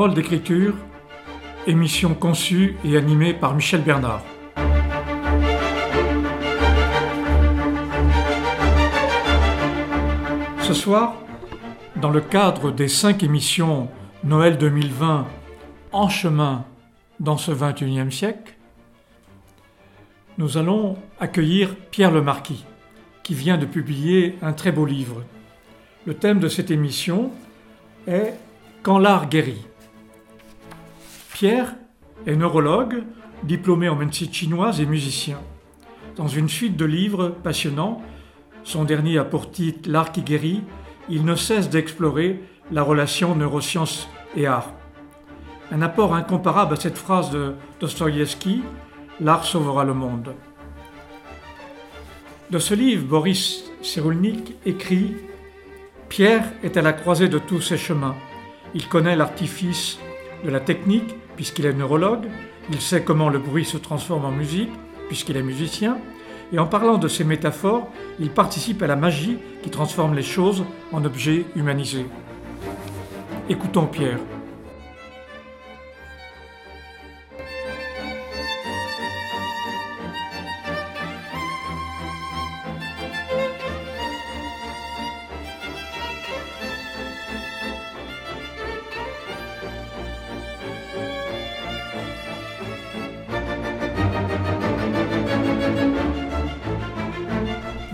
Parole 0.00 0.14
d'écriture, 0.14 0.74
émission 1.66 2.14
conçue 2.14 2.74
et 2.86 2.96
animée 2.96 3.34
par 3.34 3.54
Michel 3.54 3.82
Bernard. 3.82 4.24
Ce 10.62 10.72
soir, 10.72 11.16
dans 11.96 12.08
le 12.08 12.22
cadre 12.22 12.70
des 12.70 12.88
cinq 12.88 13.22
émissions 13.22 13.90
Noël 14.24 14.56
2020 14.56 15.26
En 15.92 16.08
chemin 16.08 16.64
dans 17.18 17.36
ce 17.36 17.52
21e 17.52 18.10
siècle, 18.10 18.54
nous 20.38 20.56
allons 20.56 20.96
accueillir 21.20 21.76
Pierre 21.90 22.10
Lemarquis, 22.10 22.64
qui 23.22 23.34
vient 23.34 23.58
de 23.58 23.66
publier 23.66 24.38
un 24.40 24.54
très 24.54 24.72
beau 24.72 24.86
livre. 24.86 25.22
Le 26.06 26.14
thème 26.14 26.38
de 26.38 26.48
cette 26.48 26.70
émission 26.70 27.32
est 28.06 28.32
Quand 28.82 28.98
l'art 28.98 29.28
guérit. 29.28 29.66
Pierre 31.40 31.74
est 32.26 32.36
neurologue, 32.36 33.02
diplômé 33.44 33.88
en 33.88 33.96
médecine 33.96 34.30
chinoise 34.30 34.78
et 34.78 34.84
musicien. 34.84 35.40
Dans 36.16 36.28
une 36.28 36.50
suite 36.50 36.76
de 36.76 36.84
livres 36.84 37.30
passionnants, 37.30 38.02
son 38.62 38.84
dernier 38.84 39.16
a 39.16 39.24
pour 39.24 39.50
titre 39.50 39.88
L'art 39.88 40.12
qui 40.12 40.20
guérit, 40.20 40.62
il 41.08 41.24
ne 41.24 41.34
cesse 41.34 41.70
d'explorer 41.70 42.42
la 42.70 42.82
relation 42.82 43.34
neurosciences 43.34 44.06
et 44.36 44.46
art. 44.46 44.70
Un 45.72 45.80
apport 45.80 46.14
incomparable 46.14 46.74
à 46.74 46.76
cette 46.76 46.98
phrase 46.98 47.30
de 47.30 47.54
Dostoïevski, 47.80 48.60
L'art 49.18 49.46
sauvera 49.46 49.84
le 49.84 49.94
monde. 49.94 50.34
De 52.50 52.58
ce 52.58 52.74
livre, 52.74 53.06
Boris 53.06 53.64
Cyrulnik 53.80 54.56
écrit 54.66 55.16
Pierre 56.10 56.52
est 56.62 56.76
à 56.76 56.82
la 56.82 56.92
croisée 56.92 57.30
de 57.30 57.38
tous 57.38 57.62
ses 57.62 57.78
chemins. 57.78 58.16
Il 58.74 58.88
connaît 58.88 59.16
l'artifice 59.16 59.98
de 60.44 60.50
la 60.50 60.60
technique, 60.60 61.14
puisqu'il 61.40 61.64
est 61.64 61.72
neurologue, 61.72 62.26
il 62.68 62.82
sait 62.82 63.02
comment 63.02 63.30
le 63.30 63.38
bruit 63.38 63.64
se 63.64 63.78
transforme 63.78 64.26
en 64.26 64.30
musique, 64.30 64.68
puisqu'il 65.08 65.38
est 65.38 65.42
musicien, 65.42 65.96
et 66.52 66.58
en 66.58 66.66
parlant 66.66 66.98
de 66.98 67.08
ces 67.08 67.24
métaphores, 67.24 67.88
il 68.18 68.28
participe 68.28 68.82
à 68.82 68.86
la 68.86 68.94
magie 68.94 69.38
qui 69.62 69.70
transforme 69.70 70.14
les 70.14 70.22
choses 70.22 70.66
en 70.92 71.02
objets 71.02 71.46
humanisés. 71.56 72.04
Écoutons 73.48 73.86
Pierre. 73.86 74.18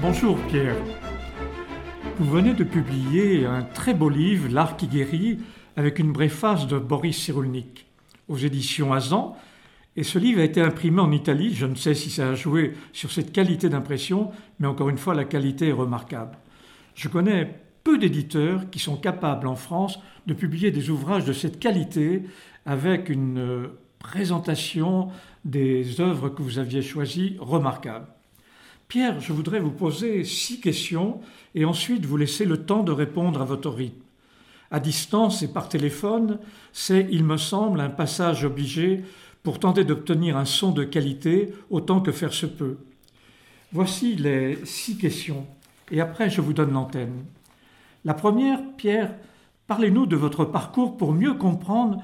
Bonjour 0.09 0.39
Pierre. 0.47 0.77
Vous 2.17 2.31
venez 2.31 2.55
de 2.55 2.63
publier 2.63 3.45
un 3.45 3.63
très 3.65 3.93
beau 3.93 4.09
livre, 4.09 4.49
L'art 4.49 4.77
qui 4.77 4.87
guérit, 4.87 5.41
avec 5.75 5.99
une 5.99 6.13
préface 6.13 6.69
de 6.69 6.79
Boris 6.79 7.19
Cyrulnik 7.19 7.87
aux 8.29 8.37
éditions 8.37 8.93
Azan. 8.93 9.37
Et 9.97 10.05
ce 10.05 10.21
livre 10.21 10.41
a 10.41 10.45
été 10.45 10.61
imprimé 10.61 11.01
en 11.01 11.11
Italie. 11.11 11.53
Je 11.53 11.67
ne 11.67 11.75
sais 11.75 11.95
si 11.95 12.09
ça 12.09 12.29
a 12.29 12.35
joué 12.37 12.75
sur 12.93 13.11
cette 13.11 13.33
qualité 13.33 13.69
d'impression, 13.69 14.31
mais 14.61 14.69
encore 14.69 14.91
une 14.91 14.97
fois, 14.97 15.13
la 15.13 15.25
qualité 15.25 15.71
est 15.71 15.73
remarquable. 15.73 16.39
Je 16.95 17.09
connais 17.09 17.59
peu 17.83 17.99
d'éditeurs 17.99 18.71
qui 18.71 18.79
sont 18.79 18.97
capables 18.97 19.49
en 19.49 19.57
France 19.57 19.99
de 20.29 20.35
publier 20.35 20.71
des 20.71 20.89
ouvrages 20.89 21.25
de 21.25 21.33
cette 21.33 21.59
qualité 21.59 22.23
avec 22.65 23.09
une 23.09 23.39
euh, 23.39 23.81
présentation 23.99 25.09
des 25.45 26.01
œuvres 26.01 26.29
que 26.29 26.43
vous 26.43 26.61
aviez 26.61 26.81
choisies 26.81 27.37
remarquable. 27.41 28.07
Pierre, 28.89 29.21
je 29.21 29.33
voudrais 29.33 29.59
vous 29.59 29.73
poser 29.73 30.23
six 30.23 30.61
questions 30.61 31.21
et 31.57 31.65
ensuite 31.65 32.07
vous 32.07 32.17
laisser 32.17 32.45
le 32.45 32.65
temps 32.65 32.85
de 32.85 32.93
répondre 32.93 33.43
à 33.43 33.45
votre 33.45 33.71
rythme. 33.71 34.01
À 34.71 34.79
distance 34.79 35.43
et 35.43 35.53
par 35.53 35.69
téléphone, 35.69 36.39
c'est, 36.73 37.09
il 37.11 37.25
me 37.25 37.37
semble, 37.37 37.81
un 37.81 37.91
passage 37.91 38.45
obligé 38.45 39.03
pour 39.43 39.59
tenter 39.59 39.85
d'obtenir 39.85 40.37
un 40.37 40.45
son 40.45 40.71
de 40.71 40.85
qualité 40.85 41.53
autant 41.69 42.01
que 42.01 42.13
faire 42.13 42.33
se 42.33 42.47
peut. 42.47 42.79
Voici 43.73 44.15
les 44.15 44.65
six 44.65 44.97
questions 44.97 45.47
et 45.91 46.01
après 46.01 46.31
je 46.31 46.41
vous 46.41 46.53
donne 46.53 46.73
l'antenne. 46.73 47.25
La 48.05 48.15
première, 48.15 48.61
Pierre, 48.77 49.15
parlez-nous 49.67 50.07
de 50.07 50.17
votre 50.17 50.45
parcours 50.45 50.97
pour 50.97 51.13
mieux 51.13 51.35
comprendre 51.35 52.03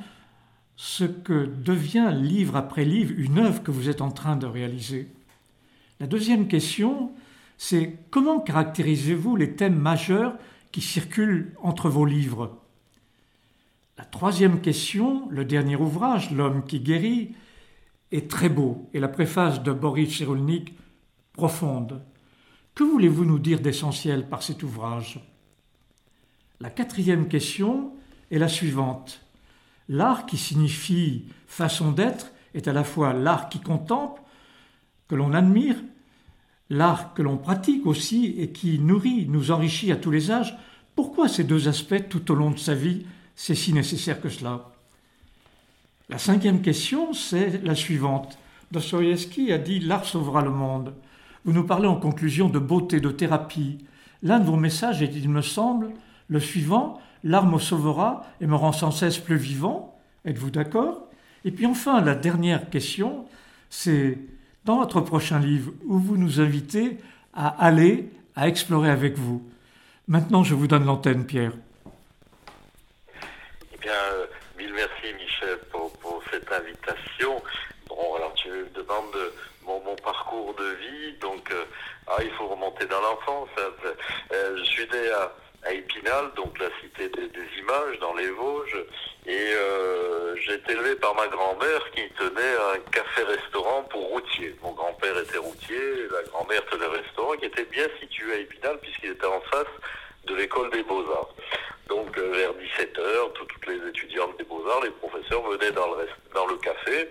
ce 0.75 1.05
que 1.05 1.47
devient 1.47 2.13
livre 2.13 2.57
après 2.57 2.85
livre 2.85 3.15
une 3.17 3.39
œuvre 3.39 3.63
que 3.63 3.71
vous 3.71 3.89
êtes 3.89 4.01
en 4.01 4.11
train 4.11 4.35
de 4.35 4.47
réaliser. 4.47 5.09
La 6.03 6.09
deuxième 6.09 6.49
question, 6.49 7.13
c'est 7.59 7.97
comment 8.11 8.41
caractérisez-vous 8.41 9.37
les 9.37 9.55
thèmes 9.55 9.79
majeurs 9.79 10.35
qui 10.73 10.81
circulent 10.81 11.55
entre 11.63 11.89
vos 11.89 12.05
livres? 12.05 12.59
La 13.97 14.05
troisième 14.05 14.61
question, 14.61 15.29
le 15.31 15.45
dernier 15.45 15.77
ouvrage, 15.77 16.33
L'homme 16.33 16.65
qui 16.65 16.81
guérit, 16.81 17.37
est 18.11 18.29
très 18.29 18.49
beau 18.49 18.91
et 18.93 18.99
la 18.99 19.07
préface 19.07 19.63
de 19.63 19.71
Boris 19.71 20.13
Cyrulnik 20.13 20.75
profonde. 21.35 22.03
Que 22.75 22.83
voulez-vous 22.83 23.25
nous 23.25 23.39
dire 23.39 23.61
d'essentiel 23.61 24.29
par 24.29 24.43
cet 24.43 24.65
ouvrage? 24.65 25.21
La 26.59 26.71
quatrième 26.71 27.29
question 27.29 27.93
est 28.33 28.41
la 28.41 28.49
suivante. 28.49 29.25
L'art 29.89 30.27
qui 30.27 30.37
signifie 30.37 31.27
façon 31.47 31.93
d'être 31.93 32.33
est 32.55 32.67
à 32.67 32.73
la 32.73 32.83
fois 32.83 33.13
l'art 33.13 33.49
qui 33.49 33.61
contemple, 33.61 34.21
que 35.07 35.15
l'on 35.15 35.33
admire, 35.33 35.77
l'art 36.71 37.15
que 37.15 37.23
l'on 37.23 37.37
pratique 37.37 37.87
aussi 37.87 38.35
et 38.39 38.51
qui 38.51 38.79
nourrit, 38.79 39.27
nous 39.29 39.51
enrichit 39.51 39.93
à 39.93 39.97
tous 39.97 40.11
les 40.11 40.31
âges, 40.31 40.57
pourquoi 40.95 41.29
ces 41.29 41.45
deux 41.45 41.69
aspects 41.69 42.09
tout 42.09 42.31
au 42.31 42.35
long 42.35 42.51
de 42.51 42.59
sa 42.59 42.75
vie, 42.75 43.07
c'est 43.35 43.55
si 43.55 43.73
nécessaire 43.73 44.21
que 44.21 44.29
cela? 44.29 44.71
La 46.09 46.19
cinquième 46.19 46.61
question, 46.61 47.13
c'est 47.15 47.63
la 47.65 47.75
suivante. 47.75 48.39
Dostoïevski 48.71 49.53
a 49.53 49.59
dit 49.59 49.81
L'art 49.81 50.05
sauvera 50.05 50.43
le 50.43 50.51
monde. 50.51 50.95
Vous 51.45 51.53
nous 51.53 51.65
parlez 51.65 51.89
en 51.89 51.97
conclusion 51.97 52.49
de 52.49 52.59
beauté, 52.59 53.01
de 53.01 53.11
thérapie. 53.11 53.79
L'un 54.23 54.39
de 54.39 54.45
vos 54.45 54.57
messages 54.57 55.03
est, 55.03 55.15
il 55.15 55.29
me 55.29 55.43
semble, 55.43 55.93
le 56.29 56.41
suivant 56.41 57.01
L'art 57.25 57.47
me 57.47 57.59
sauvera 57.59 58.27
et 58.41 58.47
me 58.47 58.57
rend 58.57 58.73
sans 58.73 58.91
cesse 58.91 59.19
plus 59.19 59.37
vivant. 59.37 59.97
Êtes-vous 60.25 60.51
d'accord? 60.51 61.09
Et 61.45 61.51
puis 61.51 61.67
enfin, 61.67 62.01
la 62.01 62.15
dernière 62.15 62.69
question, 62.69 63.27
c'est 63.71 64.19
dans 64.65 64.79
votre 64.79 65.01
prochain 65.01 65.39
livre 65.39 65.73
où 65.87 65.99
vous 65.99 66.17
nous 66.17 66.41
invitez 66.41 66.99
à 67.35 67.49
aller, 67.49 68.09
à 68.37 68.49
explorer 68.49 68.91
avec 68.91 69.17
vous. 69.17 69.43
Maintenant, 70.09 70.43
je 70.45 70.55
vous 70.55 70.67
donne 70.67 70.85
l'antenne, 70.85 71.27
Pierre. 71.27 71.53
Eh 73.73 73.77
bien, 73.79 73.93
euh, 73.93 74.27
mille 74.59 74.73
merci, 74.75 75.15
Michel, 75.15 75.59
pour, 75.71 75.91
cette 76.31 76.51
invitation. 76.51 77.43
Bon, 77.89 78.15
alors 78.17 78.33
tu 78.35 78.49
me 78.49 78.69
demandes 78.75 79.33
mon, 79.67 79.97
parcours 79.97 80.55
de 80.55 80.65
vie, 80.65 81.19
donc 81.21 81.51
euh, 81.51 81.65
ah, 82.07 82.17
il 82.23 82.31
faut 82.33 82.49
remonter 82.49 82.87
dans 82.87 83.01
l'enfance. 83.01 83.49
Hein. 83.59 83.89
Euh, 84.33 84.57
je 84.59 84.65
suis 84.65 84.85
né 84.85 85.11
à, 85.11 85.33
à 85.65 85.73
Épinal, 85.73 86.33
donc 86.37 86.59
la 86.59 86.69
cité 86.81 87.09
des, 87.09 87.29
images 87.59 87.99
dans 88.01 88.15
les 88.15 88.29
Vosges. 88.31 88.85
Et 89.27 89.53
euh, 89.55 90.35
j'ai 90.37 90.55
été 90.55 90.73
élevé 90.73 90.97
par 90.97 91.15
ma 91.15 91.29
grand-mère 91.29 91.91
qui 91.93 92.09
tenait 92.11 92.57
un 92.75 92.79
café-restaurant 92.91 93.85
pour 93.85 94.09
routiers. 94.09 94.57
Mon 94.63 94.73
grand-père 94.73 95.17
était 95.19 95.39
routier, 95.39 96.09
la 96.11 96.23
grand-mère 96.31 96.65
tenait 96.67 96.87
un 96.87 97.03
restaurant 97.03 97.35
qui 97.35 97.45
était 97.45 97.65
bien 97.67 97.87
situé 98.01 98.33
à 98.33 98.37
Épinal 98.39 98.79
puisqu'il 98.81 99.11
était 99.11 99.27
en 99.27 99.41
face 99.43 99.67
de 100.27 100.35
l'école 100.35 100.71
des 100.71 100.83
beaux-arts. 100.83 101.35
Donc 101.89 102.17
euh, 102.19 102.31
vers 102.33 102.53
17h, 102.53 103.33
toutes 103.35 103.67
les 103.67 103.89
étudiantes 103.89 104.37
des 104.39 104.45
beaux-arts, 104.45 104.83
les 104.83 104.91
professeurs 104.91 105.43
venaient 105.43 105.73
dans 105.73 105.95
le, 105.95 106.09
dans 106.35 106.47
le 106.47 106.57
café 106.57 107.09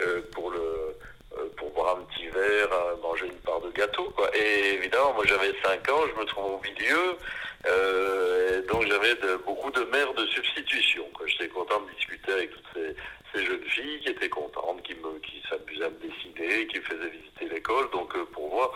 euh, 0.00 0.22
pour 0.32 0.50
le 0.50 0.96
pour 1.56 1.70
boire 1.70 1.96
un 1.98 2.02
petit 2.04 2.28
verre, 2.28 2.68
manger 3.02 3.26
une 3.26 3.40
part 3.40 3.60
de 3.60 3.70
gâteau. 3.70 4.10
Quoi. 4.16 4.30
Et 4.36 4.74
évidemment, 4.74 5.12
moi 5.14 5.24
j'avais 5.26 5.52
5 5.62 5.88
ans, 5.90 6.02
je 6.14 6.20
me 6.20 6.26
trouve 6.26 6.54
au 6.54 6.60
milieu, 6.62 7.16
euh, 7.66 8.62
donc 8.66 8.86
j'avais 8.86 9.14
beaucoup 9.44 9.70
de 9.70 9.82
mères 9.84 10.12
de 10.14 10.26
substitution. 10.26 11.04
J'étais 11.26 11.48
content 11.48 11.80
de 11.80 11.92
discuter 11.96 12.32
avec 12.32 12.50
toutes 12.50 12.94
ces, 13.34 13.44
jeunes 13.44 13.64
filles 13.64 14.00
qui 14.00 14.08
étaient 14.08 14.28
contentes, 14.28 14.82
qui, 14.82 14.94
s'amusaient 15.48 15.84
à 15.84 15.90
me 15.90 15.98
dessiner, 15.98 16.66
qui 16.68 16.78
me 16.78 16.84
faisaient 16.84 17.10
visiter 17.10 17.48
l'école. 17.54 17.90
Donc 17.90 18.14
euh, 18.16 18.24
pour 18.32 18.50
moi, 18.50 18.72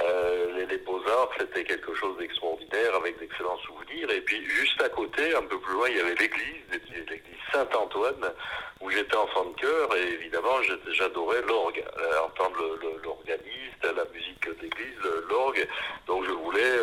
euh, 0.00 0.66
les, 0.68 0.78
beaux-arts, 0.78 1.30
c'était 1.38 1.64
quelque 1.64 1.94
chose 1.94 2.18
d'extraordinaire 2.18 2.94
avec 2.96 3.18
d'excellents 3.18 3.58
souvenirs. 3.58 3.83
Et 4.02 4.20
puis 4.20 4.44
juste 4.44 4.80
à 4.82 4.88
côté, 4.88 5.34
un 5.34 5.42
peu 5.42 5.58
plus 5.58 5.74
loin, 5.74 5.88
il 5.88 5.96
y 5.96 6.00
avait 6.00 6.14
l'église, 6.14 6.62
l'église 7.08 7.34
Saint-Antoine, 7.52 8.32
où 8.80 8.90
j'étais 8.90 9.16
enfant 9.16 9.44
de 9.44 9.60
chœur. 9.60 9.96
Et 9.96 10.14
évidemment, 10.14 10.60
j'adorais 10.88 11.42
l'orgue, 11.42 11.84
entendre 12.24 12.78
l'organiste, 13.02 13.84
la 13.84 14.04
musique 14.12 14.48
d'église, 14.60 14.98
l'orgue. 15.28 15.66
Donc 16.06 16.24
je 16.24 16.32
voulais 16.32 16.78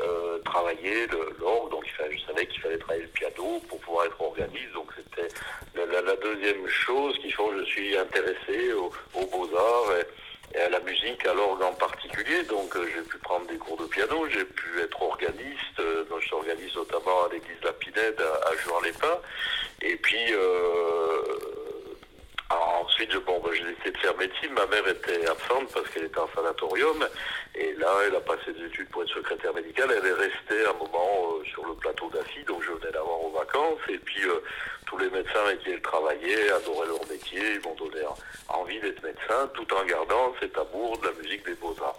euh, 0.00 0.38
travailler 0.44 1.06
l'orgue, 1.38 1.70
donc 1.70 1.84
je 1.86 2.26
savais 2.26 2.46
qu'il 2.46 2.60
fallait 2.60 2.78
travaillé 2.78 3.02
le 3.02 3.08
piano 3.08 3.60
pour 3.68 3.78
pouvoir 3.80 4.06
être 4.06 4.20
organiste. 4.20 4.72
Donc 4.72 4.90
c'était 4.96 5.28
la, 5.74 6.16
deuxième 6.16 6.66
chose 6.68 7.16
qui 7.18 7.30
fait 7.30 7.42
que 7.42 7.60
je 7.60 7.64
suis 7.64 7.96
intéressé 7.96 8.72
aux, 8.72 8.90
beaux-arts 9.26 9.92
et, 10.54 10.60
à 10.60 10.68
la 10.68 10.80
musique, 10.80 11.24
à 11.26 11.34
l'orgue 11.34 11.62
en 11.62 11.72
particulier. 11.74 12.42
Donc 12.44 12.74
j'ai 12.74 13.02
pu 13.02 13.18
prendre 13.18 13.46
des 13.46 13.56
cours 13.56 13.76
de 13.76 13.86
piano, 13.86 14.26
j'ai 14.28 14.44
pu 14.44 14.80
être 14.80 15.00
organiste. 15.00 15.80
Organiste 16.32 16.76
notamment 16.76 17.24
à 17.24 17.28
l'église 17.32 17.62
La 17.62 17.72
Pinède 17.72 18.20
à, 18.20 18.48
à 18.48 18.56
Juan-les-Pins. 18.56 19.20
Et 19.82 19.96
puis 19.96 20.32
ensuite, 22.94 23.12
je, 23.12 23.18
bon, 23.18 23.40
ben, 23.40 23.52
j'ai 23.52 23.64
décidé 23.64 23.90
de 23.90 23.98
faire 23.98 24.16
médecine. 24.16 24.52
Ma 24.52 24.66
mère 24.66 24.86
était 24.88 25.26
absente 25.26 25.72
parce 25.72 25.88
qu'elle 25.90 26.04
était 26.04 26.18
en 26.18 26.28
sanatorium. 26.34 27.06
Et 27.54 27.72
là, 27.74 27.88
elle 28.06 28.16
a 28.16 28.20
passé 28.20 28.52
des 28.52 28.66
études 28.66 28.88
pour 28.90 29.02
être 29.02 29.14
secrétaire 29.14 29.54
médicale. 29.54 29.90
Elle 29.96 30.06
est 30.06 30.12
restée 30.12 30.66
un 30.68 30.72
moment 30.74 31.38
euh, 31.38 31.44
sur 31.44 31.66
le 31.66 31.74
plateau 31.74 32.08
d'Affy, 32.10 32.42
donc 32.44 32.62
je 32.62 32.70
venais 32.72 32.92
d'avoir 32.92 33.20
aux 33.24 33.30
vacances. 33.30 33.80
Et 33.88 33.98
puis, 33.98 34.22
euh, 34.24 34.42
tous 34.86 34.98
les 34.98 35.10
médecins 35.10 35.40
avec 35.46 35.60
qui 35.60 35.70
elle 35.70 35.82
travaillait 35.82 36.50
adoraient 36.50 36.88
leur 36.88 37.06
métier. 37.08 37.40
Ils 37.54 37.60
m'ont 37.62 37.74
donné 37.74 38.04
envie 38.48 38.80
d'être 38.80 39.02
médecin, 39.02 39.48
tout 39.54 39.66
en 39.74 39.84
gardant 39.84 40.34
cet 40.40 40.56
amour 40.58 40.98
de 40.98 41.06
la 41.06 41.12
musique 41.12 41.44
des 41.44 41.54
beaux-arts. 41.54 41.98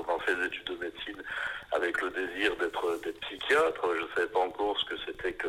J'ai 0.00 0.06
commencé 0.06 0.34
les 0.34 0.46
études 0.46 0.66
de 0.66 0.84
médecine 0.84 1.22
avec 1.72 2.00
le 2.00 2.10
désir 2.10 2.56
d'être 2.56 3.00
psychiatre. 3.20 3.86
Je 3.96 4.02
ne 4.02 4.08
savais 4.14 4.28
pas 4.28 4.40
encore 4.40 4.78
ce 4.80 4.84
que 4.86 5.00
c'était 5.06 5.32
que 5.32 5.48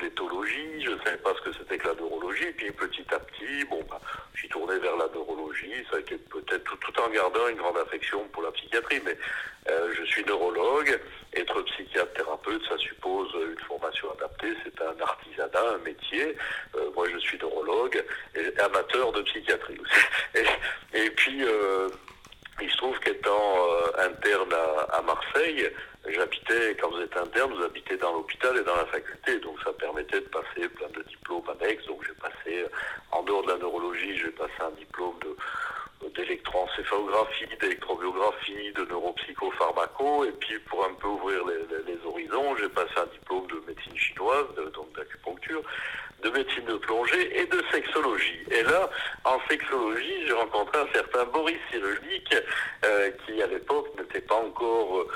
l'éthologie, 0.00 0.82
je 0.82 0.90
ne 0.90 0.98
savais 0.98 1.18
pas 1.18 1.34
ce 1.34 1.50
que 1.50 1.56
c'était 1.58 1.76
que 1.76 1.88
la 1.88 1.94
neurologie, 1.94 2.44
et 2.44 2.52
puis 2.52 2.70
petit 2.72 3.04
à 3.12 3.18
petit, 3.18 3.64
bon, 3.68 3.84
bah, 3.90 4.00
suis 4.42 4.48
tourné 4.48 4.78
vers 4.78 4.96
la 4.96 5.06
neurologie, 5.08 5.84
ça 5.90 5.96
a 5.96 6.00
été 6.00 6.16
peut-être 6.16 6.78
tout, 6.78 7.00
en 7.00 7.10
gardant 7.10 7.46
une 7.48 7.56
grande 7.56 7.78
affection 7.78 8.26
pour 8.32 8.42
la 8.42 8.50
psychiatrie, 8.52 9.00
mais 9.04 9.16
euh, 9.70 9.92
je 9.96 10.04
suis 10.04 10.24
neurologue, 10.24 10.98
être 11.34 11.62
psychiatre 11.62 12.12
thérapeute, 12.14 12.62
ça 12.68 12.76
suppose 12.78 13.30
une 13.34 13.64
formation 13.66 14.10
adaptée, 14.12 14.52
c'est 14.64 14.80
un 14.82 15.00
artisanat, 15.00 15.74
un 15.74 15.78
métier, 15.78 16.36
euh, 16.74 16.90
moi 16.94 17.06
je 17.12 17.18
suis 17.18 17.38
neurologue, 17.38 18.02
et 18.34 18.60
amateur 18.60 19.12
de 19.12 19.22
psychiatrie 19.22 19.78
aussi. 19.80 20.44
Et, 20.94 21.10
puis, 21.10 21.44
euh, 21.44 21.88
il 22.62 22.70
se 22.70 22.76
trouve 22.76 22.98
qu'étant 23.00 23.66
interne 23.98 24.54
à 24.92 25.02
Marseille, 25.02 25.70
J'habitais, 26.08 26.76
quand 26.80 26.90
vous 26.90 27.00
êtes 27.00 27.16
interne, 27.16 27.52
vous 27.52 27.62
habitez 27.62 27.96
dans 27.96 28.12
l'hôpital 28.12 28.56
et 28.56 28.64
dans 28.64 28.74
la 28.74 28.86
faculté, 28.86 29.38
donc 29.38 29.56
ça 29.62 29.72
permettait 29.72 30.20
de 30.20 30.26
passer 30.26 30.68
plein 30.68 30.88
de 30.88 31.02
diplômes 31.04 31.48
annexes. 31.48 31.86
Donc 31.86 32.04
j'ai 32.04 32.14
passé, 32.14 32.66
en 33.12 33.22
dehors 33.22 33.44
de 33.44 33.52
la 33.52 33.58
neurologie, 33.58 34.18
j'ai 34.18 34.30
passé 34.30 34.52
un 34.60 34.72
diplôme 34.72 35.14
d'électroencéphalographie, 36.14 37.46
d'électrobiographie, 37.60 38.72
de 38.74 38.84
neuropsychopharmaco, 38.84 40.24
et 40.24 40.32
puis 40.32 40.58
pour 40.60 40.84
un 40.84 40.94
peu 40.94 41.08
ouvrir 41.08 41.42
les, 41.46 41.98
horizons, 42.04 42.56
j'ai 42.56 42.68
passé 42.68 42.92
un 42.96 43.06
diplôme 43.06 43.46
de 43.46 43.62
médecine 43.66 43.96
chinoise, 43.96 44.46
donc 44.74 44.92
d'acupuncture, 44.96 45.62
de 46.22 46.30
médecine 46.30 46.64
de 46.64 46.76
plongée 46.76 47.40
et 47.40 47.46
de 47.46 47.62
sexologie. 47.70 48.40
Et 48.50 48.62
là, 48.62 48.90
en 49.24 49.38
sexologie, 49.48 50.26
j'ai 50.26 50.32
rencontré 50.32 50.80
un 50.80 50.92
certain 50.92 51.24
Boris 51.26 51.58
Cyrulnik, 51.70 52.34
euh, 52.84 53.10
qui 53.24 53.42
à 53.42 53.46
l'époque 53.46 53.88
n'était 53.98 54.20
pas 54.20 54.36
encore... 54.36 54.98
Euh, 54.98 55.08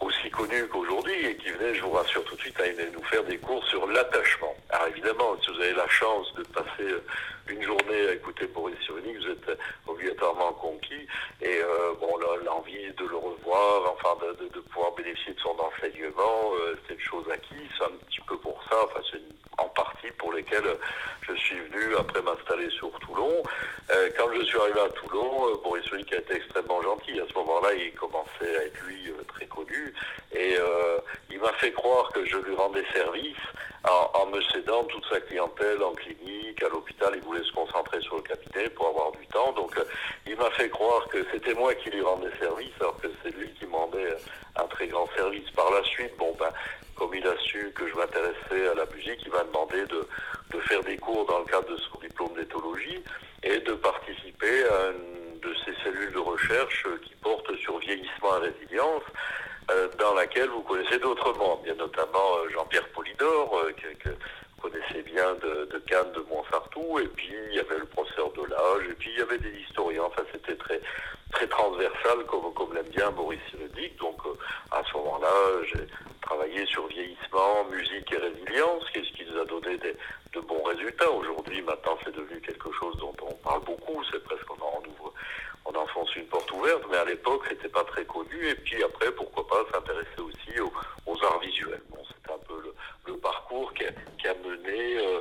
aussi 0.00 0.30
connu 0.30 0.66
qu'aujourd'hui 0.68 1.14
et 1.26 1.36
qui 1.36 1.50
venait, 1.50 1.74
je 1.74 1.82
vous 1.82 1.90
rassure 1.90 2.22
tout 2.24 2.36
de 2.36 2.40
suite, 2.40 2.60
à 2.60 2.64
nous 2.92 3.02
faire 3.04 3.24
des 3.24 3.38
cours 3.38 3.64
sur 3.66 3.86
l'attachement. 3.86 4.54
Alors 4.70 4.88
évidemment, 4.88 5.36
si 5.42 5.50
vous 5.50 5.60
avez 5.60 5.72
la 5.72 5.88
chance 5.88 6.32
de 6.34 6.42
passer 6.44 6.82
euh, 6.82 7.02
une 7.48 7.62
journée 7.62 8.08
à 8.08 8.12
écouter 8.14 8.46
Boris 8.46 8.76
Cyrulnik, 8.84 9.16
vous 9.18 9.30
êtes 9.30 9.48
euh, 9.48 9.56
obligatoirement 9.86 10.52
conquis 10.54 11.06
et 11.40 11.60
euh, 11.62 11.94
bon, 12.00 12.16
l'envie 12.44 12.92
de 12.96 13.04
le 13.06 13.16
revoir, 13.16 13.92
enfin 13.92 14.16
de, 14.40 14.48
de, 14.48 14.60
pouvoir 14.60 14.92
bénéficier 14.92 15.34
de 15.34 15.40
son 15.40 15.56
enseignement, 15.58 16.52
c'est 16.86 16.94
une 16.94 17.00
chose 17.00 17.24
acquise, 17.30 17.68
c'est 17.78 17.84
un 17.84 17.96
petit 18.06 18.20
peu 18.26 18.36
pour 18.38 18.62
ça, 18.70 18.76
enfin 18.84 19.00
c'est 19.10 19.20
en 19.58 19.68
partie 19.68 20.10
pour 20.18 20.32
lesquels 20.32 20.76
je 21.22 21.34
suis 21.34 21.58
venu 21.58 21.96
après 21.96 22.20
m'installer 22.22 22.68
sur 22.70 22.90
Toulon. 23.00 23.42
quand 24.18 24.32
je 24.34 24.44
suis 24.44 24.58
arrivé 24.58 24.80
à 24.80 24.88
Toulon, 24.90 25.56
Boris 25.62 25.84
Cyrulnik 25.84 26.12
a 26.12 26.18
été 26.18 26.34
extrêmement 26.34 26.82
gentil. 26.82 27.18
À 27.20 27.26
ce 27.28 27.34
moment-là, 27.34 27.72
il 27.74 27.92
commençait 27.94 28.58
à 28.58 28.64
être 28.66 28.80
lui 28.86 29.10
très 29.28 29.46
connu 29.46 29.94
et 30.32 30.56
euh, 30.58 30.98
il 31.30 31.40
m'a 31.40 31.52
fait 31.54 31.72
croire 31.72 32.10
que 32.12 32.24
je 32.24 32.36
lui 32.38 32.54
rendais 32.54 32.84
service 32.92 33.36
en, 33.86 34.26
me 34.26 34.40
cédant 34.42 34.84
toute 34.84 35.04
sa 35.06 35.20
clientèle 35.20 35.82
en 35.82 35.92
clinique, 35.92 36.62
à 36.62 36.68
l'hôpital. 36.68 37.12
Il 37.14 37.22
voulait 37.22 37.44
se 37.44 37.52
concentrer 37.52 38.00
sur 38.00 38.16
le 38.16 38.22
cabinet 38.22 38.68
pour 38.70 38.88
avoir 38.88 39.12
du 39.12 39.26
temps. 39.28 39.52
Donc 39.52 39.76
euh, 39.78 39.84
il 40.26 40.36
m'a 40.36 40.50
fait 40.50 40.68
croire 40.68 41.06
que 41.08 41.18
c'était 41.32 41.54
moi 41.54 41.74
qui 41.74 41.90
lui 41.90 42.02
rendais 42.02 42.30
service 42.38 42.72
alors 42.80 43.00
que 43.00 43.08
c'est 43.22 43.34
lui 43.36 43.50
qui 43.58 43.66
me 43.66 43.74
rendait 43.74 44.16
un 44.56 44.66
très 44.66 44.88
grand 44.88 45.08
service. 45.16 45.48
Par 45.50 45.70
la 45.70 45.82
suite, 45.84 46.16
bon 46.18 46.34
ben, 46.38 46.50
comme 46.96 47.14
il 47.14 47.26
a 47.26 47.36
su 47.38 47.72
que 47.74 47.86
je 47.88 47.94
m'intéressais 47.94 48.68
à 48.68 48.74
la 48.74 48.86
musique, 48.86 49.20
il 49.24 49.32
m'a 49.32 49.44
demandé 49.44 49.84
de, 49.86 50.06
faire 50.68 50.82
des 50.82 50.96
cours 50.96 51.26
dans 51.26 51.40
le 51.40 51.44
cadre 51.44 51.68
de 51.70 51.76
son 51.76 51.98
diplôme 52.00 52.34
d'éthologie 52.34 52.98
et 53.42 53.60
de 53.60 53.72
participer 53.74 54.64
à 54.64 54.90
une 54.90 55.38
de 55.38 55.54
ces 55.64 55.74
cellules 55.84 56.12
de 56.12 56.18
recherche 56.18 56.84
qui 57.04 57.14
portent 57.22 57.54
sur 57.58 57.78
vieillissement 57.78 58.38
et 58.38 58.48
résilience. 58.48 59.02
Euh, 59.68 59.88
dans 59.98 60.14
laquelle 60.14 60.48
vous 60.48 60.62
connaissez 60.62 60.98
d'autres 61.00 61.36
membres, 61.36 61.60
bien 61.64 61.74
notamment 61.74 62.36
euh, 62.38 62.48
Jean-Pierre 62.50 62.88
Polidor, 62.90 63.58
euh, 63.58 63.72
que, 63.72 64.10
vous 64.10 64.70
connaissez 64.70 65.02
bien 65.02 65.34
de, 65.34 65.78
Cannes, 65.88 66.12
de 66.12 66.20
Montsartou, 66.30 67.00
et 67.00 67.08
puis 67.08 67.32
il 67.50 67.56
y 67.56 67.58
avait 67.58 67.78
le 67.78 67.86
professeur 67.86 68.30
Delage, 68.32 68.86
et 68.88 68.94
puis 68.94 69.10
il 69.10 69.18
y 69.18 69.22
avait 69.22 69.38
des 69.38 69.52
historiens, 69.58 70.04
enfin 70.04 70.22
c'était 70.30 70.54
très 70.54 70.80
très 71.32 71.48
transversal, 71.48 72.24
comme, 72.28 72.54
comme 72.54 72.74
l'aime 72.74 72.88
bien 72.90 73.10
Boris 73.10 73.40
Cyrulnik, 73.50 73.96
donc 73.98 74.16
à 74.70 74.82
ce 74.84 74.96
moment-là, 74.98 75.64
j'ai 75.64 75.86
travaillé 76.22 76.64
sur 76.66 76.86
vieillissement, 76.86 77.64
musique 77.64 78.12
et 78.12 78.18
résilience, 78.18 78.84
qu'est-ce 78.92 79.12
qui 79.14 79.26
nous 79.28 79.40
a 79.40 79.44
donné 79.46 79.76
des, 79.78 79.96
de 80.32 80.40
bons 80.40 80.62
résultats. 80.62 81.10
Aujourd'hui, 81.10 81.60
maintenant, 81.62 81.98
c'est 82.04 82.14
devenu 82.14 82.40
quelque 82.40 82.70
chose 82.72 82.96
dont 82.98 83.14
on 83.20 83.34
parle 83.42 83.64
beaucoup, 83.64 84.00
c'est 84.12 84.22
presque, 84.22 84.48
on 84.50 84.64
en 84.64 84.82
ouvre 84.88 85.12
on 85.68 85.74
enfonce 85.78 86.14
une 86.16 86.26
porte 86.26 86.50
ouverte, 86.52 86.82
mais 86.90 86.96
à 86.96 87.04
l'époque, 87.04 87.44
c'était 87.48 87.68
pas 87.68 87.84
très 87.84 88.04
connu. 88.04 88.48
Et 88.48 88.54
puis 88.54 88.82
après, 88.82 89.10
pourquoi 89.12 89.46
pas 89.46 89.64
s'intéresser 89.72 90.20
aussi 90.20 90.60
aux, 90.60 91.24
arts 91.24 91.40
visuels. 91.40 91.80
Bon, 91.90 91.98
c'est 92.08 92.32
un 92.32 92.38
peu 92.38 92.54
le, 93.06 93.16
parcours 93.16 93.72
qui 93.74 93.84
a, 93.84 94.34
mené 94.44 94.98
euh, 94.98 95.20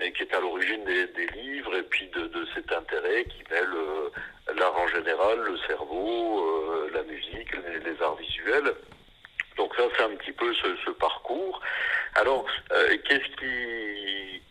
et 0.00 0.12
qui 0.12 0.22
est 0.22 0.34
à 0.34 0.40
l'origine 0.40 0.84
des, 0.84 1.26
livres 1.34 1.74
et 1.74 1.82
puis 1.82 2.08
de, 2.08 2.46
cet 2.54 2.72
intérêt 2.72 3.24
qui 3.24 3.42
mêle 3.50 3.68
euh, 3.74 4.10
l'art 4.56 4.76
en 4.78 4.86
général, 4.88 5.40
le 5.40 5.58
cerveau, 5.66 6.40
euh, 6.40 6.90
la 6.94 7.02
musique, 7.02 7.52
les, 7.84 8.02
arts 8.02 8.16
visuels. 8.16 8.72
Donc 9.56 9.74
ça, 9.74 9.82
c'est 9.96 10.04
un 10.04 10.16
petit 10.16 10.32
peu 10.32 10.54
ce, 10.54 10.90
parcours. 10.92 11.60
Alors, 12.14 12.46
qu'est-ce 12.68 13.36
qui 13.36 14.42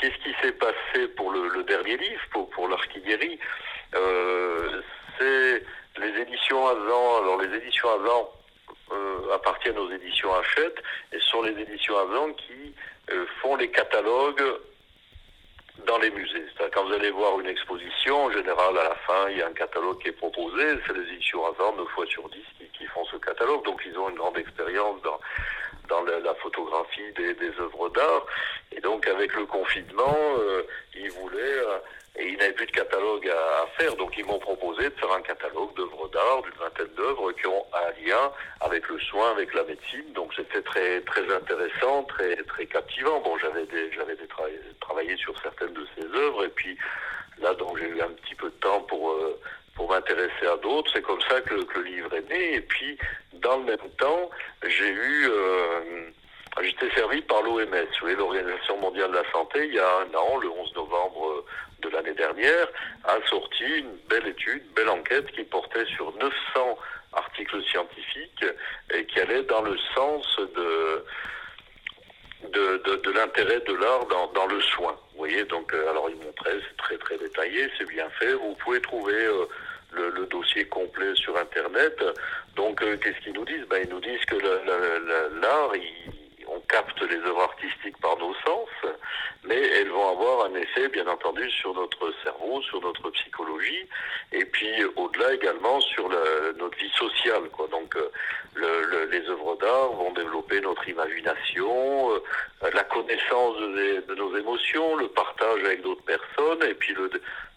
qu'est-ce 0.00 0.16
qui 0.24 0.34
s'est 0.42 0.52
passé 0.52 1.08
pour 1.16 1.30
le, 1.30 1.62
dernier 1.64 1.96
livre, 1.96 2.22
pour, 2.32 2.48
pour 2.50 2.68
l'archiguerie 2.68 3.38
euh, 3.94 4.80
c'est 5.18 5.62
les 5.98 6.20
éditions 6.20 6.66
Azan. 6.66 7.22
Alors 7.22 7.40
les 7.42 7.56
éditions 7.56 7.88
Azan 7.88 8.30
euh, 8.92 9.34
appartiennent 9.34 9.78
aux 9.78 9.90
éditions 9.90 10.32
Hachette 10.34 10.78
et 11.12 11.18
ce 11.18 11.28
sont 11.28 11.42
les 11.42 11.60
éditions 11.60 11.98
Azan 11.98 12.32
qui 12.34 12.74
euh, 13.10 13.26
font 13.42 13.56
les 13.56 13.70
catalogues 13.70 14.42
dans 15.86 15.98
les 15.98 16.10
musées. 16.10 16.44
C'est-à-dire 16.54 16.74
quand 16.74 16.84
vous 16.86 16.94
allez 16.94 17.10
voir 17.10 17.40
une 17.40 17.48
exposition, 17.48 18.26
en 18.26 18.30
général 18.30 18.78
à 18.78 18.84
la 18.84 18.94
fin 19.06 19.28
il 19.30 19.38
y 19.38 19.42
a 19.42 19.48
un 19.48 19.52
catalogue 19.52 20.00
qui 20.00 20.08
est 20.08 20.12
proposé, 20.12 20.78
c'est 20.86 20.96
les 20.96 21.12
éditions 21.14 21.44
Azan 21.46 21.74
9 21.76 21.88
fois 21.88 22.06
sur 22.06 22.28
10 22.28 22.38
qui, 22.72 22.86
font 22.86 23.04
ce 23.06 23.16
catalogue, 23.16 23.64
donc 23.64 23.82
ils 23.86 23.96
ont 23.98 24.08
une 24.08 24.16
grande 24.16 24.38
expérience 24.38 25.00
dans, 25.02 25.20
dans 25.88 26.02
la, 26.02 26.34
photographie 26.36 27.12
des, 27.14 27.34
des 27.34 27.50
œuvres 27.60 27.88
d'art. 27.90 28.26
Et 28.72 28.80
donc 28.80 29.06
avec 29.06 29.34
le 29.34 29.44
confinement, 29.46 30.16
ils 30.94 31.10
voulaient 31.10 31.62
et 32.16 32.26
ils 32.26 32.36
n'avaient 32.38 32.52
plus 32.52 32.66
de 32.66 32.72
catalogue 32.72 33.28
à, 33.28 33.66
faire, 33.78 33.94
donc 33.96 34.16
ils 34.18 34.24
m'ont 34.24 34.38
proposé 34.38 34.90
de 34.90 34.94
faire 34.96 35.12
un 35.12 35.22
catalogue 35.22 35.74
d'œuvres 35.74 36.08
d'art, 36.08 36.42
d'une 36.42 36.54
vingtaine 36.54 36.94
d'œuvres 36.96 37.32
qui 37.32 37.46
ont 37.46 37.64
un 37.72 38.04
lien 38.04 38.32
avec 38.60 38.88
le 38.88 38.98
soin, 38.98 39.30
avec 39.30 39.54
la 39.54 39.62
médecine. 39.64 40.12
Donc 40.12 40.32
c'était 40.34 40.62
très 40.62 41.00
très 41.02 41.32
intéressant, 41.32 42.02
très 42.04 42.36
très 42.44 42.66
captivant. 42.66 43.20
Bon, 43.20 43.38
j'avais 43.38 43.64
j'avais 43.92 44.16
travaillé 44.80 45.16
sur 45.16 45.40
certaines 45.40 45.72
de 45.72 45.86
ces 45.96 46.04
œuvres, 46.18 46.44
et 46.44 46.48
puis 46.48 46.76
là, 47.40 47.54
donc 47.54 47.78
j'ai 47.78 47.88
eu 47.88 48.00
un 48.02 48.10
petit 48.10 48.34
peu 48.34 48.50
de 48.50 48.56
temps 48.56 48.80
pour 48.82 49.12
euh, 49.12 49.40
pour 49.76 49.88
m'intéresser 49.88 50.46
à 50.52 50.56
d'autres. 50.56 50.90
C'est 50.92 51.02
comme 51.02 51.22
ça 51.22 51.40
que, 51.40 51.54
le 51.54 51.82
livre 51.82 52.12
est 52.12 52.28
né. 52.28 52.54
Et 52.54 52.60
puis, 52.60 52.98
dans 53.34 53.56
le 53.58 53.64
même 53.64 53.90
temps, 53.98 54.28
j'ai 54.66 54.90
eu 54.90 55.28
euh, 55.30 56.10
J'étais 56.80 56.94
servi 56.94 57.20
par 57.22 57.42
l'OMS, 57.42 58.16
l'Organisation 58.16 58.78
mondiale 58.78 59.10
de 59.10 59.16
la 59.16 59.30
santé, 59.32 59.66
il 59.66 59.74
y 59.74 59.78
a 59.78 59.98
un 59.98 60.14
an, 60.14 60.38
le 60.38 60.48
11 60.48 60.74
novembre 60.76 61.44
de 61.80 61.88
l'année 61.90 62.14
dernière, 62.14 62.66
a 63.04 63.16
sorti 63.28 63.64
une 63.64 63.96
belle 64.08 64.26
étude, 64.28 64.62
une 64.64 64.72
belle 64.72 64.88
enquête 64.88 65.30
qui 65.32 65.44
portait 65.44 65.84
sur 65.86 66.12
900 66.16 66.78
articles 67.12 67.62
scientifiques 67.64 68.44
et 68.94 69.04
qui 69.06 69.20
allait 69.20 69.42
dans 69.42 69.62
le 69.62 69.76
sens 69.94 70.24
de, 70.38 71.04
de, 72.48 73.10
l'intérêt 73.10 73.60
de 73.60 73.74
l'art 73.74 74.06
dans, 74.06 74.46
le 74.46 74.60
soin. 74.62 74.96
Vous 75.12 75.18
voyez, 75.18 75.44
donc, 75.44 75.72
euh, 75.74 75.90
alors 75.90 76.08
il 76.08 76.16
montrait, 76.16 76.60
c'est 76.66 76.76
très 76.78 76.96
très 76.96 77.18
détaillé, 77.18 77.68
c'est 77.78 77.88
bien 77.88 78.08
fait. 78.18 78.32
Vous 78.32 78.54
pouvez 78.54 78.80
trouver 78.80 79.26
euh, 79.26 79.46
le, 79.92 80.26
dossier 80.26 80.64
complet 80.66 81.14
sur 81.14 81.36
Internet. 81.36 82.02
Donc, 82.56 82.82
euh, 82.82 82.96
qu'est-ce 82.96 83.20
qu'ils 83.20 83.34
nous 83.34 83.44
disent? 83.44 83.66
Ben, 83.68 83.82
Ils 83.84 83.90
nous 83.90 84.00
disent 84.00 84.24
que 84.26 84.36
l'art, 84.36 85.72
il 85.76 86.29
on 86.50 86.60
capte 86.68 87.00
les 87.02 87.16
œuvres 87.16 87.42
artistiques 87.42 87.98
par 88.00 88.16
nos 88.18 88.34
sens, 88.46 88.68
mais 89.44 89.60
elles 89.60 89.88
vont 89.88 90.10
avoir 90.10 90.46
un 90.46 90.54
effet, 90.54 90.88
bien 90.88 91.06
entendu, 91.06 91.48
sur 91.50 91.74
notre 91.74 92.12
cerveau, 92.22 92.60
sur 92.62 92.80
notre 92.80 93.10
psychologie, 93.10 93.88
et 94.32 94.44
puis 94.44 94.84
au-delà 94.96 95.34
également 95.34 95.80
sur 95.80 96.08
notre 96.08 96.76
vie 96.76 96.90
sociale. 96.90 97.48
Quoi. 97.52 97.68
Donc 97.68 97.96
le, 98.54 99.08
les 99.10 99.28
œuvres 99.28 99.56
d'art 99.56 99.92
vont 99.92 100.12
développer 100.12 100.60
notre 100.60 100.88
imagination, 100.88 102.10
euh, 102.12 102.70
la 102.72 102.84
connaissance 102.84 103.56
de, 103.58 104.04
de, 104.06 104.14
nos 104.14 104.36
émotions, 104.36 104.96
le 104.96 105.08
partage 105.08 105.64
avec 105.64 105.82
d'autres 105.82 106.02
personnes, 106.02 106.62
et 106.62 106.74
puis 106.74 106.94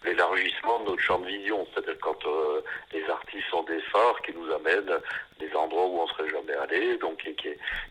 l'élargissement 0.04 0.80
de 0.80 0.90
notre 0.90 1.02
champ 1.02 1.18
de 1.18 1.26
vision. 1.26 1.66
C'est-à-dire 1.72 1.96
quand 2.00 2.26
euh, 2.26 2.60
les 2.92 3.04
artistes 3.08 3.48
sont 3.50 3.62
des 3.64 3.80
phares 3.92 4.20
qui 4.22 4.32
nous 4.34 4.52
amènent 4.52 5.00
des 5.40 5.52
endroits 5.56 5.86
où 5.86 6.00
on 6.00 6.06
serait 6.08 6.30
jamais 6.30 6.54
allé, 6.54 6.96
donc 6.98 7.26
et 7.26 7.34
qui, 7.34 7.48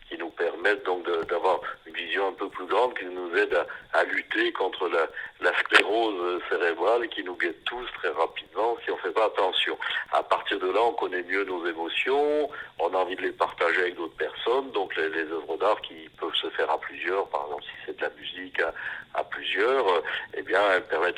qui 0.08 0.16
nous 0.16 0.30
permettent 0.30 0.84
donc 0.84 1.04
d'avoir 1.28 1.60
une 1.86 1.94
vision 1.94 2.28
un 2.28 2.32
peu 2.32 2.48
plus 2.48 2.66
grande, 2.66 2.96
qui 2.98 3.04
nous 3.04 3.36
aide 3.36 3.54
à, 3.54 3.98
à 3.98 4.04
lutter 4.04 4.52
contre 4.52 4.88
la, 4.88 5.06
la, 5.40 5.56
sclérose 5.58 6.40
cérébrale 6.48 7.08
qui 7.08 7.22
nous 7.22 7.36
guette 7.36 7.62
tous 7.64 7.86
très 7.98 8.10
rapidement 8.10 8.76
si 8.84 8.90
on 8.90 8.96
fait 8.98 9.10
pas 9.10 9.26
attention. 9.26 9.76
À 10.12 10.22
partir 10.22 10.58
de 10.58 10.70
là, 10.70 10.80
on 10.82 10.92
connaît 10.92 11.22
mieux 11.22 11.44
nos 11.44 11.66
émotions, 11.66 12.48
on 12.78 12.94
a 12.94 12.96
envie 12.96 13.16
de 13.16 13.22
les 13.22 13.32
partager 13.32 13.80
avec 13.82 13.96
d'autres 13.96 14.16
personnes, 14.16 14.70
donc 14.72 14.96
les, 14.96 15.08
les 15.10 15.30
œuvres 15.30 15.56
d'art 15.58 15.80
qui 15.82 16.08
peuvent 16.18 16.34
se 16.34 16.48
faire 16.50 16.70
à 16.70 16.78
plusieurs, 16.78 17.28
par 17.28 17.44
exemple 17.44 17.64
si 17.64 17.86
c'est 17.86 17.96
de 17.96 18.02
la 18.02 18.10
musique 18.10 18.60
à, 18.60 18.72
à 19.14 19.24
plusieurs, 19.24 20.02
eh 20.34 20.42
bien 20.42 20.60
elles 20.72 20.86
permettent 20.86 21.14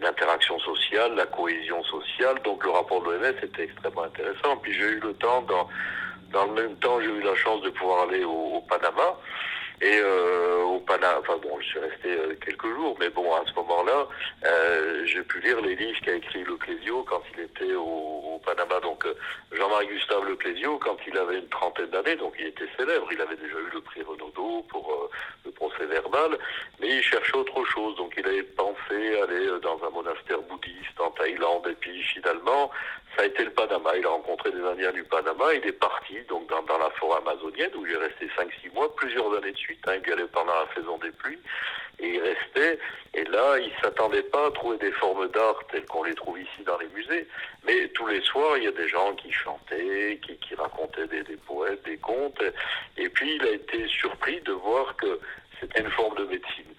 l'interaction 0.00 0.58
sociale, 0.60 1.14
la 1.14 1.26
cohésion 1.26 1.82
sociale. 1.84 2.40
Donc 2.44 2.64
le 2.64 2.70
rapport 2.70 3.02
de 3.02 3.10
l'OMS 3.12 3.36
était 3.42 3.64
extrêmement 3.64 4.04
intéressant. 4.04 4.56
Puis 4.62 4.72
j'ai 4.72 4.88
eu 4.88 5.00
le 5.00 5.14
temps, 5.14 5.42
dans, 5.42 5.68
dans 6.32 6.46
le 6.46 6.52
même 6.52 6.76
temps, 6.76 7.00
j'ai 7.00 7.06
eu 7.10 7.22
la 7.22 7.34
chance 7.36 7.62
de 7.62 7.70
pouvoir 7.70 8.08
aller 8.08 8.24
au, 8.24 8.62
Panama. 8.68 9.16
Et 9.80 9.98
euh, 9.98 10.62
au 10.62 10.78
Panama, 10.78 11.18
enfin 11.20 11.38
bon, 11.42 11.58
je 11.60 11.66
suis 11.66 11.78
resté 11.80 12.08
euh, 12.08 12.36
quelques 12.44 12.68
jours, 12.68 12.96
mais 13.00 13.10
bon, 13.10 13.34
à 13.34 13.42
ce 13.44 13.52
moment-là, 13.54 14.06
euh, 14.44 15.04
j'ai 15.06 15.22
pu 15.22 15.40
lire 15.40 15.60
les 15.60 15.74
livres 15.74 15.98
qu'a 16.04 16.14
écrit 16.14 16.44
Leclésio 16.44 17.02
quand 17.02 17.20
il 17.34 17.40
était 17.44 17.74
au, 17.74 18.40
Panama. 18.44 18.80
Donc 18.80 19.06
Jean-Marie 19.52 19.86
Gustave 19.86 20.28
Leclésio, 20.28 20.78
quand 20.78 20.96
il 21.06 21.16
avait 21.16 21.38
une 21.38 21.48
trentaine 21.48 21.86
d'années, 21.86 22.16
donc 22.16 22.34
il 22.40 22.46
était 22.46 22.66
célèbre, 22.76 23.06
il 23.12 23.20
avait 23.20 23.36
déjà 23.36 23.56
eu 23.56 23.70
le 23.72 23.80
prix 23.80 24.02
Renaudot 24.02 24.66
pour 24.68 25.10
le 25.41 25.41
procès 25.62 25.86
verbal, 25.86 26.38
mais 26.80 26.88
il 26.88 27.02
cherchait 27.02 27.36
autre 27.36 27.64
chose. 27.64 27.94
Donc 27.96 28.12
il 28.16 28.26
avait 28.26 28.42
pensé 28.42 29.20
aller 29.22 29.46
dans 29.62 29.78
un 29.86 29.90
monastère 29.90 30.40
bouddhiste 30.42 30.98
en 30.98 31.10
Thaïlande, 31.12 31.66
et 31.70 31.74
puis 31.74 32.02
finalement, 32.02 32.70
ça 33.16 33.22
a 33.22 33.26
été 33.26 33.44
le 33.44 33.50
Panama. 33.50 33.90
Il 33.96 34.06
a 34.06 34.10
rencontré 34.10 34.50
des 34.50 34.62
Indiens 34.62 34.92
du 34.92 35.04
Panama. 35.04 35.52
Il 35.54 35.66
est 35.66 35.78
parti 35.78 36.16
donc 36.28 36.48
dans, 36.48 36.78
la 36.78 36.90
forêt 36.90 37.18
amazonienne 37.18 37.70
où 37.76 37.86
il 37.86 37.92
est 37.92 37.96
resté 37.96 38.26
5-6 38.38 38.72
mois, 38.74 38.94
plusieurs 38.96 39.32
années 39.36 39.52
de 39.52 39.58
suite. 39.58 39.86
Hein, 39.86 39.98
il 40.04 40.12
allait 40.12 40.26
pendant 40.32 40.54
la 40.54 40.74
saison 40.74 40.98
des 40.98 41.12
pluies. 41.12 41.38
Et 41.98 42.14
il 42.14 42.20
restait. 42.20 42.78
Et 43.14 43.24
là, 43.24 43.58
il 43.58 43.70
s'attendait 43.82 44.22
pas 44.22 44.46
à 44.46 44.50
trouver 44.52 44.78
des 44.78 44.92
formes 44.92 45.28
d'art 45.28 45.60
telles 45.70 45.84
qu'on 45.84 46.04
les 46.04 46.14
trouve 46.14 46.40
ici 46.40 46.64
dans 46.64 46.78
les 46.78 46.88
musées. 46.88 47.28
Mais 47.64 47.88
tous 47.88 48.06
les 48.06 48.22
soirs, 48.22 48.56
il 48.56 48.64
y 48.64 48.68
a 48.68 48.72
des 48.72 48.88
gens 48.88 49.14
qui 49.14 49.30
chantaient, 49.30 50.18
qui, 50.26 50.36
qui 50.38 50.54
racontaient 50.54 51.06
des, 51.06 51.22
des 51.22 51.36
poètes, 51.36 51.84
des 51.84 51.98
contes. 51.98 52.42
Et 52.96 53.08
puis, 53.10 53.36
il 53.36 53.44
a 53.44 53.50
été 53.50 53.86
surpris 53.88 54.40
de 54.40 54.52
voir 54.52 54.96
que 54.96 55.20
c'était 55.62 55.80
une 55.80 55.90
forme 55.90 56.16
de 56.16 56.24
médecine. 56.24 56.74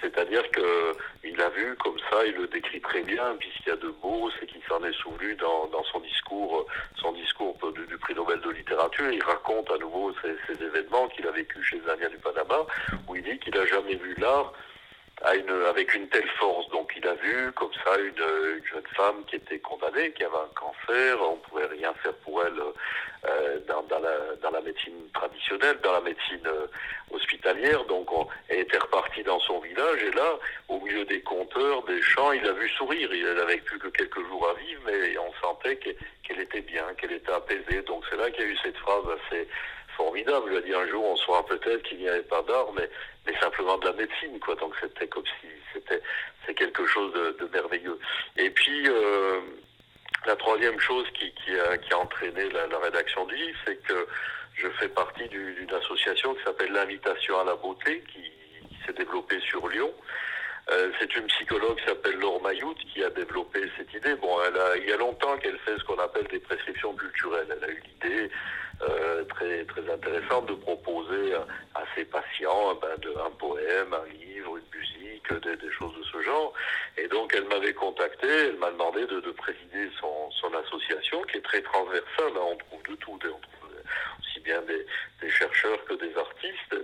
C'est-à-dire 0.00 0.42
qu'il 0.50 1.40
a 1.40 1.48
vu 1.48 1.74
comme 1.76 1.98
ça, 2.10 2.24
il 2.26 2.34
le 2.34 2.46
décrit 2.48 2.80
très 2.80 3.02
bien, 3.02 3.34
puisqu'il 3.38 3.70
y 3.70 3.72
a 3.72 3.76
de 3.76 3.88
beau, 3.88 4.30
c'est 4.38 4.46
qu'il 4.46 4.60
s'en 4.68 4.82
est 4.84 4.92
souvenu 4.92 5.34
dans, 5.36 5.66
dans, 5.68 5.82
son 5.84 6.00
discours, 6.00 6.66
son 6.96 7.12
discours 7.12 7.56
du, 7.74 7.86
du, 7.86 7.96
prix 7.96 8.14
Nobel 8.14 8.40
de 8.40 8.50
littérature. 8.50 9.10
Il 9.10 9.22
raconte 9.24 9.70
à 9.70 9.78
nouveau 9.78 10.12
ces, 10.22 10.36
ces 10.46 10.62
événements 10.62 11.08
qu'il 11.08 11.26
a 11.26 11.30
vécu 11.30 11.62
chez 11.64 11.80
les 11.80 11.90
Indiens 11.90 12.10
du 12.10 12.18
Panama, 12.18 12.66
où 13.08 13.16
il 13.16 13.22
dit 13.22 13.38
qu'il 13.38 13.54
n'a 13.54 13.64
jamais 13.64 13.94
vu 13.96 14.14
l'art 14.18 14.52
une, 15.34 15.50
avec 15.68 15.94
une 15.94 16.08
telle 16.08 16.28
force. 16.38 16.68
Donc 16.70 16.92
il 16.96 17.06
a 17.06 17.14
vu 17.14 17.52
comme 17.52 17.72
ça 17.84 17.98
une, 17.98 18.56
une, 18.56 18.64
jeune 18.64 18.86
femme 18.94 19.24
qui 19.26 19.36
était 19.36 19.58
condamnée, 19.58 20.12
qui 20.12 20.24
avait 20.24 20.36
un 20.36 20.54
cancer, 20.54 21.16
on 21.22 21.36
pouvait 21.36 21.66
rien 21.66 21.92
faire 22.02 22.14
pour 22.24 22.42
elle 22.42 22.60
euh, 23.26 23.58
dans, 23.66 23.82
dans, 23.84 23.98
la, 23.98 24.36
dans 24.42 24.50
la 24.50 24.60
médecine 24.60 25.08
traditionnelle, 25.14 25.78
dans 25.82 25.92
la 25.92 26.00
médecine 26.02 26.46
euh, 26.46 26.66
hospitalière. 27.10 27.84
Donc 27.86 28.12
on, 28.12 28.26
elle 28.48 28.60
était 28.60 28.78
repartie 28.78 29.22
dans 29.22 29.40
son 29.40 29.60
village 29.60 30.02
et 30.02 30.10
là, 30.12 30.38
au 30.68 30.80
milieu 30.80 31.04
des 31.06 31.22
compteurs, 31.22 31.82
des 31.84 32.02
chants, 32.02 32.32
il 32.32 32.46
a 32.46 32.52
vu 32.52 32.68
sourire. 32.70 33.12
Il 33.12 33.24
n'avait 33.24 33.58
plus 33.58 33.78
que 33.78 33.88
quelques 33.88 34.20
jours 34.26 34.48
à 34.48 34.60
vivre, 34.60 34.82
mais 34.86 35.16
on 35.18 35.32
sentait 35.40 35.76
qu'elle 35.76 36.40
était 36.40 36.60
bien, 36.60 36.84
qu'elle 37.00 37.12
était 37.12 37.32
apaisée. 37.32 37.82
Donc 37.82 38.04
c'est 38.10 38.16
là 38.16 38.30
qu'il 38.30 38.44
y 38.44 38.48
a 38.48 38.50
eu 38.50 38.58
cette 38.62 38.76
phrase 38.76 39.04
assez 39.18 39.48
formidable. 39.96 40.50
Il 40.52 40.58
a 40.58 40.60
dit 40.60 40.74
un 40.74 40.86
jour, 40.88 41.04
on 41.04 41.16
saura 41.16 41.44
peut-être 41.46 41.82
qu'il 41.84 41.98
n'y 41.98 42.08
avait 42.08 42.22
pas 42.22 42.42
d'art, 42.42 42.68
mais, 42.76 42.88
mais 43.26 43.38
simplement 43.38 43.76
de 43.78 43.86
la 43.86 43.92
médecine, 43.92 44.38
quoi. 44.40 44.54
Donc 44.56 44.74
c'était 44.80 45.08
comme 45.08 45.24
si 45.40 45.48
c'était 45.72 46.00
c'est 46.46 46.54
quelque 46.54 46.86
chose 46.86 47.12
de, 47.12 47.48
merveilleux. 47.52 47.98
Et 48.36 48.50
puis 48.50 48.88
euh, 48.88 49.40
la 50.26 50.36
troisième 50.36 50.78
chose 50.80 51.06
qui, 51.14 51.32
a, 51.58 51.76
qui 51.78 51.92
a 51.92 51.98
entraîné 51.98 52.48
la, 52.50 52.78
rédaction 52.78 53.24
du 53.26 53.34
livre, 53.34 53.58
c'est 53.66 53.76
que 53.82 54.06
je 54.54 54.68
fais 54.78 54.88
partie 54.88 55.28
d'une 55.28 55.72
association 55.74 56.34
qui 56.34 56.42
s'appelle 56.44 56.72
l'Invitation 56.72 57.38
à 57.40 57.44
la 57.44 57.56
beauté, 57.56 58.02
qui, 58.12 58.22
qui 58.68 58.76
s'est 58.86 58.92
développée 58.92 59.40
sur 59.40 59.66
Lyon. 59.68 59.92
Euh, 60.68 60.90
c'est 60.98 61.14
une 61.14 61.26
psychologue 61.26 61.78
qui 61.78 61.86
s'appelle 61.86 62.18
Laure 62.18 62.42
Mayout 62.42 62.74
qui 62.92 63.04
a 63.04 63.10
développé 63.10 63.70
cette 63.76 63.92
idée. 63.94 64.14
Bon, 64.16 64.36
elle 64.48 64.60
a, 64.60 64.76
il 64.76 64.88
y 64.88 64.92
a 64.92 64.96
longtemps 64.96 65.36
qu'elle 65.38 65.58
fait 65.58 65.78
ce 65.78 65.84
qu'on 65.84 65.98
appelle 65.98 66.26
des 66.26 66.40
prescriptions 66.40 66.92
culturelles. 66.94 67.46
Elle 67.56 67.64
a 67.64 67.72
eu 67.72 67.82
l'idée 67.86 68.30
euh, 68.82 69.24
très 69.24 69.64
très 69.64 69.90
intéressante 69.90 70.46
de 70.46 70.54
proposer 70.54 71.34
à, 71.74 71.82
ses 71.94 72.04
patients 72.04 72.74
ben, 72.74 72.94
de, 72.98 73.10
un 73.24 73.30
poème, 73.30 73.94
un 73.94 74.06
livre, 74.12 74.58
une 74.58 74.78
musique, 74.78 75.32
des, 75.32 75.70
choses 75.70 75.94
de 75.96 76.04
ce 76.04 76.22
genre. 76.22 76.52
Et 76.98 77.08
donc 77.08 77.34
elle 77.34 77.44
m'avait 77.44 77.72
contacté, 77.72 78.26
elle 78.28 78.58
m'a 78.58 78.70
demandé 78.70 79.06
de, 79.06 79.20
de 79.20 79.30
présider 79.30 79.90
son, 80.00 80.30
association 80.64 81.22
qui 81.22 81.38
est 81.38 81.42
très 81.42 81.60
transversale. 81.62 82.34
Là, 82.34 82.40
on 82.40 82.56
trouve 82.56 82.82
de 82.88 82.94
tout, 82.96 83.18
aussi 84.20 84.40
bien 84.40 84.60
des, 84.62 85.30
chercheurs 85.30 85.84
que 85.86 85.94
des 85.94 86.16
artistes 86.16 86.76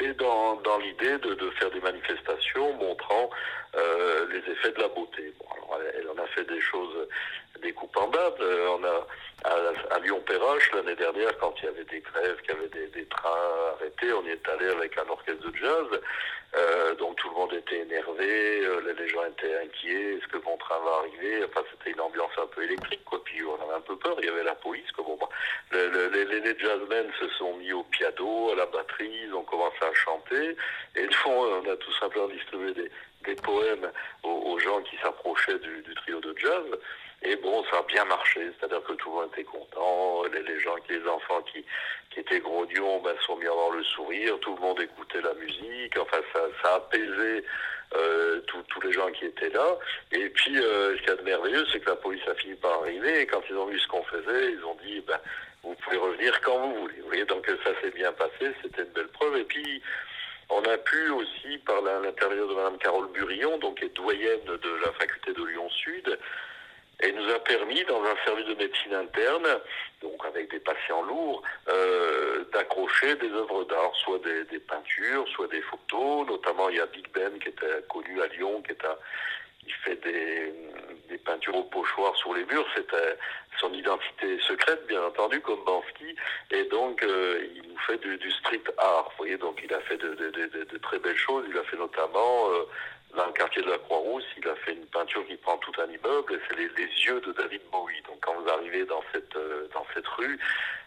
et 0.00 0.14
dans, 0.14 0.56
dans 0.56 0.78
l'idée 0.78 1.18
de, 1.18 1.34
de, 1.34 1.50
faire 1.50 1.70
des 1.70 1.80
manifestations 1.80 2.72
montrant 2.74 3.30
euh, 3.76 4.26
les 4.30 4.52
effets 4.52 4.72
de 4.72 4.80
la 4.80 4.88
beauté. 4.88 5.32
Bon, 5.38 5.46
alors 5.54 5.80
elle, 5.94 6.08
en 6.08 6.22
a 6.22 6.26
fait 6.28 6.44
des 6.44 6.60
choses 6.60 7.08
découpantes. 7.60 7.92
Euh, 8.40 8.76
on 8.78 8.84
a 8.84 9.06
à, 9.44 9.98
Lyon-Perrache 9.98 10.70
l'année 10.72 10.94
dernière, 10.94 11.36
quand 11.38 11.54
il 11.58 11.64
y 11.64 11.68
avait 11.68 11.84
des 11.84 12.00
grèves, 12.00 12.40
qu'il 12.42 12.54
y 12.54 12.58
avait 12.58 12.68
des, 12.68 12.86
des, 12.88 13.06
trains 13.06 13.74
arrêtés, 13.74 14.12
on 14.12 14.24
y 14.24 14.30
est 14.30 14.48
allé 14.48 14.68
avec 14.68 14.96
un 14.98 15.08
orchestre 15.08 15.50
de 15.50 15.56
jazz. 15.56 16.00
Euh, 16.54 16.94
donc 16.96 17.16
tout 17.16 17.30
le 17.30 17.34
monde 17.34 17.52
était 17.54 17.80
énervé, 17.80 18.66
euh, 18.66 18.94
les 18.98 19.08
gens 19.08 19.24
étaient 19.24 19.56
inquiets, 19.58 20.18
est-ce 20.18 20.26
que 20.28 20.36
mon 20.44 20.56
train 20.58 20.78
va 20.84 20.98
arriver? 20.98 21.44
Enfin, 21.44 21.62
c'était 21.70 21.92
une 21.92 22.00
ambiance 22.00 22.32
un 22.36 22.46
peu 22.46 22.62
électrique, 22.62 23.02
quoi. 23.06 23.22
Puis 23.24 23.42
on 23.42 23.54
avait 23.54 23.74
un 23.76 23.80
peu 23.80 23.96
peur, 23.96 24.16
il 24.18 24.26
y 24.26 24.28
avait 24.28 24.44
la 24.44 24.54
police, 24.54 24.90
quoi. 24.92 25.04
Bon, 25.04 25.16
bah, 25.18 25.28
le, 25.70 25.88
le, 25.88 26.08
les, 26.08 26.58
jazzmen 26.58 27.10
se 27.18 27.28
sont 27.38 27.56
mis 27.56 27.72
au 27.72 27.84
piano, 27.84 28.50
à 28.52 28.56
la 28.56 28.66
batterie, 28.66 29.10
ils 29.24 29.34
ont 29.34 29.44
commencé 29.44 29.78
à 29.80 29.94
chanter, 29.94 30.56
et 30.96 31.02
nous, 31.02 31.32
on 31.32 31.70
a 31.70 31.76
tout 31.76 31.92
simplement 31.94 32.28
distribué 32.28 32.74
des, 32.74 32.90
des 33.24 33.34
poèmes 33.36 33.90
aux, 34.22 34.58
gens 34.58 34.82
qui 34.82 34.96
s'approchaient 34.98 35.58
du 35.58 35.94
trio 35.94 36.20
de 36.20 36.34
jazz. 36.36 36.66
Et 37.24 37.36
bon, 37.36 37.64
ça 37.70 37.78
a 37.78 37.82
bien 37.82 38.04
marché, 38.04 38.50
c'est-à-dire 38.58 38.82
que 38.82 38.94
tout 38.94 39.10
le 39.10 39.14
monde 39.16 39.30
était 39.32 39.44
content, 39.44 40.24
les, 40.24 40.60
gens, 40.60 40.74
les 40.88 41.06
enfants 41.08 41.40
qui, 41.42 41.64
qui 42.10 42.20
étaient 42.20 42.40
grognons 42.40 43.00
ben, 43.00 43.14
sont 43.24 43.36
mis 43.36 43.46
avoir 43.46 43.70
le 43.70 43.84
sourire, 43.84 44.38
tout 44.40 44.54
le 44.54 44.60
monde 44.60 44.80
écoutait 44.80 45.20
la 45.20 45.34
musique, 45.34 45.96
enfin 45.98 46.18
ça, 46.32 46.40
ça 46.62 46.72
a 46.72 46.76
apaisé 46.76 47.44
euh, 47.94 48.40
tous 48.40 48.80
les 48.80 48.92
gens 48.92 49.10
qui 49.12 49.26
étaient 49.26 49.50
là. 49.50 49.78
Et 50.10 50.28
puis 50.30 50.58
euh, 50.58 50.96
ce 50.96 51.00
qu'il 51.00 51.08
y 51.08 51.12
a 51.12 51.16
de 51.16 51.22
merveilleux, 51.22 51.64
c'est 51.70 51.80
que 51.80 51.90
la 51.90 51.96
police 51.96 52.26
a 52.26 52.34
fini 52.34 52.54
par 52.56 52.80
arriver, 52.80 53.20
et 53.20 53.26
quand 53.26 53.42
ils 53.48 53.56
ont 53.56 53.66
vu 53.66 53.78
ce 53.78 53.86
qu'on 53.86 54.02
faisait, 54.02 54.52
ils 54.52 54.64
ont 54.64 54.76
dit, 54.84 55.00
ben, 55.06 55.20
vous 55.62 55.74
pouvez 55.76 55.96
revenir 55.96 56.40
quand 56.40 56.58
vous 56.58 56.74
voulez. 56.80 57.00
Vous 57.02 57.06
voyez, 57.06 57.24
donc 57.24 57.46
ça 57.64 57.70
s'est 57.80 57.90
bien 57.92 58.12
passé, 58.12 58.52
c'était 58.62 58.82
une 58.82 58.88
belle 58.88 59.08
preuve. 59.08 59.36
Et 59.36 59.44
puis, 59.44 59.80
on 60.48 60.62
a 60.62 60.76
pu 60.78 61.10
aussi, 61.10 61.58
par 61.58 61.80
l'intérieur 61.82 62.48
de 62.48 62.54
Mme 62.54 62.78
Carole 62.78 63.08
Burillon, 63.12 63.58
donc 63.58 63.78
qui 63.78 63.84
est 63.84 63.96
doyenne 63.96 64.44
de 64.44 64.84
la 64.84 64.92
faculté 64.92 65.32
de 65.32 65.44
Lyon 65.44 65.68
Sud, 65.70 66.18
et 67.02 67.12
nous 67.12 67.28
a 67.30 67.38
permis, 67.40 67.82
dans 67.84 68.02
un 68.04 68.14
service 68.24 68.46
de 68.46 68.54
médecine 68.54 68.94
interne, 68.94 69.46
donc 70.00 70.24
avec 70.24 70.50
des 70.50 70.60
patients 70.60 71.02
lourds, 71.02 71.42
euh, 71.68 72.44
d'accrocher 72.52 73.16
des 73.16 73.30
œuvres 73.30 73.64
d'art, 73.64 73.92
soit 73.96 74.20
des, 74.20 74.58
peintures, 74.60 75.26
soit 75.28 75.48
des 75.48 75.62
photos. 75.62 76.26
Notamment, 76.28 76.68
il 76.68 76.76
y 76.76 76.80
a 76.80 76.86
Big 76.86 77.06
Ben 77.12 77.38
qui 77.40 77.48
était 77.48 77.82
connu 77.88 78.22
à 78.22 78.26
Lyon, 78.28 78.62
qui 78.62 78.72
est 78.72 79.74
fait 79.84 79.96
des, 79.96 81.18
peintures 81.24 81.54
au 81.56 81.64
pochoir 81.64 82.16
sur 82.16 82.34
les 82.34 82.44
murs. 82.44 82.66
C'était 82.74 83.16
son 83.60 83.72
identité 83.72 84.38
secrète, 84.40 84.86
bien 84.86 85.02
entendu, 85.04 85.40
comme 85.40 85.62
Bansky. 85.64 86.16
Et 86.50 86.64
donc, 86.64 87.02
euh, 87.04 87.46
il 87.54 87.68
nous 87.68 87.78
fait 87.78 87.98
du, 87.98 88.30
street 88.30 88.62
art. 88.78 89.08
Vous 89.10 89.16
voyez, 89.18 89.36
donc 89.36 89.60
il 89.64 89.72
a 89.72 89.80
fait 89.80 89.98
de 89.98 90.78
très 90.78 90.98
belles 90.98 91.16
choses. 91.16 91.44
Il 91.48 91.56
a 91.56 91.62
fait 91.64 91.76
notamment 91.76 92.50
euh, 92.50 92.64
dans 93.16 93.26
le 93.26 93.32
quartier 93.32 93.62
de 93.62 93.70
la 93.70 93.78
Croix-Rousse, 93.78 94.24
il 94.38 94.48
a 94.48 94.54
fait 94.56 94.72
une 94.72 94.86
peinture 94.86 95.26
qui 95.26 95.36
prend 95.36 95.56
tout 95.58 95.72
un 95.80 95.86
immeuble, 95.86 96.40
c'est 96.48 96.56
les, 96.56 96.68
yeux 97.04 97.20
de 97.20 97.32
David 97.32 97.60
Bowie. 97.70 98.00
Donc 98.08 98.18
quand 98.20 98.34
vous 98.40 98.48
arrivez 98.48 98.84
dans 98.86 99.02
cette, 99.12 99.36
euh, 99.36 99.68
dans 99.74 99.84
cette 99.94 100.06
rue, 100.06 100.38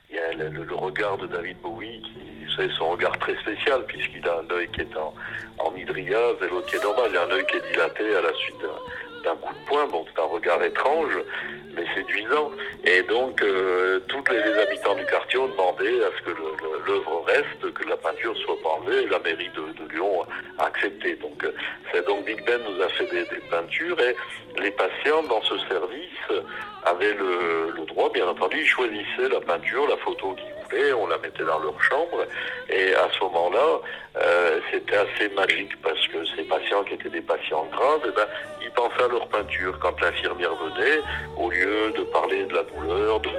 il 0.09 0.15
y 0.15 0.19
a 0.19 0.33
le, 0.33 0.63
le 0.63 0.75
regard 0.75 1.17
de 1.17 1.27
David 1.27 1.59
Bowie 1.61 2.01
qui 2.01 2.35
savez, 2.55 2.73
son 2.77 2.91
regard 2.91 3.17
très 3.19 3.35
spécial, 3.37 3.85
puisqu'il 3.85 4.27
a 4.27 4.39
un 4.39 4.49
œil 4.51 4.67
qui 4.69 4.81
est 4.81 4.97
en, 4.97 5.13
en 5.59 5.75
et 5.75 5.85
l'autre 5.85 6.65
qui 6.67 6.75
est 6.75 6.83
normal. 6.83 7.07
Il 7.11 7.17
a 7.17 7.23
un 7.23 7.31
œil 7.31 7.45
qui 7.47 7.57
est 7.57 7.71
dilaté 7.71 8.15
à 8.15 8.21
la 8.21 8.33
suite 8.33 8.57
d'un 8.59 8.67
coup 9.33 9.53
de 9.53 9.67
poing. 9.67 9.87
Bon, 9.87 10.05
c'est 10.07 10.21
un 10.21 10.25
regard 10.25 10.61
étrange, 10.63 11.17
mais 11.75 11.85
séduisant. 11.95 12.51
Et 12.83 13.01
donc, 13.03 13.41
euh, 13.41 13.99
tous 14.07 14.23
les, 14.31 14.61
habitants 14.61 14.95
du 14.95 15.05
quartier 15.05 15.39
ont 15.39 15.47
demandé 15.47 15.87
à 16.03 16.09
ce 16.17 16.23
que 16.23 16.37
l'œuvre 16.87 17.23
reste, 17.25 17.73
que 17.73 17.89
la 17.89 17.97
peinture 17.97 18.35
soit 18.37 18.57
enlevée. 18.63 19.03
Et 19.03 19.07
la 19.07 19.19
mairie 19.19 19.49
de, 19.55 19.93
Lyon 19.93 20.25
a 20.57 20.65
accepté. 20.65 21.15
Donc, 21.15 21.43
euh, 21.43 21.53
c'est 21.91 22.05
donc 22.05 22.25
Big 22.25 22.45
Ben 22.45 22.59
nous 22.69 22.81
a 22.81 22.89
fait 22.89 23.05
des, 23.05 23.25
peintures 23.49 23.99
et 23.99 24.15
les 24.61 24.71
patients 24.71 25.23
dans 25.23 25.41
ce 25.43 25.57
service 25.67 26.43
avaient 26.83 27.13
le, 27.13 27.71
le 27.77 27.85
droit, 27.85 28.09
bien 28.11 28.27
entendu, 28.27 28.57
ils 28.59 28.67
choisissaient 28.67 29.29
la 29.31 29.39
peinture, 29.41 29.87
la 29.87 29.97
photo 29.97 30.33
qu'ils 30.33 30.54
on 30.93 31.07
la 31.07 31.17
mettait 31.17 31.43
dans 31.43 31.59
leur 31.59 31.81
chambre. 31.81 32.25
Et 32.69 32.93
à 32.95 33.07
ce 33.13 33.23
moment-là, 33.25 33.81
euh, 34.17 34.59
c'était 34.71 34.97
assez 34.97 35.29
magique 35.35 35.81
parce 35.81 36.07
que 36.07 36.25
ces 36.35 36.43
patients 36.43 36.83
qui 36.83 36.93
étaient 36.93 37.09
des 37.09 37.21
patients 37.21 37.65
graves, 37.71 38.01
eh 38.07 38.11
ben, 38.11 38.27
ils 38.61 38.71
pensaient 38.71 39.03
à 39.03 39.07
leur 39.07 39.27
peinture. 39.27 39.77
Quand 39.79 39.99
l'infirmière 40.01 40.53
venait, 40.55 40.99
au 41.37 41.49
lieu 41.49 41.91
de 41.91 42.03
parler 42.11 42.45
de 42.45 42.55
la 42.55 42.63
douleur, 42.63 43.19
de, 43.19 43.29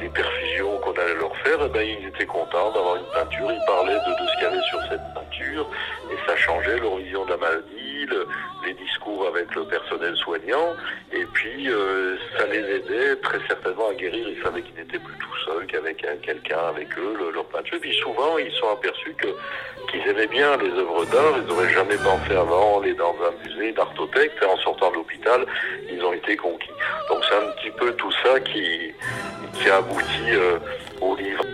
des 0.00 0.08
perfusions 0.08 0.78
qu'on 0.78 0.92
allait 0.92 1.14
leur 1.14 1.36
faire, 1.38 1.58
eh 1.64 1.68
ben, 1.68 1.82
ils 1.82 2.08
étaient 2.08 2.26
contents 2.26 2.70
d'avoir 2.72 2.96
une 2.96 3.10
peinture. 3.12 3.50
Ils 3.52 3.64
parlaient 3.66 3.92
de, 3.94 4.22
de 4.22 4.28
ce 4.28 4.34
qu'il 4.34 4.42
y 4.42 4.46
avait 4.46 4.68
sur 4.70 4.80
cette 4.88 5.14
peinture 5.14 5.68
et 6.10 6.16
ça 6.28 6.36
changeait 6.36 6.78
leur 6.78 6.96
vision 6.96 7.24
de 7.24 7.30
la 7.30 7.36
maladie, 7.36 7.83
les 8.66 8.74
discours 8.74 9.26
avec 9.26 9.54
le 9.54 9.64
personnel 9.64 10.16
soignant 10.16 10.74
et 11.12 11.24
puis 11.32 11.68
euh, 11.68 12.16
ça 12.36 12.46
les 12.46 12.58
aidait 12.58 13.16
très 13.16 13.38
certainement 13.46 13.88
à 13.90 13.94
guérir. 13.94 14.28
Ils 14.28 14.42
savaient 14.42 14.62
qu'ils 14.62 14.74
n'étaient 14.74 14.98
plus 14.98 15.18
tout 15.18 15.36
seuls, 15.46 15.66
qu'avec 15.66 16.04
quelqu'un 16.22 16.58
avec 16.68 16.88
eux, 16.98 17.30
leur 17.32 17.44
peinture. 17.46 17.76
Et 17.76 17.80
puis 17.80 17.94
souvent, 17.94 18.38
ils 18.38 18.52
sont 18.52 18.68
aperçus 18.68 19.14
que 19.14 19.28
qu'ils 19.90 20.06
aimaient 20.08 20.26
bien 20.26 20.56
les 20.56 20.70
œuvres 20.70 21.04
d'art. 21.06 21.34
Ils 21.36 21.46
n'auraient 21.46 21.72
jamais 21.72 21.96
pensé 21.96 22.34
avant 22.34 22.80
aller 22.80 22.94
dans 22.94 23.14
un 23.14 23.46
musée 23.46 23.72
d'artothèque. 23.72 24.32
Et 24.42 24.46
en 24.46 24.56
sortant 24.58 24.90
de 24.90 24.96
l'hôpital, 24.96 25.46
ils 25.90 26.02
ont 26.04 26.12
été 26.12 26.36
conquis. 26.36 26.70
Donc 27.08 27.22
c'est 27.28 27.36
un 27.36 27.50
petit 27.52 27.70
peu 27.70 27.92
tout 27.92 28.12
ça 28.24 28.40
qui, 28.40 28.92
qui 29.54 29.70
a 29.70 29.76
abouti 29.76 30.30
euh, 30.30 30.58
au 31.00 31.14
livre. 31.16 31.44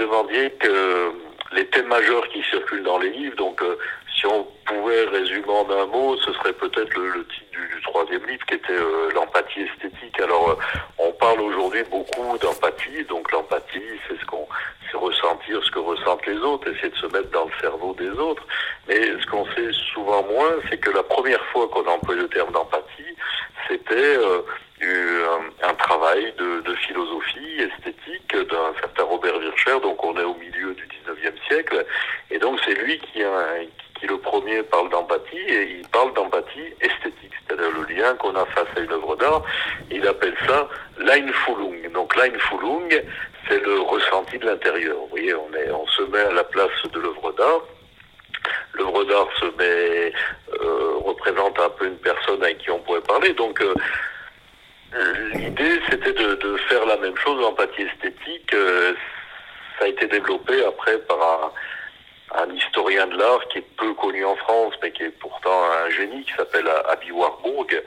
Demandiez 0.00 0.50
que 0.52 1.12
les 1.52 1.66
thèmes 1.66 1.88
majeurs 1.88 2.26
qui 2.28 2.42
circulent 2.44 2.82
dans 2.82 2.98
les 2.98 3.10
livres, 3.10 3.36
donc 3.36 3.62
euh, 3.62 3.76
si 4.14 4.26
on 4.26 4.46
pouvait 4.66 5.04
résumer 5.06 5.48
en 5.48 5.68
un 5.70 5.86
mot, 5.86 6.16
ce 6.18 6.32
serait 6.34 6.52
peut-être 6.52 6.94
le, 6.96 7.26
titre 7.26 7.50
du, 7.50 7.82
troisième 7.82 8.24
livre 8.26 8.44
qui 8.46 8.54
était 8.54 8.72
euh, 8.72 9.10
l'empathie 9.14 9.62
esthétique. 9.62 10.20
Alors 10.20 10.50
euh, 10.50 10.54
on 10.98 11.12
parle 11.12 11.40
aujourd'hui 11.40 11.82
beaucoup 11.90 12.38
d'empathie, 12.38 13.04
donc 13.08 13.30
l'empathie 13.32 13.82
c'est 14.08 14.18
ce 14.18 14.26
qu'on 14.26 14.46
ressentir 14.92 15.62
ce 15.64 15.70
que 15.70 15.78
ressentent 15.78 16.26
les 16.26 16.38
autres, 16.38 16.68
essayer 16.68 16.90
de 16.90 16.96
se 16.96 17.06
mettre 17.06 17.30
dans 17.30 17.44
le 17.44 17.52
cerveau 17.60 17.94
des 17.94 18.10
autres. 18.10 18.42
Mais 18.88 19.00
ce 19.00 19.26
qu'on 19.26 19.46
sait 19.54 19.70
souvent 19.94 20.22
moins, 20.24 20.56
c'est 20.68 20.78
que 20.78 20.90
la 20.90 21.04
première 21.04 21.42
fois 21.52 21.68
qu'on 21.68 21.84
a 21.84 21.90
employé 21.92 22.22
le 22.22 22.28
terme 22.28 22.50
d'empathie, 22.50 23.14
c'était 23.68 24.16
un, 25.62 25.74
travail 25.74 26.34
de, 26.38 26.60
de 26.62 26.74
philosophie 26.74 27.60
esthétique 27.60 28.32
d'un 28.32 28.74
certain 28.80 28.89
Donc 29.66 30.02
on 30.04 30.16
est 30.16 30.24
au 30.24 30.34
milieu 30.34 30.74
du 30.74 30.84
19e 30.86 31.46
siècle, 31.46 31.84
et 32.30 32.38
donc 32.38 32.58
c'est 32.64 32.74
lui 32.74 32.98
qui, 32.98 33.22
le 33.22 34.18
premier 34.18 34.62
parle 34.62 34.88
d'empathie, 34.88 35.36
et 35.36 35.78
il 35.80 35.88
parle 35.88 36.14
d'empathie 36.14 36.74
esthétique, 36.80 37.32
c'est-à-dire 37.46 37.70
le 37.76 37.94
lien 37.94 38.14
qu'on 38.14 38.34
a 38.34 38.46
face 38.46 38.66
à 38.76 38.80
une 38.80 38.92
œuvre 38.92 39.16
d'art, 39.16 39.42
il 39.90 40.06
appelle 40.06 40.34
ça 40.46 40.68
l'Einfühlung. 40.98 41.92
Donc 41.92 42.16
l'Einfühlung, 42.16 42.88
c'est 43.48 43.62
le 43.62 43.80
ressenti 43.80 44.38
de 44.38 44.46
l'intérieur. 44.46 44.96
Vous 44.96 45.08
voyez, 45.08 45.34
on, 45.34 45.86
se 45.88 46.02
met 46.02 46.20
à 46.20 46.32
la 46.32 46.44
place 46.44 46.70
de 46.92 46.98
l'œuvre 46.98 47.32
d'art, 47.32 47.60
l'œuvre 48.72 49.04
d'art 49.04 49.28
se 49.38 49.46
met, 49.58 50.12
euh, 50.62 50.94
représente 51.04 51.58
un 51.60 51.70
peu 51.70 51.86
une 51.86 51.98
personne 51.98 52.42
avec 52.42 52.58
qui 52.58 52.70
on 52.70 52.78
pourrait 52.78 53.02
parler. 53.02 53.34
Donc 53.34 53.62
l'idée, 55.34 55.80
c'était 55.88 56.12
de, 56.12 56.56
faire 56.68 56.86
la 56.86 56.96
même 56.96 57.16
chose, 57.18 57.40
l'empathie 57.40 57.82
esthétique. 57.82 58.54
Ça 59.80 59.86
a 59.86 59.88
été 59.88 60.06
développé 60.06 60.62
après 60.64 60.98
par 60.98 61.52
un 62.36 62.54
historien 62.54 63.06
de 63.06 63.16
l'art 63.16 63.40
qui 63.48 63.58
est 63.58 63.66
peu 63.76 63.92
connu 63.94 64.24
en 64.24 64.36
France, 64.36 64.74
mais 64.82 64.92
qui 64.92 65.02
est 65.02 65.18
pourtant 65.18 65.64
un 65.84 65.90
génie, 65.90 66.22
qui 66.24 66.32
s'appelle 66.34 66.68
Abi 66.88 67.10
Warburg, 67.10 67.82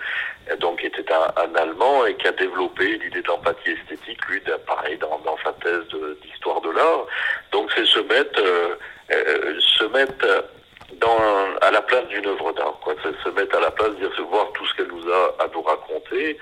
donc 0.60 0.80
qui 0.80 0.88
était 0.88 1.06
un, 1.14 1.56
Allemand 1.56 2.06
et 2.06 2.16
qui 2.16 2.28
a 2.28 2.32
développé 2.32 2.98
l'idée 2.98 3.22
d'empathie 3.22 3.72
esthétique, 3.72 4.26
lui, 4.28 4.42
pareil, 4.66 4.98
dans, 4.98 5.38
sa 5.44 5.54
thèse 5.54 5.88
d'histoire 6.22 6.60
de, 6.62 6.72
l'art. 6.72 7.06
Donc 7.52 7.72
c'est 7.76 7.86
se 7.86 8.00
mettre, 8.00 8.42
euh, 8.42 8.76
euh, 9.12 9.60
se 9.60 9.86
mettre 9.86 10.46
à 11.62 11.72
la 11.72 11.82
place 11.82 12.08
d'une 12.08 12.26
œuvre 12.26 12.52
d'art, 12.54 12.80
quoi. 12.84 12.96
Se, 13.24 13.30
mettre 13.30 13.58
à 13.58 13.62
la 13.62 13.72
place, 13.72 13.92
dire, 13.96 14.12
se 14.16 14.22
voir 14.22 14.52
tout 14.54 14.66
ce 14.66 14.76
qu'elle 14.76 14.88
nous 14.88 15.10
a 15.10 15.36
à 15.44 15.48
nous 15.54 15.62
raconter. 15.62 16.38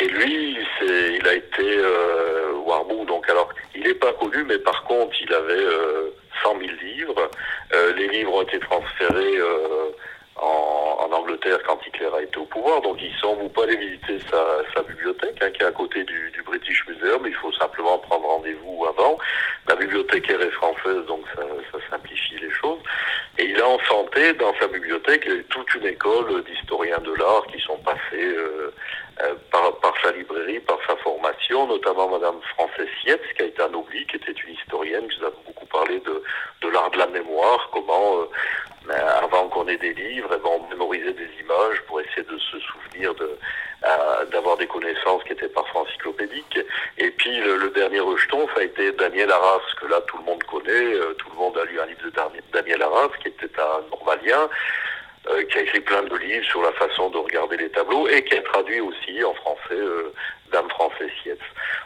Et 0.00 0.08
lui, 0.08 0.58
il 0.82 1.28
a 1.28 1.34
été 1.34 1.62
euh, 1.62 2.52
Warburg, 2.64 3.06
donc 3.06 3.28
alors, 3.30 3.48
il 3.74 3.82
n'est 3.82 3.94
pas 3.94 4.12
connu, 4.14 4.44
mais 4.44 4.58
par 4.58 4.82
contre, 4.84 5.14
il 5.20 5.32
avait 5.32 5.52
euh, 5.52 6.10
100 6.42 6.58
000 6.58 6.72
livres. 6.82 7.30
Euh, 7.72 7.92
les 7.94 8.08
livres 8.08 8.34
ont 8.34 8.42
été 8.42 8.58
transférés 8.58 9.38
euh, 9.38 9.90
en, 10.36 10.98
en, 11.00 11.12
Angleterre 11.12 11.58
quand 11.66 11.78
Hitler 11.86 12.08
a 12.16 12.22
été 12.22 12.36
au 12.38 12.44
pouvoir. 12.44 12.80
Donc 12.82 12.98
ils 13.00 13.14
sont, 13.20 13.34
vous 13.36 13.48
pouvez 13.48 13.68
aller 13.68 13.76
visiter 13.76 14.18
sa, 14.30 14.44
sa 14.74 14.82
bibliothèque 14.82 15.38
hein, 15.42 15.50
qui 15.50 15.62
est 15.62 15.66
à 15.66 15.72
côté 15.72 16.04
du, 16.04 16.30
du, 16.32 16.42
British 16.42 16.86
Museum. 16.88 17.22
Il 17.26 17.34
faut 17.34 17.52
simplement 17.52 17.98
prendre 17.98 18.26
rendez-vous 18.26 18.84
avant. 18.86 19.18
La 19.68 19.76
bibliothécaire 19.76 20.40
est 20.40 20.50
française, 20.50 21.04
donc 21.06 21.24
ça, 21.34 21.42
ça, 21.72 21.78
simplifie 21.90 22.36
les 22.40 22.50
choses. 22.50 22.80
Et 23.38 23.44
il 23.44 23.60
a 23.60 23.66
enfanté 23.66 24.32
dans 24.34 24.54
sa 24.60 24.66
bibliothèque 24.68 25.28
toute 25.48 25.74
une 25.74 25.86
école 25.86 26.44
d'historiens 26.44 26.98
de 26.98 27.12
l'art 27.14 27.46
qui 27.52 27.60
sont 27.60 27.78
passés 27.78 28.00
euh, 28.14 28.72
euh, 29.22 29.34
par, 29.94 30.02
sa 30.02 30.16
librairie, 30.16 30.60
par 30.60 30.78
sa 30.86 30.96
formation, 30.96 31.66
notamment 31.66 32.08
Madame 32.08 32.40
Frances 32.54 32.70
Sietz, 33.00 33.20
qui 33.36 33.42
a 33.42 33.46
été 33.46 33.62
un 33.62 33.72
oubli, 33.74 34.06
qui 34.06 34.16
était 34.16 34.32
une 34.32 34.54
historienne, 34.54 35.08
qui 35.08 35.20
nous 35.20 35.26
a 35.26 35.30
beaucoup 35.46 35.66
parlé 35.66 36.00
de, 36.00 36.22
de 36.62 36.68
l'art 36.68 36.90
de 36.90 36.98
la 36.98 37.06
mémoire, 37.06 37.68
comment 37.72 38.18
euh, 38.18 38.24
euh, 38.90 39.18
avant 39.22 39.48
qu'on 39.48 39.66
ait 39.68 39.76
des 39.76 39.94
livres, 39.94 40.30
eh 40.32 40.36
ben, 40.36 40.50
on 40.50 40.68
mémorisait 40.68 41.12
des 41.12 41.30
images 41.40 41.80
pour 41.86 42.00
essayer 42.00 42.22
de 42.22 42.38
se 42.38 42.58
souvenir 42.60 43.14
de 43.14 43.38
euh, 43.86 44.24
d'avoir 44.32 44.56
des 44.56 44.66
connaissances 44.66 45.22
qui 45.24 45.32
étaient 45.32 45.48
parfois 45.48 45.82
encyclopédiques. 45.82 46.58
Et 46.96 47.10
puis 47.10 47.38
le, 47.38 47.68
dernier 47.68 48.00
rejeton, 48.00 48.48
ça 48.54 48.60
a 48.60 48.64
été 48.64 48.92
Daniel 48.92 49.30
Arras, 49.30 49.60
que 49.78 49.86
là 49.86 50.00
tout 50.06 50.16
le 50.16 50.24
monde 50.24 50.42
connaît, 50.44 50.94
euh, 50.94 51.12
tout 51.18 51.28
le 51.30 51.36
monde 51.36 51.58
a 51.58 51.64
lu 51.66 51.78
un 51.78 51.84
livre 51.84 52.02
de 52.04 52.12
Daniel 52.52 52.82
Arras, 52.82 53.10
qui 53.20 53.28
était 53.28 53.60
un 53.60 53.82
normalien, 53.90 54.48
qui 55.50 55.58
a 55.58 55.62
écrit 55.62 55.80
plein 55.80 56.02
de 56.02 56.16
livres 56.16 56.44
sur 56.44 56.62
la 56.62 56.72
façon 56.72 57.08
de 57.10 57.18
regarder 57.18 57.56
les 57.56 57.70
tableaux 57.70 58.06
et 58.08 58.22
qui 58.24 58.34
a 58.34 58.42
traduit 58.42 58.80
aussi 58.80 59.24
en 59.24 59.34
français 59.34 59.80
Dame 60.52 60.68
Français 60.68 61.08
Sietz. 61.22 61.40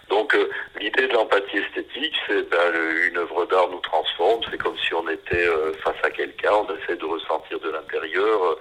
Donc 0.08 0.36
l'idée 0.80 1.06
de 1.06 1.12
l'empathie 1.12 1.58
esthétique, 1.58 2.14
c'est 2.26 2.48
ben, 2.50 2.74
une 3.08 3.18
œuvre 3.18 3.46
d'art 3.46 3.68
nous 3.70 3.80
transforme, 3.80 4.40
c'est 4.50 4.58
comme 4.58 4.76
si 4.78 4.92
on 4.94 5.08
était 5.08 5.46
face 5.84 5.96
à 6.02 6.10
quelqu'un, 6.10 6.52
on 6.52 6.76
essaie 6.76 6.96
de 6.96 7.04
ressentir 7.04 7.60
de 7.60 7.70
l'intérieur 7.70 8.58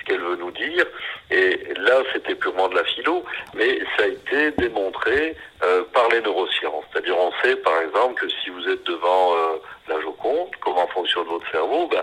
ce 0.00 0.04
qu'elle 0.04 0.20
veut 0.20 0.36
nous 0.36 0.50
dire. 0.50 0.84
Et 1.30 1.74
là, 1.76 2.02
c'était 2.12 2.34
purement 2.34 2.68
de 2.68 2.76
la 2.76 2.84
philo, 2.84 3.24
mais 3.54 3.78
ça 3.96 4.04
a 4.04 4.06
été 4.06 4.50
démontré 4.52 5.36
euh, 5.62 5.84
par 5.92 6.08
les 6.08 6.20
neurosciences. 6.20 6.84
C'est-à-dire, 6.92 7.16
on 7.16 7.32
sait, 7.42 7.56
par 7.56 7.80
exemple, 7.82 8.20
que 8.20 8.28
si 8.28 8.50
vous 8.50 8.68
êtes 8.68 8.82
devant 8.84 9.36
euh, 9.36 9.56
la 9.88 10.00
Joconde, 10.00 10.50
comment 10.60 10.86
fonctionne 10.88 11.26
votre 11.26 11.48
cerveau, 11.50 11.86
ben, 11.88 12.02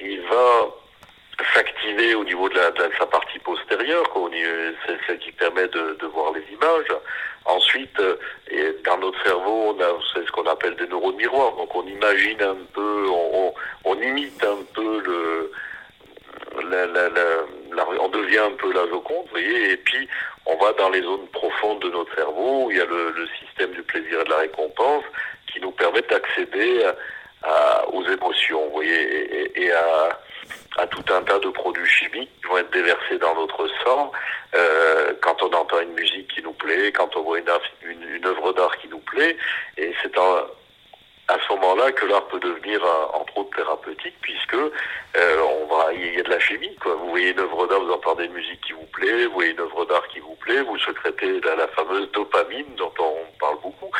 il 0.00 0.20
va 0.22 0.68
s'activer 1.54 2.14
au 2.14 2.24
niveau 2.24 2.48
de, 2.48 2.56
la, 2.56 2.70
de, 2.70 2.90
sa 2.98 3.06
partie 3.06 3.38
postérieure, 3.38 4.04
c'est 4.86 4.98
celle 5.06 5.18
qui 5.18 5.32
permet 5.32 5.68
de, 5.68 5.96
de, 6.00 6.06
voir 6.06 6.32
les 6.32 6.42
images. 6.52 6.88
Ensuite, 7.44 7.98
euh, 8.00 8.16
et 8.50 8.74
dans 8.84 8.98
notre 8.98 9.22
cerveau, 9.24 9.74
on 9.74 9.80
a 9.80 9.98
ce 10.14 10.30
qu'on 10.32 10.46
appelle 10.46 10.74
des 10.76 10.86
neurones 10.88 11.16
miroirs. 11.16 11.52
Donc 11.52 11.74
on 11.74 11.86
imagine 11.86 12.42
un 12.42 12.56
peu, 12.74 13.06
on, 13.08 13.46
on, 13.46 13.54
on 13.84 14.02
imite 14.02 14.44
un 14.44 14.58
peu 14.74 15.00
le, 15.00 15.52
la, 16.68 16.86
la, 16.86 17.08
la, 17.08 17.88
on 18.00 18.08
devient 18.08 18.38
un 18.38 18.50
peu 18.52 18.72
la 18.72 18.86
Joconde, 18.88 19.24
vous 19.26 19.30
voyez, 19.30 19.72
et 19.72 19.76
puis 19.76 20.08
on 20.44 20.56
va 20.56 20.72
dans 20.72 20.90
les 20.90 21.02
zones 21.02 21.28
profondes 21.28 21.80
de 21.80 21.90
notre 21.90 22.14
cerveau 22.14 22.64
où 22.66 22.70
il 22.70 22.78
y 22.78 22.80
a 22.80 22.84
le, 22.84 23.10
le 23.12 23.26
système 23.40 23.70
du 23.70 23.82
plaisir 23.82 24.20
et 24.20 24.24
de 24.24 24.30
la 24.30 24.38
récompense 24.38 25.04
qui 25.52 25.60
nous 25.60 25.70
permet 25.70 26.02
d'accéder 26.02 26.82
aux 27.92 28.04
émotions, 28.04 28.64
vous 28.66 28.72
voyez, 28.72 28.92
et, 28.92 29.62
et 29.62 29.72
à, 29.72 30.18
à, 30.78 30.86
tout 30.86 31.04
un 31.12 31.22
tas 31.22 31.38
de 31.38 31.48
produits 31.50 31.86
chimiques 31.86 32.30
qui 32.40 32.48
vont 32.48 32.58
être 32.58 32.70
déversés 32.70 33.18
dans 33.18 33.34
notre 33.34 33.68
sang 33.84 34.12
euh, 34.54 35.12
quand 35.20 35.42
on 35.42 35.52
entend 35.52 35.80
une 35.80 35.94
musique 35.94 36.32
qui 36.34 36.42
nous 36.42 36.52
plaît, 36.52 36.92
quand 36.92 37.14
on 37.16 37.22
voit 37.22 37.38
une, 37.38 38.26
œuvre 38.26 38.52
d'art 38.52 38.76
qui 38.78 38.88
nous 38.88 39.00
plaît, 39.00 39.36
et 39.76 39.92
c'est 40.02 40.16
un 40.16 40.46
à 41.28 41.36
ce 41.46 41.52
moment-là 41.52 41.92
que 41.92 42.06
l'art 42.06 42.26
peut 42.28 42.40
devenir 42.40 42.82
entre 43.12 43.36
autres 43.36 43.54
thérapeutique 43.54 44.14
puisque 44.22 44.54
euh, 44.54 45.40
on 45.42 45.66
va 45.66 45.92
il 45.92 46.14
y 46.14 46.20
a 46.20 46.22
de 46.22 46.30
la 46.30 46.40
chimie 46.40 46.74
quoi. 46.76 46.94
Vous 46.94 47.10
voyez 47.10 47.30
une 47.32 47.40
œuvre 47.40 47.66
d'art, 47.66 47.80
vous 47.80 47.92
entendez 47.92 48.24
une 48.24 48.32
musique 48.32 48.60
qui 48.62 48.72
vous 48.72 48.86
plaît, 48.92 49.26
vous 49.26 49.34
voyez 49.34 49.50
une 49.50 49.60
œuvre 49.60 49.84
d'art 49.84 50.06
qui 50.08 50.20
vous 50.20 50.36
plaît, 50.36 50.62
vous 50.62 50.78
secrétez 50.78 51.40
la, 51.40 51.56
la, 51.56 51.68
fameuse 51.68 52.10
dopamine 52.12 52.74
dont 52.76 52.92
on 52.98 53.38
parle 53.38 53.58
beaucoup. 53.62 53.90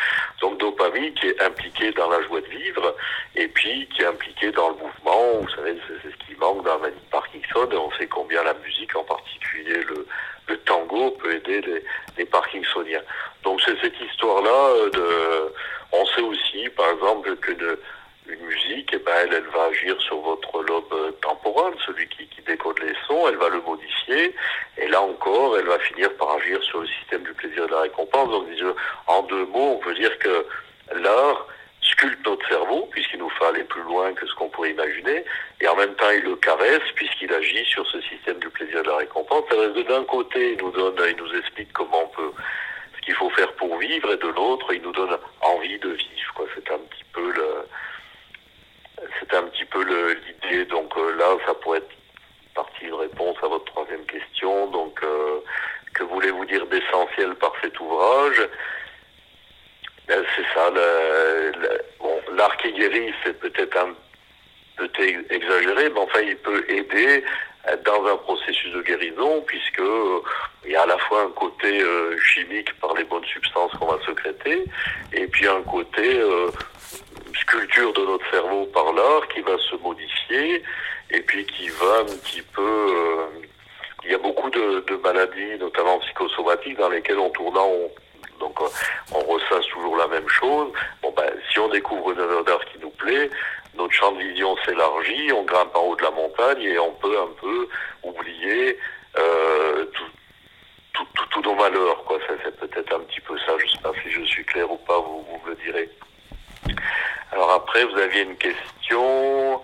Donc 0.41 0.57
dopamine 0.57 1.13
qui 1.13 1.27
est 1.27 1.41
impliquée 1.41 1.91
dans 1.91 2.09
la 2.09 2.21
joie 2.23 2.41
de 2.41 2.47
vivre 2.47 2.95
et 3.35 3.47
puis 3.47 3.87
qui 3.95 4.01
est 4.01 4.07
impliquée 4.07 4.51
dans 4.51 4.69
le 4.69 4.75
mouvement. 4.75 5.39
Vous 5.41 5.49
savez 5.49 5.77
c'est 5.87 6.09
ce 6.09 6.15
qui 6.25 6.35
manque 6.39 6.63
dans 6.63 6.73
la 6.73 6.79
maladie 6.79 7.05
de 7.05 7.11
Parkinson 7.11 7.69
et 7.71 7.77
on 7.77 7.91
sait 7.91 8.07
combien 8.07 8.43
la 8.43 8.55
musique 8.55 8.95
en 8.95 9.03
particulier 9.03 9.83
le 9.83 10.07
le 10.47 10.57
tango 10.61 11.11
peut 11.11 11.35
aider 11.35 11.61
les, 11.61 11.83
les 12.17 12.25
Parkinsoniens. 12.25 13.03
Donc 13.43 13.61
c'est 13.63 13.79
cette 13.81 14.01
histoire-là 14.01 14.89
de 14.89 15.53
on 15.91 16.05
sait 16.05 16.21
aussi, 16.21 16.69
par 16.69 16.87
exemple, 17.49 17.77
qu'une 18.25 18.35
une 18.35 18.45
musique, 18.45 18.89
eh 18.93 18.97
ben, 18.99 19.13
elle, 19.23 19.33
elle, 19.33 19.47
va 19.47 19.65
agir 19.65 19.99
sur 20.01 20.19
votre 20.21 20.61
lobe 20.63 21.19
temporal, 21.21 21.73
celui 21.85 22.07
qui, 22.07 22.27
qui, 22.27 22.41
décode 22.43 22.79
les 22.79 22.93
sons, 23.07 23.27
elle 23.27 23.37
va 23.37 23.49
le 23.49 23.61
modifier, 23.61 24.35
et 24.77 24.87
là 24.87 25.01
encore, 25.01 25.57
elle 25.57 25.65
va 25.65 25.79
finir 25.79 26.13
par 26.17 26.33
agir 26.33 26.61
sur 26.63 26.81
le 26.81 26.87
système 26.87 27.23
du 27.23 27.33
plaisir 27.33 27.63
et 27.63 27.67
de 27.67 27.71
la 27.71 27.81
récompense. 27.81 28.29
Donc, 28.29 28.47
en 29.07 29.23
deux 29.23 29.45
mots, 29.45 29.73
on 29.73 29.77
peut 29.77 29.95
dire 29.95 30.17
que 30.19 30.45
l'art 30.95 31.47
sculpte 31.81 32.25
notre 32.25 32.47
cerveau, 32.47 32.87
puisqu'il 32.91 33.19
nous 33.19 33.29
fait 33.31 33.45
aller 33.45 33.63
plus 33.63 33.81
loin 33.83 34.13
que 34.13 34.27
ce 34.27 34.33
qu'on 34.35 34.49
pourrait 34.49 34.71
imaginer, 34.71 35.23
et 35.61 35.67
en 35.67 35.75
même 35.75 35.95
temps, 35.95 36.09
il 36.11 36.23
le 36.23 36.35
caresse, 36.35 36.83
puisqu'il 36.95 37.33
agit 37.33 37.65
sur 37.65 37.85
ce 37.87 38.01
système 38.01 38.37
du 38.39 38.49
plaisir 38.49 38.79
et 38.79 38.83
de 38.83 38.89
la 38.89 38.97
récompense. 38.97 39.43
D'un 39.49 40.03
côté, 40.03 40.53
il 40.53 40.63
nous 40.63 40.71
donne, 40.71 40.95
il 41.09 41.15
nous 41.15 41.33
explique 41.35 41.71
comment 41.73 42.03
on 42.03 42.07
peut 42.07 42.31
qu'il 43.09 43.15
faut 43.15 43.29
faire 43.31 43.51
pour 43.53 43.75
vivre, 43.77 44.11
et 44.13 44.17
de 44.17 44.27
l'autre, 44.27 44.71
il 44.71 44.81
nous 44.83 44.91
donne 44.91 45.17
envie 45.41 45.79
de 45.79 45.89
vivre. 45.89 46.33
Quoi. 46.35 46.45
C'est 46.53 46.71
un 46.71 46.77
petit 46.77 47.03
peu 47.11 47.31
le, 47.31 47.65
c'est 49.19 49.33
un 49.35 49.43
petit 49.43 49.65
peu 49.65 49.83
l'idée. 49.83 50.65
Donc 50.65 50.95
euh, 50.95 51.15
là, 51.17 51.35
ça 51.47 51.53
pourrait 51.55 51.79
être 51.79 51.89
partie 52.53 52.85
de 52.85 52.93
réponse 52.93 53.37
à 53.41 53.47
votre 53.47 53.65
troisième 53.65 54.05
question. 54.05 54.67
Donc, 54.67 54.99
euh, 55.03 55.39
que 55.93 56.03
voulez-vous 56.03 56.45
dire 56.45 56.65
d'essentiel 56.67 57.33
par 57.35 57.53
cet 57.61 57.79
ouvrage 57.79 58.47
ben, 60.07 60.23
C'est 60.35 60.45
ça. 60.53 60.71
l'art 62.35 62.57
qui 62.57 62.71
guérit, 62.73 63.13
c'est 63.23 63.39
peut-être 63.39 63.77
un 63.77 63.95
peu 64.77 64.89
exagéré, 65.29 65.89
mais 65.89 65.99
enfin, 65.99 66.21
il 66.21 66.37
peut 66.37 66.63
aider 66.69 67.23
dans 67.85 68.05
un 68.05 68.17
processus 68.17 68.71
de 68.71 68.81
guérison, 68.81 69.41
puisque 69.45 69.79
euh, 69.79 70.21
il 70.65 70.71
y 70.71 70.75
a 70.75 70.83
à 70.83 70.85
la 70.85 70.97
fois 70.97 71.23
un 71.23 71.31
côté 71.31 71.81
euh, 71.81 72.17
chimique 72.17 72.73
par 72.79 72.93
les 72.95 73.03
bonnes 73.03 73.25
substances 73.25 73.71
qu'on 73.73 73.87
va 73.87 74.03
secréter, 74.05 74.63
et 75.13 75.18
puis 75.29 75.47
un 75.47 75.61
côté 75.63 76.19
euh, 76.19 76.49
sculpture 77.41 77.93
de 77.93 78.05
notre 78.05 78.29
cerveau 78.29 78.65
par 78.67 78.91
l'art 78.93 79.27
qui 79.33 79.41
va 79.41 79.57
se 79.57 79.75
modifier, 79.77 80.63
et 81.11 81.21
puis 81.21 81.45
qui 81.45 81.69
va 81.69 81.99
un 82.01 82.05
petit 82.05 82.41
peu... 82.41 82.61
Euh, 82.61 83.25
il 84.05 84.11
y 84.11 84.15
a 84.15 84.17
beaucoup 84.17 84.49
de, 84.49 84.83
de, 84.87 84.95
maladies, 84.95 85.57
notamment 85.59 85.99
psychosomatiques, 85.99 86.77
dans 86.77 86.89
lesquelles 86.89 87.19
on 87.19 87.29
tourne 87.31 87.57
en 87.57 87.69
donc 88.39 88.57
on 89.11 89.19
ressasse 89.19 89.67
toujours 89.73 89.97
la 89.97 90.07
même 90.07 90.27
chose. 90.29 90.71
Bon 91.03 91.13
ben, 91.15 91.29
si 91.51 91.59
on 91.59 91.67
découvre 91.67 92.11
une 92.11 92.19
œuvre 92.19 92.43
d'art 92.43 92.63
qui 92.71 92.79
nous 92.79 92.89
plaît, 92.91 93.29
notre 93.75 93.93
champ 93.93 94.11
de 94.13 94.19
vision 94.19 94.55
s'élargit, 94.65 95.31
on 95.33 95.43
grimpe 95.43 95.75
en 95.75 95.81
haut 95.81 95.95
de 95.95 96.03
la 96.03 96.11
montagne 96.11 96.61
et 96.61 96.79
on 96.79 96.91
peut 96.93 97.17
un 97.19 97.29
peu 97.39 97.67
oublier 98.03 98.77
euh, 99.17 99.85
tous 101.31 101.41
nos 101.41 101.55
malheurs. 101.55 102.03
Quoi. 102.05 102.19
C'est 102.27 102.59
peut-être 102.59 102.95
un 102.95 102.99
petit 103.01 103.21
peu 103.21 103.37
ça, 103.39 103.53
je 103.57 103.65
ne 103.65 103.69
sais 103.69 103.79
pas 103.81 103.91
si 104.03 104.11
je 104.11 104.23
suis 104.23 104.45
clair 104.45 104.69
ou 104.71 104.77
pas, 104.77 104.97
vous, 104.99 105.25
vous 105.29 105.49
me 105.49 105.55
direz. 105.55 105.89
Alors 107.31 107.51
après, 107.51 107.83
vous 107.85 107.97
aviez 107.97 108.23
une 108.23 108.37
question. 108.37 109.61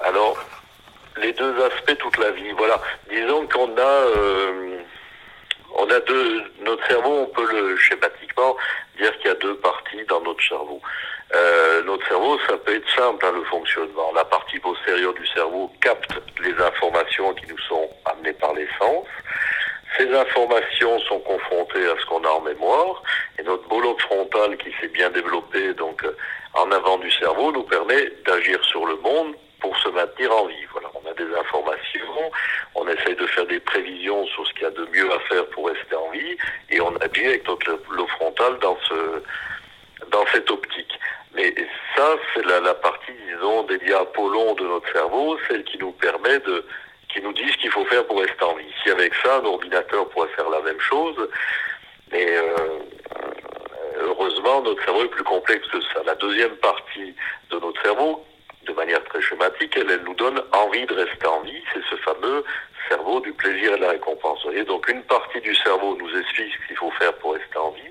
Alors, 0.00 0.36
les 1.20 1.32
deux 1.32 1.64
aspects 1.64 1.98
toute 1.98 2.18
la 2.18 2.30
vie. 2.30 2.50
Voilà. 2.56 2.80
Disons 3.10 3.46
qu'on 3.48 3.76
a, 3.76 3.80
euh, 3.80 4.78
on 5.74 5.90
a 5.90 6.00
deux, 6.00 6.42
notre 6.60 6.86
cerveau, 6.86 7.20
on 7.20 7.26
peut 7.26 7.50
le 7.50 7.76
schématiquement 7.76 8.56
dire 8.98 9.16
qu'il 9.18 9.26
y 9.26 9.30
a 9.30 9.34
deux 9.34 9.56
parties 9.56 10.04
dans 10.08 10.20
notre 10.22 10.42
cerveau. 10.46 10.80
Euh, 11.34 11.82
notre 11.82 12.06
cerveau, 12.08 12.38
ça 12.48 12.56
peut 12.56 12.74
être 12.74 12.90
simple, 12.96 13.24
hein, 13.26 13.32
le 13.34 13.44
fonctionnement. 13.44 14.12
La 14.14 14.24
partie 14.24 14.58
postérieure 14.60 15.12
du 15.12 15.26
cerveau 15.26 15.70
capte 15.80 16.12
les 16.42 16.54
informations 16.62 17.34
qui 17.34 17.46
nous 17.48 17.58
sont 17.58 17.88
amenées 18.06 18.32
par 18.32 18.54
les 18.54 18.68
sens. 18.78 19.06
Ces 19.96 20.10
informations 20.14 20.98
sont 21.00 21.18
confrontées 21.20 21.86
à 21.86 21.98
ce 22.00 22.06
qu'on 22.06 22.22
a 22.24 22.28
en 22.28 22.40
mémoire 22.40 23.02
et 23.38 23.42
notre 23.42 23.66
bolote 23.68 24.00
frontal 24.02 24.56
qui 24.58 24.70
s'est 24.80 24.88
bien 24.88 25.10
développé 25.10 25.74
donc 25.74 26.04
euh, 26.04 26.16
en 26.54 26.70
avant 26.70 26.98
du 26.98 27.10
cerveau 27.12 27.52
nous 27.52 27.64
permet 27.64 28.12
d'agir 28.26 28.62
sur 28.64 28.86
le 28.86 28.96
monde 28.96 29.34
pour 29.60 29.76
se 29.78 29.88
maintenir 29.88 30.32
en 30.34 30.46
vie. 30.46 30.66
Voilà, 30.72 30.88
on 30.94 31.10
a 31.10 31.14
des 31.14 31.34
informations, 31.34 32.30
on 32.74 32.86
essaye 32.88 33.16
de 33.16 33.26
faire 33.26 33.46
des 33.46 33.60
prévisions 33.60 34.24
sur 34.26 34.46
ce 34.46 34.52
qu'il 34.52 34.62
y 34.62 34.66
a 34.66 34.70
de 34.70 34.86
mieux 34.92 35.12
à 35.12 35.18
faire 35.20 35.46
pour 35.48 35.66
rester 35.66 35.94
en 35.94 36.10
vie 36.10 36.36
et 36.70 36.80
on 36.80 36.94
agit 36.96 37.26
avec 37.26 37.46
notre 37.48 37.78
lobe 37.90 38.08
frontal 38.08 38.58
dans 38.60 38.78
ce 38.88 39.22
dans 40.10 40.24
cette 40.32 40.50
optique. 40.50 40.98
Mais 41.34 41.54
ça, 41.96 42.16
c'est 42.34 42.44
la, 42.44 42.60
la 42.60 42.74
partie, 42.74 43.12
disons, 43.32 43.62
dédiée 43.64 43.94
à 43.94 44.00
Apollon 44.00 44.54
de 44.54 44.64
notre 44.64 44.90
cerveau, 44.92 45.38
celle 45.48 45.64
qui 45.64 45.78
nous 45.78 45.92
permet 45.92 46.38
de 46.40 46.64
qui 47.12 47.22
nous 47.22 47.32
dit 47.32 47.48
ce 47.50 47.56
qu'il 47.56 47.70
faut 47.70 47.86
faire 47.86 48.06
pour 48.06 48.20
rester 48.20 48.44
en 48.44 48.54
vie. 48.54 48.72
Si 48.82 48.90
avec 48.90 49.14
ça, 49.24 49.36
un 49.38 49.44
ordinateur 49.44 50.08
pourrait 50.10 50.28
faire 50.36 50.48
la 50.50 50.60
même 50.60 50.80
chose, 50.80 51.16
mais 52.12 52.26
euh, 52.36 52.78
heureusement, 54.00 54.60
notre 54.62 54.82
cerveau 54.84 55.04
est 55.04 55.08
plus 55.08 55.24
complexe 55.24 55.66
que 55.68 55.80
ça. 55.80 56.02
La 56.04 56.14
deuxième 56.16 56.54
partie 56.56 57.14
de 57.50 57.58
notre 57.58 57.80
cerveau, 57.82 58.24
de 58.66 58.72
manière 58.74 59.02
très 59.04 59.22
schématique, 59.22 59.74
elle, 59.76 59.90
elle 59.90 60.02
nous 60.04 60.14
donne 60.14 60.42
envie 60.52 60.84
de 60.86 60.94
rester 60.94 61.26
en 61.26 61.40
vie. 61.40 61.62
C'est 61.72 61.82
ce 61.88 61.96
fameux 62.02 62.44
cerveau 62.88 63.20
du 63.20 63.32
plaisir 63.32 63.74
et 63.74 63.76
de 63.76 63.82
la 63.82 63.90
récompense. 63.90 64.38
Vous 64.42 64.50
voyez 64.50 64.64
donc 64.64 64.88
une 64.88 65.02
partie 65.02 65.40
du 65.40 65.54
cerveau 65.56 65.96
nous 65.96 66.18
explique 66.18 66.52
ce 66.52 66.66
qu'il 66.66 66.76
faut 66.76 66.90
faire 66.92 67.14
pour 67.14 67.34
rester 67.34 67.58
en 67.58 67.70
vie. 67.70 67.82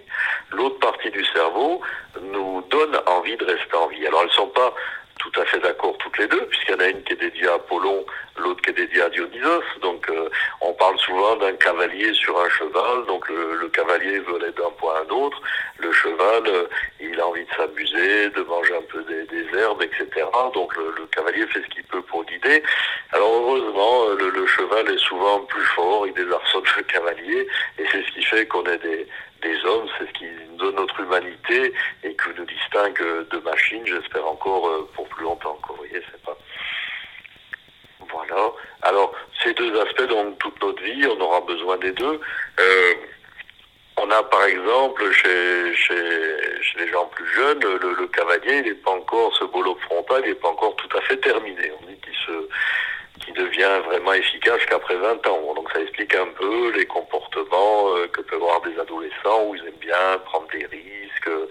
L'autre 0.52 0.80
partie 0.80 1.12
du 1.12 1.24
cerveau 1.26 1.82
nous 2.22 2.62
donne 2.70 2.98
envie 3.06 3.36
de 3.38 3.46
rester 3.46 3.76
en 3.76 3.88
vie. 3.88 4.06
Alors 4.08 4.24
elles 4.24 4.32
sont 4.32 4.48
pas 4.48 4.74
tout 5.18 5.40
à 5.40 5.46
fait 5.46 5.60
d'accord 5.60 5.98
toutes 5.98 6.18
les 6.18 6.28
deux, 6.28 6.46
puisqu'il 6.46 6.72
y 6.72 6.76
en 6.76 6.80
a 6.80 6.88
une 6.88 7.04
qui 7.04 7.14
est 7.14 7.18
dédiée 7.18 7.48
à 7.48 7.56
Apollon, 7.56 8.06
l'autre 8.38 8.62
qui 8.62 8.70
est 8.70 8.74
dédiée 8.74 9.02
à 9.02 9.10
Dionysos. 9.10 9.80
Donc 9.82 10.10
euh, 10.10 10.30
on 10.62 10.74
parle 10.74 10.98
souvent 11.00 11.36
d'un 11.38 11.54
cavalier 11.54 12.14
sur 12.14 12.40
un 12.40 12.50
cheval, 12.50 13.06
donc 13.08 13.28
le, 13.30 13.68
cavalier 13.70 14.20
veut 14.20 14.36
aller 14.36 14.52
d'un 14.54 14.72
point 14.78 14.94
à 14.96 15.02
un 15.02 15.16
autre, 15.16 15.40
le 15.78 15.92
cheval, 15.92 16.44
euh, 16.48 16.68
il 17.00 17.20
a 17.20 17.28
envie 17.28 17.46
de 17.46 17.54
s'amuser, 17.56 18.30
de 18.30 18.42
manger 18.44 18.76
un 18.76 18.82
peu 18.84 19.04
des, 19.04 19.28
herbes, 19.58 19.82
etc. 19.82 20.26
Donc 20.54 20.76
le, 20.76 21.06
cavalier 21.12 21.46
fait 21.48 21.62
ce 21.62 21.68
qu'il 21.68 21.84
peut 21.84 22.02
pour 22.04 22.24
guider. 22.26 22.64
Alors 23.12 23.30
heureusement, 23.30 24.08
le, 24.18 24.30
le, 24.30 24.48
cheval 24.48 24.90
est 24.90 25.00
souvent 25.00 25.40
plus 25.42 25.66
fort, 25.76 26.08
il 26.08 26.14
désarçonne 26.14 26.64
le 26.78 26.84
cavalier, 26.84 27.48
et 27.80 27.84
c'est 27.92 28.04
ce 28.04 28.12
qui 28.12 28.24
fait 28.24 28.46
qu'on 28.46 28.64
est 28.66 28.78
des, 28.78 29.08
des 29.42 29.66
hommes, 29.66 29.88
c'est 29.98 30.08
ce 30.08 30.14
qui 30.14 30.26
donne 30.58 30.76
notre 30.76 31.00
humanité 31.00 31.74
et 32.04 32.16
qui 32.16 32.30
nous 32.38 32.46
distingue 32.46 33.28
de 33.30 33.38
machines, 33.40 33.86
j'espère 33.86 34.26
encore 34.28 34.68
euh, 34.68 34.90
pour 34.94 35.08
plus 35.10 35.24
longtemps. 35.24 35.58
Vous 35.70 35.76
voyez, 35.76 36.02
c'est 36.12 36.22
pas. 36.24 36.38
Voilà. 38.10 38.52
Alors, 38.82 39.14
ces 39.44 39.54
deux 39.54 39.80
aspects 39.82 40.08
dans 40.08 40.32
toute 40.34 40.62
notre 40.62 40.82
vie, 40.82 41.06
on 41.08 41.20
aura 41.22 41.42
besoin 41.42 41.78
des 41.78 41.92
deux. 41.92 42.20
Euh, 42.60 42.94
on 43.98 44.10
a 44.12 44.24
par 44.24 44.44
exemple 44.46 45.12
chez, 45.12 45.76
chez, 45.76 46.62
chez, 46.62 46.80
les 46.80 46.88
gens 46.92 47.06
plus 47.06 47.28
jeunes, 47.34 47.60
le, 47.60 47.94
le 47.94 48.08
cavalier, 48.08 48.58
il 48.60 48.64
n'est 48.64 48.76
pas 48.76 48.92
encore, 48.92 49.36
ce 49.36 49.46
bolo 49.46 49.76
frontal, 49.88 50.22
il 50.24 50.30
n'est 50.30 50.36
pas 50.36 50.50
encore 50.50 50.76
tout 50.76 50.98
à 50.98 51.02
fait 51.02 51.18
terminé. 51.18 51.72
On 51.82 51.86
dit 51.88 51.98
qu'il 51.98 52.14
se, 52.14 52.48
qui 53.28 53.34
devient 53.34 53.82
vraiment 53.86 54.14
efficace 54.14 54.62
qu'après 54.70 54.96
20 54.96 55.28
ans. 55.28 55.54
Donc 55.54 55.70
ça 55.74 55.82
explique 55.82 56.16
un 56.16 56.28
peu 56.28 56.72
les 56.72 56.86
comportements 56.86 57.90
euh, 57.90 58.08
que 58.08 58.22
peuvent 58.22 58.42
avoir 58.42 58.62
des 58.62 58.80
adolescents 58.80 59.44
où 59.46 59.56
ils 59.56 59.68
aiment 59.68 59.82
bien 59.82 60.18
prendre 60.26 60.48
des 60.48 60.66
risques, 60.66 61.28
euh, 61.28 61.48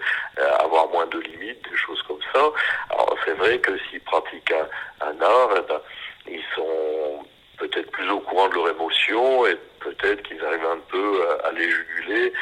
avoir 0.59 0.89
moins 0.89 1.05
de 1.05 1.19
limites, 1.19 1.61
des 1.69 1.77
choses 1.77 2.01
comme 2.07 2.19
ça. 2.33 2.41
Alors 2.89 3.15
c'est 3.23 3.33
vrai 3.33 3.59
que 3.59 3.77
s'ils 3.89 4.01
pratiquent 4.01 4.53
un, 5.01 5.21
art, 5.21 5.49
eh 5.55 5.61
ben, 5.67 5.81
ils 6.27 6.43
sont 6.55 7.23
peut-être 7.59 7.91
plus 7.91 8.09
au 8.09 8.21
courant 8.21 8.49
de 8.49 8.55
leurs 8.55 8.69
émotions 8.71 9.45
et 9.45 9.55
peut-être 9.79 10.23
qu'ils 10.23 10.43
arrivent 10.43 10.65
un 10.65 10.81
peu 10.89 11.27
à, 11.43 11.51
les 11.51 11.69
juguler. 11.69 12.33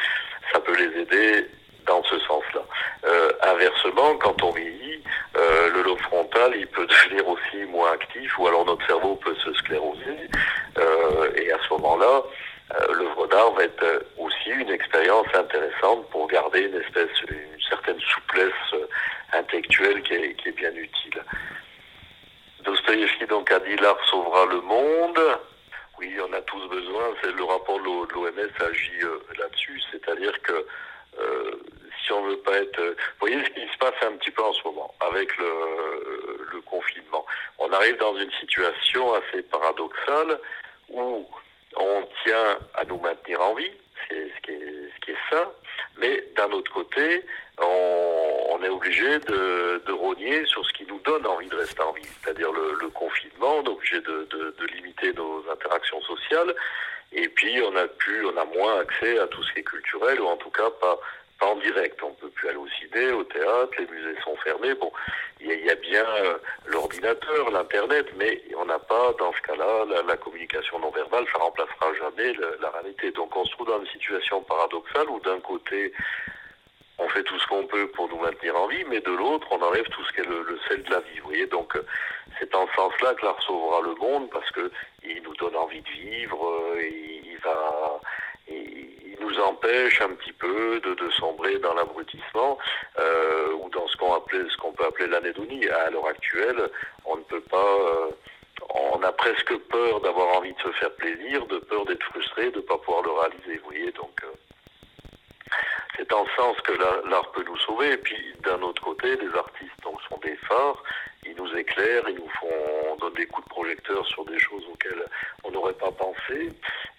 Ça 0.50 0.60
peut 0.60 0.76
les 0.76 1.02
aider 1.02 1.46
dans 1.86 2.02
ce 2.04 2.18
sens-là. 2.20 2.62
Euh, 3.04 3.32
inversement, 3.42 4.16
quand 4.18 4.42
on 4.42 4.50
vieillit, 4.50 5.02
euh, 5.36 5.70
le 5.70 5.82
lobe 5.82 6.00
frontal, 6.00 6.52
il 6.56 6.66
peut 6.66 6.86
devenir 7.08 7.26
aussi 7.28 7.56
moins 7.68 7.92
actif, 7.92 8.38
ou 8.38 8.46
alors 8.46 8.64
notre 8.64 8.86
cerveau 8.86 9.16
peut 9.16 9.34
se 9.36 9.52
scléroser, 9.54 10.28
euh, 10.78 11.32
et 11.36 11.52
à 11.52 11.58
ce 11.62 11.74
moment-là, 11.74 12.22
l'œuvre 12.92 13.28
d'art 13.28 13.52
va 13.52 13.62
être 13.62 14.04
aussi 14.18 14.50
une 14.50 14.70
expérience 14.70 15.28
intéressante 15.34 16.10
pour 16.10 16.26
garder 16.26 16.62
une 16.62 16.74
espèce, 16.74 17.10
une 17.28 17.62
certaine 17.68 18.00
souplesse 18.00 18.82
intellectuelle 19.32 20.02
qui 20.02 20.14
est, 20.14 20.56
bien 20.56 20.74
utile. 20.74 21.22
Dostoïevski 22.64 23.26
donc 23.26 23.52
a 23.52 23.60
dit 23.60 23.76
l'art 23.76 24.04
sauvera 24.10 24.46
le 24.46 24.60
monde. 24.62 25.20
Oui, 26.00 26.12
on 26.28 26.32
a 26.32 26.40
tous 26.42 26.68
besoin. 26.68 27.04
C'est 27.22 27.32
le 27.36 27.44
rapport 27.44 27.78
de 27.78 27.84
l'OMS 27.84 28.68
agit 28.68 29.00
là-dessus, 29.38 29.80
c'est-à-dire 29.92 30.42
que 30.42 30.66
euh, 31.18 31.50
si 32.04 32.12
on 32.12 32.22
veut 32.22 32.35
être... 32.54 32.80
Vous 32.80 32.94
voyez 33.20 33.42
ce 33.44 33.50
qui 33.50 33.72
se 33.72 33.78
passe 33.78 33.94
un 34.02 34.12
petit 34.16 34.30
peu 34.30 34.42
en 34.42 34.52
ce 34.52 34.62
moment 34.64 34.94
avec 35.00 35.36
le, 35.38 36.60
confinement. 36.64 37.24
On 37.58 37.70
arrive 37.72 37.96
dans 37.98 38.16
une 38.16 38.30
situation 38.40 39.14
assez 39.14 39.42
paradoxale 39.42 40.40
où 40.88 41.24
on 41.76 42.08
tient 42.24 42.58
à 42.74 42.84
nous 42.84 42.98
maintenir 42.98 43.40
en 43.40 43.54
vie, 43.54 43.70
c'est 44.08 44.30
ce 44.34 44.40
qui 44.42 44.52
est, 44.52 45.16
ce 45.30 45.36
mais 45.98 46.24
d'un 46.36 46.50
autre 46.50 46.72
côté, 46.72 47.24
on, 47.58 48.62
est 48.62 48.68
obligé 48.68 49.18
de, 49.20 49.92
rogner 49.92 50.44
sur 50.46 50.64
ce 50.66 50.72
qui 50.72 50.84
nous 50.86 50.98
donne 51.00 51.26
envie 51.26 51.48
de 51.48 51.56
rester 51.56 51.82
en 51.82 51.92
vie, 51.92 52.02
c'est-à-dire 52.22 52.50
le, 52.52 52.88
confinement, 52.88 53.58
on 53.58 53.64
est 53.64 53.68
obligé 53.68 54.00
de, 54.00 54.26
limiter 54.74 55.12
nos 55.12 55.44
interactions 55.50 56.00
sociales, 56.02 56.54
et 57.12 57.28
puis 57.28 57.60
on 57.62 57.76
a 57.76 57.86
pu, 57.86 58.24
on 58.26 58.36
a 58.36 58.44
moins 58.44 58.80
accès 58.80 59.18
à 59.18 59.26
tout 59.28 59.42
ce 59.42 59.52
qui 59.52 59.60
est 59.60 59.64
culturel, 59.64 60.20
ou 60.20 60.26
en 60.26 60.36
tout 60.36 60.50
cas 60.50 60.70
pas, 60.80 60.98
pas 61.38 61.46
en 61.46 61.56
direct. 61.56 62.02
On 62.02 62.12
peut 62.12 62.25
plus 62.36 62.48
aller 62.48 62.58
au 62.58 62.68
ciné, 62.68 63.10
au 63.12 63.24
théâtre, 63.24 63.72
les 63.78 63.86
musées 63.86 64.20
sont 64.22 64.36
fermés. 64.36 64.74
Bon, 64.74 64.92
il 65.40 65.64
y, 65.64 65.70
a 65.70 65.74
bien 65.74 66.04
euh, 66.04 66.38
l'ordinateur, 66.66 67.50
l'internet, 67.50 68.06
mais 68.16 68.40
on 68.56 68.64
n'a 68.64 68.78
pas, 68.78 69.12
dans 69.18 69.32
ce 69.32 69.40
cas-là, 69.42 70.02
la, 70.06 70.16
communication 70.16 70.78
non 70.78 70.90
verbale, 70.90 71.24
ça 71.32 71.38
remplacera 71.38 71.92
jamais 71.98 72.32
la 72.60 72.70
réalité. 72.70 73.10
Donc 73.10 73.36
on 73.36 73.44
se 73.44 73.52
trouve 73.52 73.66
dans 73.66 73.80
une 73.80 73.88
situation 73.88 74.42
paradoxale 74.42 75.10
où 75.10 75.20
d'un 75.20 75.40
côté, 75.40 75.92
on 76.98 77.08
fait 77.08 77.22
tout 77.24 77.38
ce 77.38 77.46
qu'on 77.48 77.66
peut 77.66 77.88
pour 77.88 78.08
nous 78.08 78.18
maintenir 78.18 78.56
en 78.56 78.68
vie, 78.68 78.84
mais 78.88 79.00
de 79.00 79.10
l'autre, 79.10 79.46
on 79.50 79.60
enlève 79.60 79.88
tout 79.88 80.04
ce 80.04 80.12
qui 80.12 80.20
est 80.20 80.28
le, 80.28 80.58
sel 80.68 80.82
de 80.82 80.90
la 80.90 81.00
vie. 81.00 81.18
Vous 81.20 81.28
voyez, 81.28 81.46
donc 81.46 81.78
c'est 82.38 82.54
en 82.54 82.66
ce 82.68 82.74
sens-là 82.74 83.14
que 83.14 83.24
l'art 83.26 83.42
sauvera 83.42 83.80
le 83.82 83.94
monde 83.94 84.30
parce 84.30 84.50
que 84.52 84.70
il 85.04 85.22
nous 85.22 85.34
donne 85.36 85.56
envie 85.56 85.82
de 85.82 85.90
vivre, 85.90 86.74
il, 86.80 87.26
il 87.26 87.38
va, 87.38 88.00
nous 89.26 89.40
empêche 89.40 90.00
un 90.00 90.10
petit 90.10 90.32
peu 90.32 90.80
de, 90.80 90.94
de 90.94 91.10
sombrer 91.10 91.58
dans 91.58 91.74
l'abrutissement 91.74 92.58
euh, 92.98 93.52
ou 93.60 93.68
dans 93.70 93.86
ce 93.88 93.96
qu'on 93.96 94.14
ce 94.14 94.72
peut 94.76 94.84
appeler 94.84 95.08
l'anédonie. 95.08 95.66
À 95.68 95.90
l'heure 95.90 96.06
actuelle, 96.06 96.70
on 97.04 97.16
ne 97.16 97.22
peut 97.22 97.40
pas. 97.40 97.56
Euh, 97.56 98.10
on 98.94 99.02
a 99.02 99.12
presque 99.12 99.54
peur 99.68 100.00
d'avoir 100.00 100.38
envie 100.38 100.52
de 100.52 100.60
se 100.60 100.72
faire 100.72 100.92
plaisir, 100.94 101.46
de 101.46 101.58
peur 101.58 101.84
d'être 101.84 102.02
frustré, 102.04 102.50
de 102.50 102.56
ne 102.56 102.62
pas 102.62 102.78
pouvoir 102.78 103.02
le 103.02 103.10
réaliser. 103.10 103.58
Vous 103.58 103.70
voyez, 103.70 103.92
donc 103.92 104.18
euh, 104.24 104.28
c'est 105.96 106.12
en 106.12 106.24
ce 106.26 106.34
sens 106.36 106.60
que 106.62 106.72
l'art 107.08 107.30
peut 107.32 107.44
nous 107.44 107.58
sauver. 107.58 107.92
Et 107.92 107.98
puis 107.98 108.34
d'un 108.44 108.60
autre 108.62 108.82
côté, 108.82 109.16
les 109.16 109.34
artistes 109.36 109.80
donc 109.82 110.00
sont 110.08 110.18
des 110.18 110.36
phares. 110.36 110.82
Ils 111.26 111.36
nous 111.36 111.52
éclairent, 111.56 112.08
ils 112.08 112.16
nous 112.16 112.30
font 112.40 113.10
des 113.16 113.26
coups 113.26 113.46
de 113.46 113.50
projecteur 113.50 114.06
sur 114.06 114.24
des 114.24 114.38
choses 114.38 114.64
auxquelles 114.72 115.04
on 115.44 115.50
n'aurait 115.50 115.74
pas 115.74 115.90
pensé. 115.90 116.50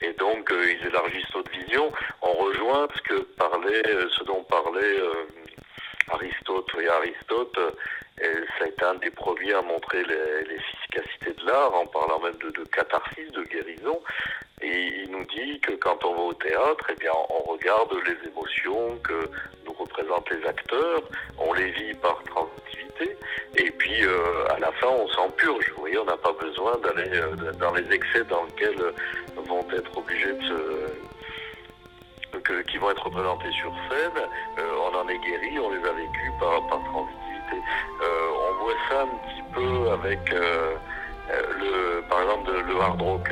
Et 0.01 0.13
donc 0.13 0.51
euh, 0.51 0.71
ils 0.71 0.87
élargissent 0.87 1.33
notre 1.33 1.51
vision. 1.51 1.91
On 2.21 2.33
rejoint 2.33 2.87
ce 2.95 3.01
que 3.01 3.21
parlait, 3.37 3.83
ce 4.17 4.23
dont 4.23 4.43
parlait 4.43 4.99
euh, 4.99 5.25
Aristote. 6.11 6.67
Oui, 6.77 6.87
Aristote. 6.87 7.57
Et 8.19 8.33
ça 8.57 8.65
a 8.65 8.67
été 8.67 8.83
un 8.83 8.95
des 8.95 9.11
premiers 9.11 9.53
à 9.53 9.61
montrer 9.61 10.03
l'efficacité 10.03 11.33
de 11.33 11.45
l'art 11.45 11.73
en 11.75 11.85
parlant 11.85 12.19
même 12.19 12.37
de, 12.37 12.49
de, 12.49 12.63
catharsis, 12.65 13.31
de 13.31 13.43
guérison. 13.43 14.01
Et 14.61 15.03
il 15.03 15.11
nous 15.11 15.23
dit 15.25 15.59
que 15.59 15.73
quand 15.73 16.03
on 16.03 16.15
va 16.15 16.21
au 16.21 16.33
théâtre, 16.33 16.87
eh 16.89 16.95
bien, 16.95 17.11
on 17.29 17.51
regarde 17.51 17.93
les 18.07 18.29
émotions 18.29 18.97
que 19.03 19.29
nous 19.77 19.85
représentent 19.85 20.29
les 20.29 20.45
acteurs, 20.47 21.01
on 21.37 21.53
les 21.53 21.71
vit 21.71 21.93
par 21.95 22.21
transitivité, 22.23 23.17
et 23.57 23.71
puis 23.71 24.03
euh, 24.03 24.47
à 24.49 24.59
la 24.59 24.71
fin, 24.73 24.87
on 24.87 25.07
s'en 25.09 25.29
purge. 25.29 25.71
Vous 25.75 25.81
voyez, 25.81 25.97
on 25.99 26.05
n'a 26.05 26.17
pas 26.17 26.33
besoin 26.33 26.77
d'aller 26.77 27.09
euh, 27.13 27.35
dans 27.59 27.73
les 27.73 27.91
excès 27.91 28.23
dans 28.29 28.43
lesquels 28.45 28.93
vont 29.35 29.65
être 29.71 29.97
obligés 29.97 30.33
de 30.33 30.41
se 30.41 30.91
que, 32.43 32.61
qui 32.63 32.77
vont 32.77 32.91
être 32.91 33.03
représentés 33.03 33.51
sur 33.51 33.71
scène, 33.89 34.23
euh, 34.59 34.91
on 34.91 34.95
en 34.95 35.07
est 35.07 35.17
guéri, 35.19 35.59
on 35.59 35.69
les 35.71 35.83
a 35.87 35.91
vécus 35.91 36.31
par, 36.39 36.65
par 36.67 36.83
transitivité. 36.83 37.57
Euh, 38.01 38.49
on 38.49 38.63
voit 38.63 38.73
ça 38.89 39.01
un 39.01 39.07
petit 39.07 39.43
peu 39.53 39.91
avec 39.91 40.33
euh, 40.33 40.75
le, 41.59 42.01
par 42.09 42.21
exemple 42.21 42.51
le 42.67 42.79
hard 42.79 43.01
rock. 43.01 43.29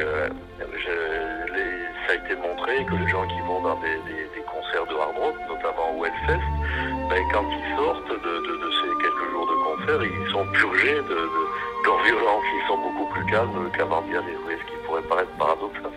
Ça 2.07 2.11
a 2.11 2.15
été 2.15 2.35
montré 2.35 2.85
que 2.85 2.95
les 2.95 3.07
gens 3.07 3.27
qui 3.27 3.39
vont 3.41 3.61
dans 3.61 3.79
des, 3.79 4.24
notamment 5.13 5.97
au 5.97 6.05
Hellfest, 6.05 6.45
ben, 7.09 7.23
quand 7.31 7.45
ils 7.51 7.75
sortent 7.75 8.09
de, 8.09 8.71
ces 8.81 9.03
quelques 9.03 9.31
jours 9.31 9.47
de 9.47 9.55
concert, 9.63 10.03
ils 10.03 10.31
sont 10.31 10.45
purgés 10.51 11.01
de, 11.01 11.29
leur 11.85 12.03
violence, 12.03 12.43
ils 12.53 12.67
sont 12.67 12.77
beaucoup 12.77 13.13
plus 13.13 13.25
calmes 13.25 13.69
qu'avant 13.77 14.01
d'y 14.01 14.15
aller, 14.15 14.37
ce 14.49 14.65
qui 14.71 14.77
pourrait 14.85 15.03
paraître 15.03 15.31
paradoxal. 15.37 15.94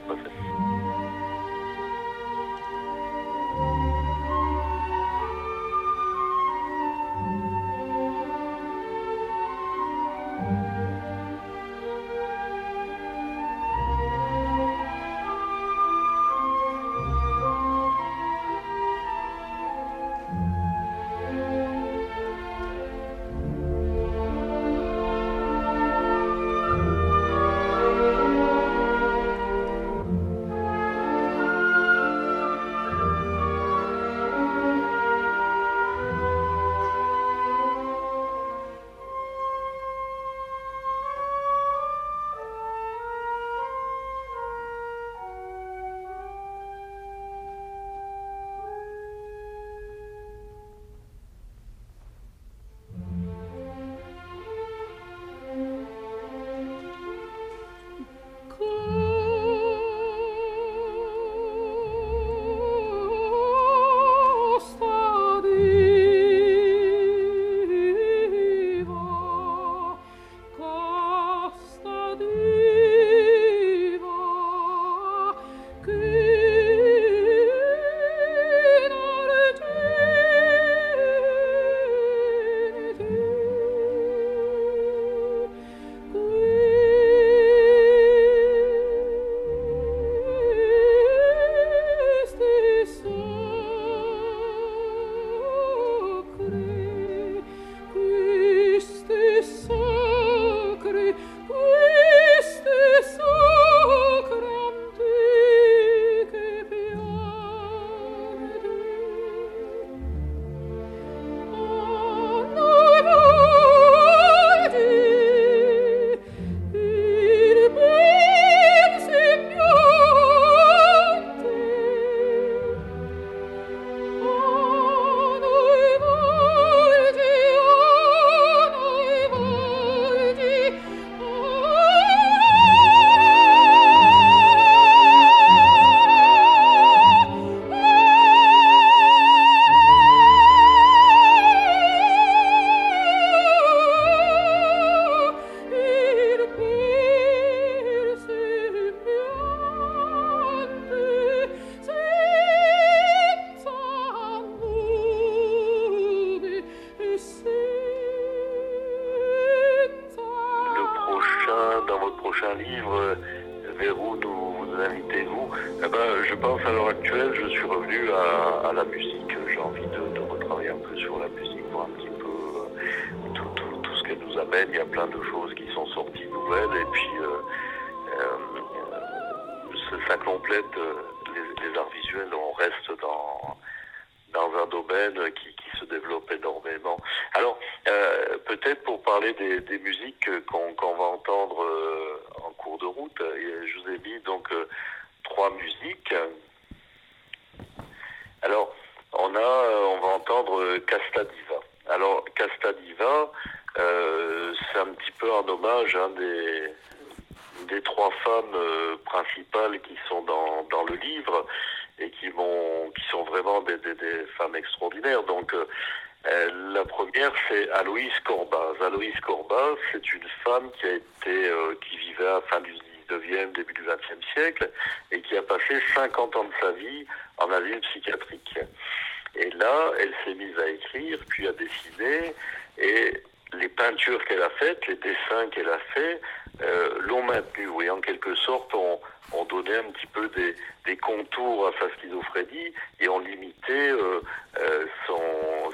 là, 229.59 229.93
elle 230.01 230.13
s'est 230.25 230.35
mise 230.35 230.59
à 230.59 230.69
écrire, 230.69 231.19
puis 231.29 231.47
à 231.49 231.53
dessiner, 231.53 232.35
et 232.79 233.23
les 233.55 233.69
peintures 233.69 234.25
qu'elle 234.25 234.43
a 234.43 234.51
faites, 234.51 234.87
les 234.87 234.97
dessins 234.97 235.49
qu'elle 235.51 235.69
a 235.69 235.79
faits, 235.95 236.21
euh, 236.63 236.99
l'ont 237.01 237.23
maintenu, 237.23 237.69
oui, 237.69 237.89
en 237.89 238.01
quelque 238.01 238.35
sorte, 238.35 238.73
ont, 238.75 239.01
on 239.33 239.45
donné 239.45 239.77
un 239.77 239.91
petit 239.91 240.07
peu 240.07 240.29
des, 240.29 240.55
contours 240.97 241.69
à 241.69 241.73
sa 241.79 241.95
schizophrénie 241.97 242.73
et 242.99 243.09
ont 243.09 243.19
limité 243.19 243.91
euh, 243.91 244.21
euh, 244.59 244.87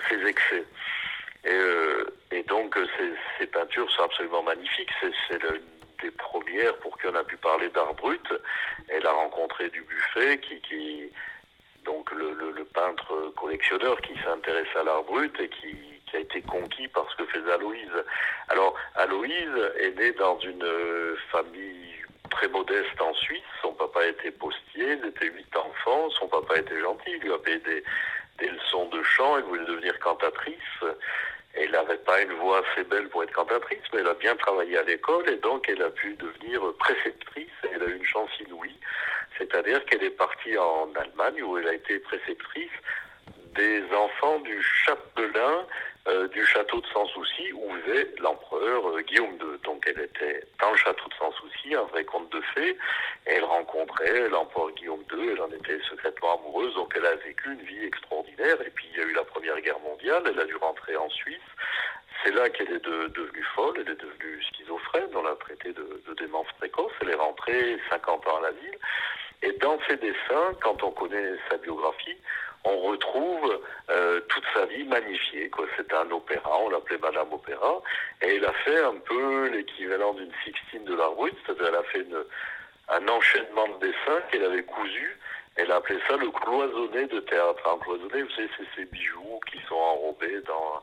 ses 0.09 0.27
excès. 0.27 0.65
Et, 2.33 2.43
donc, 2.43 2.77
ces, 2.99 3.13
ces, 3.39 3.47
peintures 3.47 3.91
sont 3.91 4.03
absolument 4.03 4.43
magnifiques. 4.43 4.91
C'est 5.01 5.43
l'une 5.43 5.63
des 6.03 6.11
premières 6.11 6.77
pour 6.79 6.99
qui 6.99 7.07
on 7.07 7.15
a 7.15 7.25
pu 7.25 7.37
parler 7.37 7.69
d'art 7.71 7.95
brut. 7.95 8.27
Elle 8.89 9.07
a 9.07 9.13
rencontré 9.13 9.71
Dubuffet 9.71 10.39
qui 10.39 11.11
donc 11.85 12.11
le, 12.13 12.65
peintre 12.73 13.33
collectionneur 13.37 14.01
qui 14.01 14.15
s'intéresse 14.25 14.75
à 14.75 14.83
l'art 14.83 15.05
brut 15.05 15.39
et 15.39 15.49
qui, 15.49 15.77
a 16.13 16.19
été 16.19 16.43
conquis 16.43 16.87
par 16.89 17.11
ce 17.11 17.17
que 17.17 17.27
faisait 17.27 17.53
Aloïse. 17.53 17.91
Alors 18.49 18.77
Aloïse 18.95 19.73
est 19.81 19.99
née 19.99 20.13
dans 20.13 20.39
une 20.39 20.63
euh, 20.63 21.17
famille 21.33 21.95
très 22.31 22.47
modeste 22.49 23.01
en 23.01 23.13
Suisse. 23.15 23.43
Son 23.63 23.73
papa 23.73 24.07
était 24.07 24.31
postier, 24.31 24.99
Il 24.99 25.07
étaient 25.07 25.27
huit 25.27 25.57
enfants. 25.57 26.11
Son 26.11 26.29
papa 26.29 26.59
était 26.59 26.81
gentil, 26.81 27.11
il 27.17 27.21
lui 27.21 27.33
a 27.33 27.39
des, 27.39 28.49
leçons 28.49 28.89
de 28.91 29.03
chant, 29.03 29.39
elle 29.39 29.45
voulait 29.45 29.65
devenir 29.65 29.99
cantatrice. 29.99 30.85
Elle 31.55 31.71
n'avait 31.71 31.99
pas 31.99 32.21
une 32.23 32.33
voix 32.35 32.63
assez 32.67 32.85
belle 32.85 33.09
pour 33.09 33.23
être 33.23 33.33
cantatrice, 33.33 33.83
mais 33.93 34.01
elle 34.01 34.09
a 34.09 34.15
bien 34.15 34.37
travaillé 34.37 34.79
à 34.79 34.83
l'école 34.83 35.29
et 35.29 35.37
donc 35.37 35.69
elle 35.69 35.83
a 35.83 35.91
pu 35.91 36.15
devenir 36.15 36.61
préceptrice. 36.79 37.51
Elle 37.73 37.83
a 37.83 37.87
eu 37.87 37.97
une 37.97 38.05
chance 38.05 38.31
inouïe. 38.41 38.79
C'est-à-dire 39.39 39.85
qu'elle 39.87 40.05
est 40.05 40.11
partie 40.11 40.57
en 40.59 40.89
Allemagne 40.95 41.43
où 41.43 41.59
elle 41.59 41.69
a 41.69 41.75
été 41.75 41.99
préceptrice 41.99 42.71
des 43.55 43.83
enfants 43.95 44.41
du 44.41 44.63
chapelain 44.63 45.67
euh, 46.07 46.29
du 46.29 46.45
château 46.45 46.83
de 46.83 46.87
Sans-Souci 46.89 47.51
où 47.55 47.73
vivait 47.77 48.11
l'empereur 48.19 48.89
euh, 48.91 49.01
Guillaume 49.01 49.39
II. 49.41 49.59
Donc 49.65 49.85
elle 49.87 50.01
était 50.01 50.45
dans 50.61 50.71
le 50.71 50.77
château 50.77 51.09
de 51.09 51.15
Sans-Souci, 51.15 51.75
un 51.75 51.85
vrai 51.85 52.05
conte 52.05 52.31
de 52.31 52.43
fées. 52.55 52.77
Elle 53.25 53.45
rencontrait 53.45 54.29
l'empereur 54.29 54.71
Guillaume 54.73 55.03
II, 55.11 55.31
elle 55.31 55.41
en 55.41 55.51
était 55.51 55.81
secrètement 55.89 56.39
amoureuse, 56.39 56.75
donc 56.75 56.93
elle 56.95 57.07
a 57.07 57.15
vécu 57.15 57.53
une 57.53 57.63
vie 57.63 57.87
extraordinaire. 57.87 58.61
Et 58.67 58.71
puis 58.71 58.87
il 58.93 58.99
y 58.99 59.03
a 59.03 59.07
eu 59.07 59.15
la 59.15 59.25
Première 59.25 59.59
Guerre 59.63 59.81
mondiale, 59.81 60.25
elle 60.27 60.41
a 60.41 60.45
dû 60.45 60.57
rentrer 60.57 60.95
en 60.95 61.09
Suisse. 61.09 61.41
C'est 62.23 62.33
là 62.33 62.51
qu'elle 62.51 62.71
est 62.71 62.85
devenue 62.85 63.47
folle, 63.55 63.77
elle 63.77 63.91
est 63.91 64.01
devenue 64.01 64.43
schizophrène, 64.43 65.09
on 65.15 65.23
l'a 65.23 65.37
traitée 65.37 65.73
de, 65.73 66.03
de 66.07 66.15
démence 66.15 66.49
précoce, 66.59 66.93
elle 67.01 67.11
est 67.11 67.15
rentrée 67.15 67.79
50 67.89 68.27
ans 68.27 68.37
à 68.37 68.43
la 68.43 68.51
ville. 68.51 68.79
Et 69.45 69.53
dans 69.61 69.79
ses 69.87 69.97
dessins, 69.99 70.55
quand 70.63 70.83
on 70.83 70.91
connaît 70.91 71.35
sa 71.51 71.59
biographie, 71.59 72.17
on 72.65 72.79
retrouve 72.79 73.61
euh, 73.91 74.21
toute 74.29 74.45
sa 74.55 74.65
vie 74.65 74.85
magnifiée. 74.85 75.51
C'était 75.77 75.95
un 75.95 76.11
opéra, 76.11 76.59
on 76.61 76.71
l'appelait 76.71 76.97
Madame 76.97 77.31
Opéra, 77.31 77.83
et 78.23 78.37
elle 78.37 78.45
a 78.47 78.53
fait 78.65 78.83
un 78.83 78.97
peu 79.05 79.49
l'équivalent 79.49 80.15
d'une 80.15 80.33
Sixtine 80.45 80.85
de 80.85 80.95
la 80.95 81.11
Brute, 81.11 81.37
c'est-à-dire 81.45 81.67
elle 81.69 81.75
a 81.75 81.83
fait 81.83 82.07
un 82.89 83.09
enchaînement 83.09 83.69
de 83.69 83.87
dessins 83.87 84.21
qu'elle 84.31 84.45
avait 84.45 84.63
cousu. 84.63 85.19
Elle 85.57 85.71
a 85.73 85.77
appelé 85.77 85.99
ça 86.09 86.17
le 86.17 86.31
cloisonné 86.31 87.07
de 87.07 87.21
théâtre. 87.21 87.63
Un 87.71 87.79
cloisonné, 87.79 88.23
vous 88.23 88.31
savez, 88.31 88.49
c'est 88.57 88.67
ces 88.75 88.85
bijoux 88.87 89.41
qui 89.51 89.59
sont 89.69 89.77
enrobés 89.77 90.41
dans, 90.47 90.83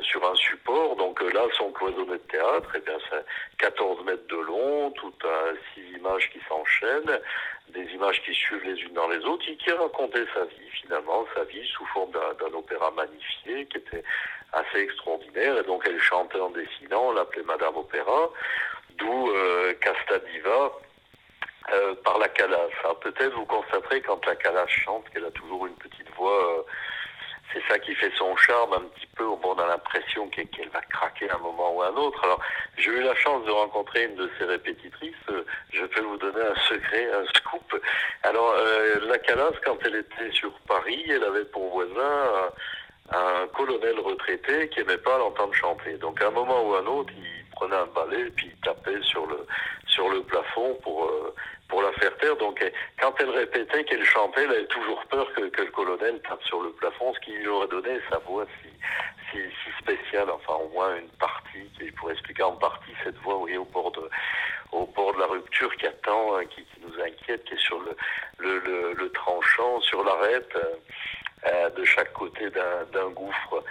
sur 0.00 0.24
un 0.24 0.34
support. 0.34 0.96
Donc 0.96 1.20
euh, 1.22 1.30
là, 1.32 1.42
son 1.56 1.70
cloisonné 1.72 2.12
de 2.12 2.16
théâtre, 2.30 2.70
eh 2.74 2.80
bien, 2.80 2.96
c'est 3.08 3.24
14 3.58 4.04
mètres 4.04 4.26
de 4.28 4.36
long, 4.36 4.90
toutes 4.92 5.24
euh, 5.24 5.54
six 5.74 5.82
images 5.96 6.30
qui 6.30 6.40
s'enchaînent, 6.48 7.20
des 7.68 7.84
images 7.92 8.22
qui 8.22 8.34
suivent 8.34 8.64
les 8.64 8.80
unes 8.82 8.94
dans 8.94 9.08
les 9.08 9.24
autres, 9.24 9.44
et 9.48 9.56
qui 9.56 9.70
racontait 9.70 10.26
sa 10.34 10.44
vie, 10.44 10.70
finalement, 10.82 11.24
sa 11.34 11.44
vie 11.44 11.66
sous 11.68 11.84
forme 11.86 12.10
d'un 12.12 12.54
opéra 12.56 12.90
magnifié, 12.92 13.66
qui 13.66 13.78
était 13.78 14.04
assez 14.52 14.78
extraordinaire. 14.78 15.58
Et 15.58 15.62
donc, 15.62 15.82
elle 15.86 16.00
chantait 16.00 16.40
en 16.40 16.50
dessinant, 16.50 17.08
on 17.08 17.12
l'appelait 17.12 17.44
Madame 17.44 17.76
Opéra, 17.76 18.30
d'où 18.96 19.30
euh, 19.30 19.72
Castadiva, 19.74 20.72
euh, 21.72 21.94
par 22.04 22.18
la 22.18 22.28
calasse. 22.28 22.72
Peut-être 23.00 23.34
vous 23.34 23.46
constaterez 23.46 24.00
quand 24.00 24.20
la 24.26 24.66
chante 24.66 25.08
qu'elle 25.10 25.24
a 25.24 25.30
toujours 25.30 25.66
une 25.66 25.74
petite 25.74 26.10
voix 26.16 26.64
c'est 27.52 27.62
ça 27.68 27.78
qui 27.78 27.94
fait 27.94 28.12
son 28.16 28.36
charme 28.36 28.72
un 28.74 28.80
petit 28.80 29.06
peu. 29.16 29.24
on 29.24 29.58
a 29.58 29.66
l'impression 29.66 30.28
qu'elle 30.28 30.68
va 30.68 30.80
craquer 30.82 31.28
à 31.30 31.36
un 31.36 31.38
moment 31.38 31.74
ou 31.74 31.82
à 31.82 31.88
un 31.88 31.96
autre. 31.96 32.22
Alors, 32.22 32.40
j'ai 32.76 32.90
eu 32.90 33.02
la 33.02 33.14
chance 33.16 33.44
de 33.44 33.50
rencontrer 33.50 34.04
une 34.04 34.14
de 34.14 34.30
ses 34.38 34.44
répétitrices. 34.44 35.14
Je 35.72 35.84
peux 35.86 36.02
vous 36.02 36.16
donner 36.18 36.40
un 36.40 36.60
secret, 36.68 37.10
un 37.12 37.24
scoop. 37.34 37.82
Alors, 38.22 38.54
euh, 38.56 39.00
la 39.06 39.18
Calas, 39.18 39.52
quand 39.64 39.78
elle 39.84 39.96
était 39.96 40.30
sur 40.32 40.52
Paris, 40.68 41.04
elle 41.08 41.24
avait 41.24 41.44
pour 41.46 41.70
voisin 41.70 42.52
un, 43.12 43.46
colonel 43.48 43.98
retraité 43.98 44.68
qui 44.68 44.80
aimait 44.80 44.98
pas 44.98 45.18
l'entendre 45.18 45.54
chanter. 45.54 45.94
Donc, 45.94 46.22
à 46.22 46.28
un 46.28 46.30
moment 46.30 46.62
ou 46.62 46.74
à 46.74 46.80
un 46.80 46.86
autre, 46.86 47.12
il 47.16 47.44
prenait 47.52 47.76
un 47.76 47.86
balai 47.86 48.20
et 48.26 48.30
puis 48.30 48.50
il 48.52 48.60
tapait 48.60 49.02
sur 49.02 49.26
le 49.26 49.46
sur 49.86 50.08
le 50.08 50.22
plafond 50.22 50.78
pour 50.82 51.06
euh, 51.06 51.34
pour 51.70 51.82
la 51.82 51.92
faire 51.92 52.14
taire. 52.18 52.36
Donc, 52.36 52.62
quand 53.00 53.14
elle 53.20 53.30
répétait 53.30 53.84
qu'elle 53.84 54.04
chantait, 54.04 54.44
elle 54.44 54.50
avait 54.50 54.66
toujours 54.66 55.02
peur 55.06 55.32
que, 55.32 55.40
le 55.40 55.70
colonel 55.70 56.20
tape 56.22 56.42
sur 56.44 56.60
le 56.60 56.70
plafond, 56.72 57.14
ce 57.14 57.20
qui 57.20 57.32
lui 57.32 57.48
aurait 57.48 57.68
donné 57.68 57.98
sa 58.10 58.18
voix 58.18 58.44
si, 58.60 58.68
si, 59.30 59.38
si 59.38 59.82
spéciale, 59.82 60.28
enfin 60.30 60.54
au 60.54 60.68
moins 60.68 60.96
une 60.96 61.08
partie, 61.18 61.64
qui 61.78 61.90
pourrait 61.92 62.14
expliquer 62.14 62.42
en 62.42 62.56
partie 62.56 62.92
cette 63.04 63.16
voix, 63.18 63.36
voyez, 63.36 63.58
au 63.58 63.64
bord 63.64 63.92
de, 63.92 64.08
au 64.72 64.86
bord 64.86 65.14
de 65.14 65.20
la 65.20 65.26
rupture 65.26 65.74
qui 65.76 65.86
attend, 65.86 66.36
hein, 66.36 66.44
qui, 66.46 66.62
qui, 66.64 66.80
nous 66.80 67.00
inquiète, 67.02 67.44
qui 67.44 67.54
est 67.54 67.60
sur 67.60 67.80
le, 67.80 67.96
le, 68.38 68.58
le, 68.58 68.92
le 68.94 69.12
tranchant, 69.12 69.80
sur 69.80 70.04
l'arête, 70.04 70.50
euh, 70.56 70.76
euh 71.46 71.70
de 71.70 71.84
chaque 71.84 72.12
côté 72.12 72.50
d'un 72.50 73.10
gouffre. 73.10 73.64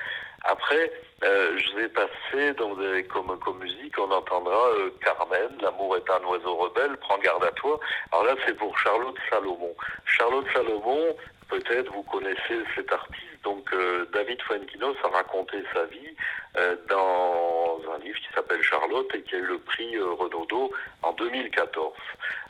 Après, 0.44 0.92
euh, 1.24 1.58
je 1.58 1.76
vais 1.76 1.90
passer, 1.90 2.54
donc 2.54 2.78
comme, 3.10 3.38
comme 3.40 3.60
musique, 3.60 3.98
on 4.00 4.12
entendra 4.12 4.70
euh, 4.70 4.90
Carmen, 5.04 5.50
L'amour 5.62 5.98
est 5.98 6.10
un 6.10 6.26
oiseau 6.26 6.56
rebelle, 6.56 6.98
prends 6.98 7.18
garde 7.20 7.44
à 7.44 7.52
toi. 7.52 7.80
Alors 8.12 8.26
là, 8.26 8.36
c'est 8.46 8.56
pour 8.56 8.78
Charlotte 8.80 9.18
Salomon. 9.30 9.76
Charlotte 10.06 10.46
Salomon, 10.54 11.16
peut-être 11.50 11.92
vous 11.92 12.04
connaissez 12.04 12.64
cet 12.76 12.92
artiste, 12.94 13.44
donc 13.44 13.72
euh, 13.74 14.06
David 14.14 14.42
Fuenquinos 14.44 14.96
a 15.04 15.08
raconté 15.10 15.58
sa 15.74 15.86
vie 15.86 16.16
euh, 16.58 16.76
dans 16.88 17.82
un 17.94 18.00
livre 18.00 18.20
qui 18.20 18.34
s'appelle 18.34 18.62
Charlotte 18.62 19.10
et 19.16 19.22
qui 19.24 19.36
a 19.36 19.40
eu 19.40 19.46
le 19.46 19.60
prix 19.60 19.96
euh, 19.96 20.14
Renaudot 20.14 20.72
en 21.02 21.12
2014. 21.14 21.94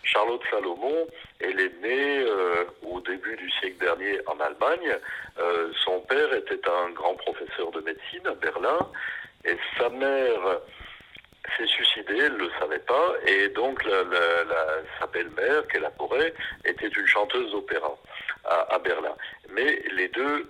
Charlotte 0.04 0.42
Salomon, 0.50 1.08
elle 1.40 1.60
est 1.60 1.82
née 1.82 2.26
au 2.84 3.00
début 3.02 3.36
du 3.36 3.50
siècle 3.52 3.78
dernier 3.80 4.20
en 4.28 4.40
Allemagne. 4.40 4.96
son 5.86 6.00
père 6.02 6.34
était 6.34 6.62
un 6.68 6.90
grand 6.92 7.16
professeur 7.16 7.70
de 7.72 7.82
médecine 7.82 8.26
à 8.26 8.34
Berlin 8.34 8.80
et 9.46 9.56
sa 9.78 9.90
mère 9.90 10.62
s'est 11.58 11.68
suicidée, 11.68 12.18
elle 12.18 12.34
ne 12.34 12.46
le 12.46 12.52
savait 12.60 12.80
pas, 12.80 13.14
et 13.28 13.50
donc 13.50 13.84
la, 13.86 14.04
la, 14.04 14.66
sa 15.00 15.08
belle-mère, 15.08 15.68
qu'elle 15.68 15.86
adorait, 15.86 16.34
était 16.66 16.88
une 16.88 17.08
chanteuse 17.08 17.52
d'opéra 17.52 17.96
à, 18.46 18.80
Berlin. 18.80 19.16
Mais 19.50 19.82
les 19.92 20.08
deux 20.10 20.50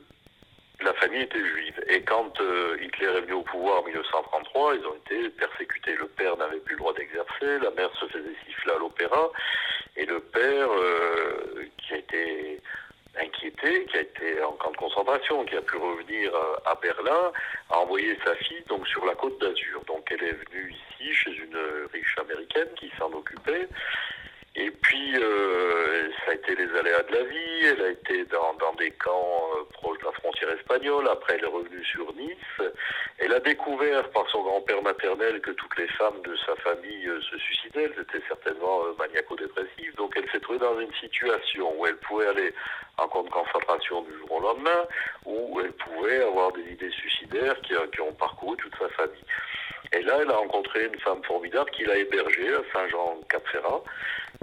la 0.81 0.93
famille 0.93 1.21
était 1.21 1.45
juive. 1.45 1.83
Et 1.89 2.01
quand 2.03 2.39
euh, 2.39 2.77
Hitler 2.81 3.07
est 3.07 3.21
venu 3.21 3.33
au 3.33 3.41
pouvoir 3.41 3.81
en 3.81 3.85
1933, 3.85 4.75
ils 4.75 4.85
ont 4.85 4.95
été 4.95 5.29
persécutés. 5.31 5.95
Le 5.95 6.07
père 6.07 6.37
n'avait 6.37 6.59
plus 6.59 6.75
le 6.75 6.79
droit 6.79 6.93
d'exercer, 6.93 7.59
la 7.61 7.71
mère 7.71 7.93
se 7.99 8.05
faisait 8.05 8.35
siffler 8.45 8.73
à 8.73 8.77
l'opéra, 8.77 9.29
et 9.97 10.05
le 10.05 10.21
père, 10.21 10.69
euh, 10.71 11.65
qui 11.77 11.93
a 11.93 11.97
été 11.97 12.61
inquiété, 13.19 13.85
qui 13.85 13.97
a 13.97 14.01
été 14.01 14.41
en 14.43 14.53
camp 14.53 14.71
de 14.71 14.77
concentration, 14.77 15.43
qui 15.45 15.57
a 15.57 15.61
pu 15.61 15.75
revenir 15.75 16.33
euh, 16.33 16.55
à 16.65 16.75
Berlin, 16.75 17.31
a 17.71 17.79
envoyé 17.79 18.17
sa 18.23 18.35
fille 18.35 18.63
donc 18.67 18.87
sur 18.87 19.05
la 19.05 19.15
côte 19.15 19.39
d'Azur. 19.41 19.83
Donc 19.85 20.09
elle 20.11 20.23
est 20.23 20.37
venue 20.49 20.73
ici 20.73 21.13
chez 21.13 21.31
une 21.31 21.57
riche 21.91 22.17
américaine 22.19 22.69
qui 22.77 22.91
s'en 22.97 23.11
occupait. 23.11 23.67
Et 24.61 24.71
puis, 24.71 25.15
euh, 25.15 26.09
ça 26.25 26.31
a 26.31 26.33
été 26.33 26.53
les 26.53 26.67
aléas 26.77 27.03
de 27.03 27.13
la 27.13 27.23
vie. 27.23 27.65
Elle 27.65 27.81
a 27.81 27.89
été 27.91 28.25
dans, 28.25 28.53
dans 28.55 28.73
des 28.73 28.91
camps 28.91 29.41
euh, 29.55 29.63
proches 29.71 29.97
de 29.99 30.05
la 30.05 30.11
frontière 30.11 30.51
espagnole. 30.51 31.07
Après, 31.07 31.35
elle 31.35 31.45
est 31.45 31.47
revenue 31.47 31.85
sur 31.85 32.13
Nice. 32.15 32.69
Elle 33.19 33.31
a 33.31 33.39
découvert 33.39 34.09
par 34.09 34.29
son 34.29 34.43
grand-père 34.43 34.81
maternel 34.81 35.39
que 35.39 35.51
toutes 35.51 35.77
les 35.77 35.87
femmes 35.87 36.21
de 36.25 36.35
sa 36.45 36.57
famille 36.57 37.07
euh, 37.07 37.21
se 37.21 37.37
suicidaient. 37.37 37.83
Elles 37.83 38.01
étaient 38.01 38.25
certainement 38.27 38.83
euh, 38.83 38.93
maniaco-dépressives. 38.99 39.95
Donc, 39.95 40.11
elle 40.17 40.29
s'est 40.29 40.41
trouvée 40.41 40.59
dans 40.59 40.77
une 40.77 40.93
situation 40.95 41.73
où 41.79 41.85
elle 41.85 41.97
pouvait 41.97 42.27
aller 42.27 42.53
en 42.97 43.07
camp 43.07 43.23
de 43.23 43.29
concentration 43.29 44.01
du 44.01 44.17
jour 44.17 44.31
au 44.33 44.41
lendemain, 44.41 44.85
où 45.25 45.61
elle 45.61 45.71
pouvait 45.71 46.21
avoir 46.21 46.51
des 46.51 46.69
idées 46.69 46.91
suicidaires 46.91 47.55
qui, 47.61 47.73
qui 47.93 48.01
ont 48.01 48.11
parcouru 48.11 48.57
toute 48.57 48.75
sa 48.77 48.89
famille. 48.89 49.23
Et 49.93 50.01
là, 50.01 50.17
elle 50.21 50.29
a 50.29 50.35
rencontré 50.35 50.85
une 50.85 50.99
femme 50.99 51.23
formidable 51.23 51.71
qui 51.71 51.85
l'a 51.85 51.95
hébergée 51.95 52.53
à 52.53 52.61
Saint-Jean-Cap-Ferrat. 52.73 53.83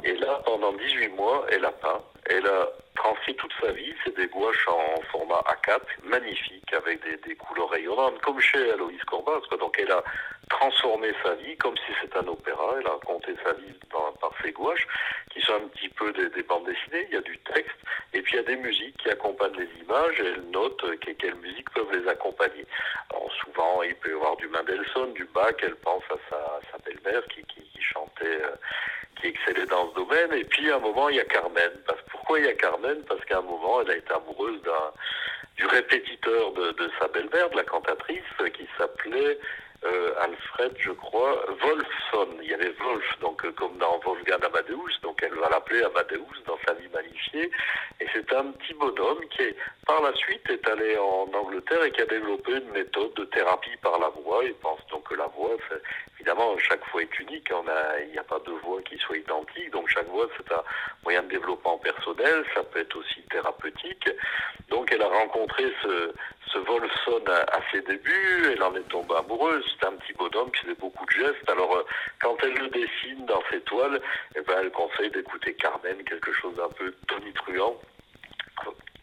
Et 0.05 0.14
là, 0.14 0.40
pendant 0.44 0.72
18 0.72 1.09
mois, 1.09 1.47
elle 1.51 1.64
a 1.64 1.72
peint. 1.72 2.03
Elle 2.26 2.47
a 2.47 2.68
transcrit 2.97 3.34
toute 3.36 3.53
sa 3.61 3.72
vie. 3.72 3.94
C'est 4.05 4.16
des 4.16 4.26
gouaches 4.26 4.66
en 4.68 5.01
format 5.12 5.42
A4, 5.47 5.80
magnifiques, 6.05 6.72
avec 6.72 7.01
des, 7.24 7.36
couleurs 7.36 7.70
rayonnantes, 7.70 8.18
comme 8.20 8.40
chez 8.40 8.72
Aloïs 8.72 9.03
Corbas. 9.05 9.40
Donc 9.59 9.76
elle 9.78 9.92
a 9.92 10.03
transformé 10.49 11.12
sa 11.24 11.34
vie 11.34 11.57
comme 11.57 11.76
si 11.76 11.92
c'était 12.01 12.18
un 12.18 12.28
opéra. 12.28 12.74
Elle 12.80 12.86
a 12.86 12.90
raconté 12.90 13.34
sa 13.44 13.53
vie 13.55 13.72
par, 13.90 14.12
ses 14.42 14.53
gouaches, 14.53 14.86
qui 15.32 15.40
sont 15.40 15.55
un 15.55 15.68
petit 15.68 15.88
peu 15.88 16.12
des, 16.12 16.28
des, 16.30 16.42
bandes 16.42 16.66
dessinées. 16.66 17.07
Il 17.09 17.14
y 17.14 17.18
a 17.18 17.22
du 17.22 17.38
texte, 17.38 17.76
et 18.12 18.22
puis 18.22 18.34
il 18.34 18.36
y 18.36 18.40
a 18.40 18.42
des 18.42 18.57
musiques 18.57 18.97
qui 18.99 19.11
accompagnent 19.11 19.57
les 19.57 19.82
images, 19.82 20.20
et 20.20 20.26
elle 20.26 20.51
note 20.51 20.80
que, 21.01 21.11
quelles 21.12 21.36
musiques 21.36 21.70
peuvent 21.70 21.92
les 21.92 22.09
accompagner. 22.09 22.66
Alors 23.11 23.30
souvent, 23.44 23.82
il 23.82 23.94
peut 23.97 24.11
y 24.11 24.14
avoir 24.14 24.36
du 24.36 24.49
Mendelssohn, 24.49 25.12
du 25.14 25.24
Bach, 25.26 25.55
elle 25.62 25.76
pense 25.76 26.05
à 26.11 26.16
sa, 26.30 26.61
sa 26.70 26.78
belle-mère 26.78 27.24
qui, 27.28 27.42
qui, 27.44 27.62
qui, 27.62 27.82
chantait... 27.82 28.42
Euh, 28.42 28.57
qui 29.20 29.28
excellait 29.28 29.66
dans 29.66 29.90
ce 29.90 29.94
domaine. 29.94 30.32
Et 30.32 30.44
puis 30.44 30.70
à 30.70 30.76
un 30.76 30.80
moment, 30.80 31.08
il 31.08 31.16
y 31.16 31.20
a 31.20 31.24
Carmen. 31.24 31.72
Parce, 31.86 32.00
pourquoi 32.10 32.38
il 32.38 32.46
y 32.46 32.48
a 32.48 32.54
Carmen? 32.54 33.02
Parce 33.08 33.24
qu'à 33.24 33.38
un 33.38 33.42
moment, 33.42 33.80
elle 33.82 33.90
a 33.90 33.96
été 33.96 34.12
amoureuse 34.12 34.60
d'un 34.62 34.92
du 35.56 35.66
répétiteur 35.66 36.52
de, 36.52 36.90
sa 37.00 37.08
belle-mère, 37.08 37.48
de 37.50 37.56
la 37.56 37.64
cantatrice, 37.64 38.20
qui 38.52 38.68
s'appelait 38.76 39.38
euh, 39.84 40.14
Alfred, 40.20 40.74
je 40.78 40.90
crois, 40.90 41.44
Wolfson. 41.62 42.28
Il 42.42 42.50
y 42.50 42.54
avait 42.54 42.74
Wolf, 42.78 43.18
donc 43.20 43.44
euh, 43.44 43.52
comme 43.52 43.76
dans 43.78 43.98
Wolfgang 44.00 44.44
Amadeus, 44.44 45.00
donc 45.02 45.22
elle 45.22 45.34
va 45.34 45.48
l'appeler 45.50 45.82
Amadeus 45.82 46.42
dans 46.46 46.58
sa 46.66 46.74
vie 46.74 46.88
magnifiée. 46.92 47.50
Et 48.00 48.06
c'est 48.12 48.32
un 48.32 48.52
petit 48.52 48.74
bonhomme 48.74 49.20
qui, 49.30 49.44
par 49.86 50.02
la 50.02 50.14
suite, 50.14 50.48
est 50.50 50.68
allé 50.68 50.96
en 50.98 51.30
Angleterre 51.32 51.84
et 51.84 51.90
qui 51.92 52.02
a 52.02 52.06
développé 52.06 52.52
une 52.52 52.70
méthode 52.70 53.14
de 53.14 53.24
thérapie 53.24 53.76
par 53.82 53.98
la 53.98 54.08
voix. 54.08 54.44
Il 54.44 54.54
pense 54.54 54.80
donc 54.90 55.08
que 55.08 55.14
la 55.14 55.26
voix, 55.28 55.56
évidemment, 56.16 56.56
chaque 56.58 56.80
voix 56.90 57.02
est 57.02 57.18
unique. 57.20 57.48
Il 58.02 58.10
n'y 58.12 58.18
a 58.18 58.24
pas 58.24 58.38
de 58.40 58.52
voix 58.52 58.80
qui 58.82 58.98
soit 58.98 59.16
identique, 59.16 59.70
donc 59.70 59.88
chaque 59.88 60.08
voix 60.08 60.26
c'est 60.36 60.52
un 60.52 60.62
moyen 61.04 61.22
de 61.22 61.28
développement 61.28 61.78
personnel. 61.78 62.44
Ça 62.54 62.62
peut 62.64 62.80
être 62.80 62.96
aussi 62.96 63.22
thérapeutique. 63.30 64.08
Donc 64.68 64.90
elle 64.92 65.02
a 65.02 65.08
rencontré 65.08 65.72
ce, 65.82 66.12
ce 66.52 66.58
Volson 66.58 67.22
à, 67.28 67.60
ses 67.70 67.82
débuts, 67.82 68.52
elle 68.52 68.62
en 68.62 68.74
est 68.74 68.88
tombée 68.88 69.14
amoureuse, 69.16 69.64
c'est 69.78 69.86
un 69.86 69.92
petit 69.92 70.12
bonhomme 70.14 70.50
qui 70.52 70.62
faisait 70.62 70.74
beaucoup 70.74 71.04
de 71.06 71.10
gestes. 71.10 71.48
Alors 71.48 71.84
quand 72.20 72.36
elle 72.42 72.54
le 72.54 72.68
dessine 72.68 73.26
dans 73.26 73.42
ses 73.50 73.60
toiles, 73.60 74.00
eh 74.34 74.40
ben, 74.40 74.54
elle 74.60 74.70
conseille 74.70 75.10
d'écouter 75.10 75.54
Carmen, 75.54 76.02
quelque 76.04 76.32
chose 76.32 76.54
d'un 76.56 76.68
peu 76.70 76.92
tonitruant. 77.06 77.76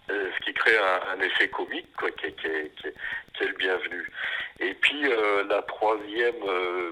Ce 0.10 0.44
qui 0.44 0.54
crée 0.54 0.78
un, 0.78 1.20
effet 1.22 1.48
comique 1.50 1.88
quoi, 1.98 2.12
qui, 2.12 2.32
qui, 2.34 2.48
qui, 2.78 2.88
qui, 3.34 3.44
est 3.44 3.48
le 3.48 3.54
bienvenu. 3.54 4.12
Et 4.60 4.74
puis 4.76 5.04
la 5.50 5.62
troisième 5.64 6.36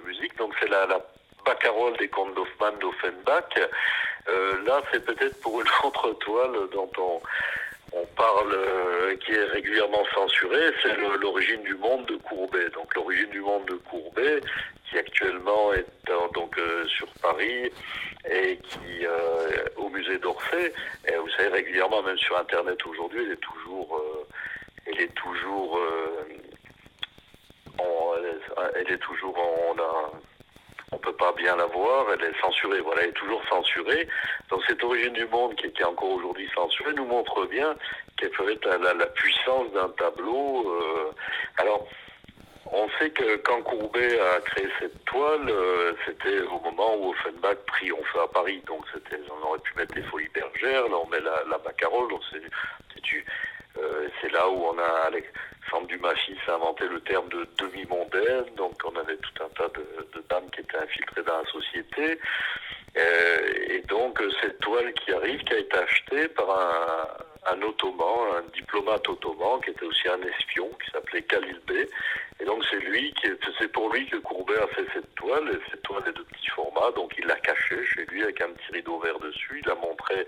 musique, 0.05 0.35
donc 0.37 0.53
c'est 0.59 0.69
la, 0.69 0.85
la 0.85 0.99
Baccarole 1.45 1.97
des 1.97 2.07
contes 2.07 2.35
d'Hoffmann 2.35 2.77
d'Offenbach. 2.79 3.57
Euh, 4.27 4.63
là, 4.65 4.81
c'est 4.91 5.03
peut-être 5.03 5.39
pour 5.41 5.59
une 5.61 5.67
autre 5.83 6.13
toile 6.19 6.69
dont 6.73 6.91
on, 6.97 7.21
on 7.93 8.05
parle, 8.15 8.53
euh, 8.53 9.15
qui 9.17 9.33
est 9.33 9.43
régulièrement 9.45 10.03
censurée, 10.13 10.71
c'est 10.81 10.95
l'origine 11.21 11.61
du 11.63 11.75
monde 11.75 12.05
de 12.05 12.15
Courbet. 12.17 12.69
Donc 12.69 12.93
l'origine 12.95 13.29
du 13.29 13.41
monde 13.41 13.65
de 13.65 13.75
Courbet, 13.75 14.41
qui 14.89 14.97
actuellement 14.97 15.73
est 15.73 15.85
donc 16.33 16.57
euh, 16.57 16.87
sur 16.87 17.07
Paris 17.21 17.71
et 18.29 18.57
qui 18.57 19.05
au 19.77 19.89
musée 19.89 20.17
d'Orsay. 20.19 20.73
Et 21.07 21.15
vous 21.17 21.29
savez 21.31 21.49
régulièrement, 21.49 22.01
même 22.03 22.17
sur 22.17 22.37
Internet 22.37 22.77
aujourd'hui, 22.85 23.23
elle 23.25 23.31
est 23.33 23.35
toujours, 23.37 24.01
elle 24.85 25.01
est 25.01 25.13
toujours, 25.15 25.79
elle 28.75 28.91
est 28.91 28.97
toujours, 28.97 29.35
on 29.37 29.71
on 29.71 30.40
peut 31.01 31.13
pas 31.13 31.33
bien 31.33 31.55
la 31.55 31.65
voir, 31.65 32.05
elle 32.13 32.23
est 32.23 32.39
censurée, 32.41 32.79
voilà, 32.81 33.03
elle 33.03 33.09
est 33.09 33.13
toujours 33.13 33.41
censurée. 33.49 34.07
Donc 34.49 34.61
cette 34.67 34.83
origine 34.83 35.13
du 35.13 35.25
monde 35.25 35.55
qui, 35.55 35.67
est 35.67 35.83
encore 35.83 36.11
aujourd'hui 36.11 36.49
censurée 36.55 36.93
nous 36.93 37.05
montre 37.05 37.45
bien 37.45 37.75
quelle 38.17 38.31
peut 38.31 38.51
être 38.51 38.67
la, 38.67 39.05
puissance 39.07 39.71
d'un 39.73 39.89
tableau. 39.89 40.69
Euh. 40.69 41.11
alors, 41.57 41.87
on 42.73 42.87
sait 42.99 43.09
que 43.09 43.35
quand 43.37 43.61
Courbet 43.63 44.19
a 44.19 44.39
créé 44.41 44.67
cette 44.79 45.03
toile, 45.05 45.49
euh, 45.49 45.93
c'était 46.05 46.39
au 46.41 46.59
moment 46.59 46.95
où 46.95 47.09
Offenbach 47.09 47.57
triomphait 47.67 48.19
à 48.23 48.27
Paris. 48.27 48.61
Donc 48.65 48.85
c'était, 48.93 49.19
on 49.29 49.47
aurait 49.47 49.59
pu 49.59 49.73
mettre 49.75 49.93
les 49.95 50.03
Folies 50.03 50.29
Bergères, 50.33 50.87
là 50.87 50.97
on 51.03 51.07
met 51.07 51.19
la, 51.19 51.43
la 51.49 51.57
Bacarole, 51.57 52.13
c'est, 52.31 52.41
euh, 53.77 54.07
c'est 54.21 54.31
là 54.31 54.49
où 54.49 54.65
on 54.65 54.77
a 54.77 55.09
Alexandre 56.01 56.15
Dumas 56.15 56.15
fils 56.25 56.37
a 56.47 56.55
inventé 56.55 56.87
le 56.87 56.99
terme 57.01 57.29
de 57.29 57.47
demi-mondaine, 57.57 58.45
donc 58.55 58.73
on 58.85 58.95
avait 58.99 59.17
tout 59.17 59.43
un 59.43 59.49
tas 59.49 59.69
de, 59.69 60.23
dames 60.29 60.49
qui 60.51 60.61
étaient 60.61 60.77
infiltrées 60.77 61.23
dans 61.23 61.37
la 61.37 61.51
société. 61.51 62.19
Euh, 62.97 63.53
et 63.69 63.81
donc 63.87 64.21
cette 64.41 64.59
toile 64.59 64.93
qui 64.93 65.13
arrive, 65.13 65.43
qui 65.43 65.53
a 65.53 65.59
été 65.59 65.77
achetée 65.77 66.27
par 66.29 66.49
un, 66.49 67.53
un 67.53 67.61
ottoman, 67.61 68.35
un 68.37 68.43
diplomate 68.53 69.07
ottoman, 69.07 69.61
qui 69.61 69.69
était 69.71 69.85
aussi 69.85 70.07
un 70.09 70.21
espion, 70.21 70.69
qui 70.83 70.91
s'appelait 70.91 71.23
Khalil 71.23 71.59
Bey. 71.67 71.87
Et 72.41 72.45
donc 72.45 72.63
c'est 72.69 72.79
lui 72.79 73.13
c'est 73.59 73.71
pour 73.71 73.93
lui 73.93 74.07
que 74.07 74.17
Courbet 74.17 74.57
a 74.57 74.67
fait 74.67 74.85
cette 74.93 75.13
toile. 75.13 75.47
Et 75.49 75.59
cette 75.69 75.83
toile 75.83 76.01
est 76.07 76.17
de 76.17 76.23
petit 76.23 76.47
format, 76.47 76.91
donc 76.95 77.13
il 77.19 77.25
l'a 77.25 77.35
cachée 77.35 77.85
chez 77.85 78.05
lui 78.07 78.23
avec 78.23 78.41
un 78.41 78.49
petit 78.49 78.71
rideau 78.71 78.99
vert 78.99 79.19
dessus. 79.19 79.61
Il 79.61 79.67
l'a 79.67 79.75
montré 79.75 80.25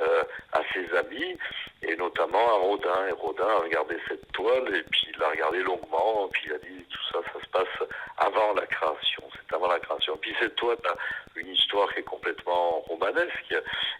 euh, 0.00 0.22
à 0.52 0.60
ses 0.72 0.96
amis 0.96 1.36
et 1.82 1.94
notamment 1.96 2.48
à 2.48 2.58
Rodin. 2.58 3.06
Et 3.08 3.12
Rodin 3.12 3.46
a 3.46 3.58
regardé 3.58 3.96
cette 4.08 4.32
toile 4.32 4.74
et 4.74 4.82
puis 4.84 5.08
il 5.12 5.18
l'a 5.18 5.28
regardé 5.28 5.62
longuement. 5.62 6.26
Et 6.26 6.30
puis 6.32 6.42
il 6.46 6.52
a 6.54 6.58
dit 6.58 6.86
tout 6.90 7.12
ça, 7.12 7.18
ça 7.32 7.40
se 7.44 7.50
passe 7.50 7.88
avant 8.16 8.54
la 8.54 8.66
création. 8.66 9.22
C'est 9.34 9.54
avant 9.54 9.68
la 9.68 9.80
création. 9.80 10.16
Puis 10.16 10.34
cette 10.40 10.54
toile 10.56 10.78
a 10.86 10.94
une 11.36 11.48
histoire 11.48 11.92
qui 11.92 12.00
est 12.00 12.04
complètement 12.04 12.80
romanesque 12.88 13.54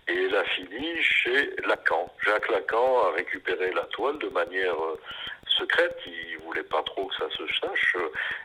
et 0.09 0.25
elle 0.25 0.37
a 0.37 0.45
fini 0.45 1.03
chez 1.03 1.55
Lacan. 1.67 2.11
Jacques 2.25 2.49
Lacan 2.51 3.09
a 3.09 3.11
récupéré 3.13 3.73
la 3.73 3.85
toile 3.85 4.19
de 4.19 4.29
manière 4.29 4.83
euh, 4.83 4.99
secrète. 5.59 5.97
Il 6.07 6.39
voulait 6.45 6.63
pas 6.63 6.83
trop 6.83 7.07
que 7.07 7.15
ça 7.17 7.29
se 7.31 7.47
sache. 7.61 7.97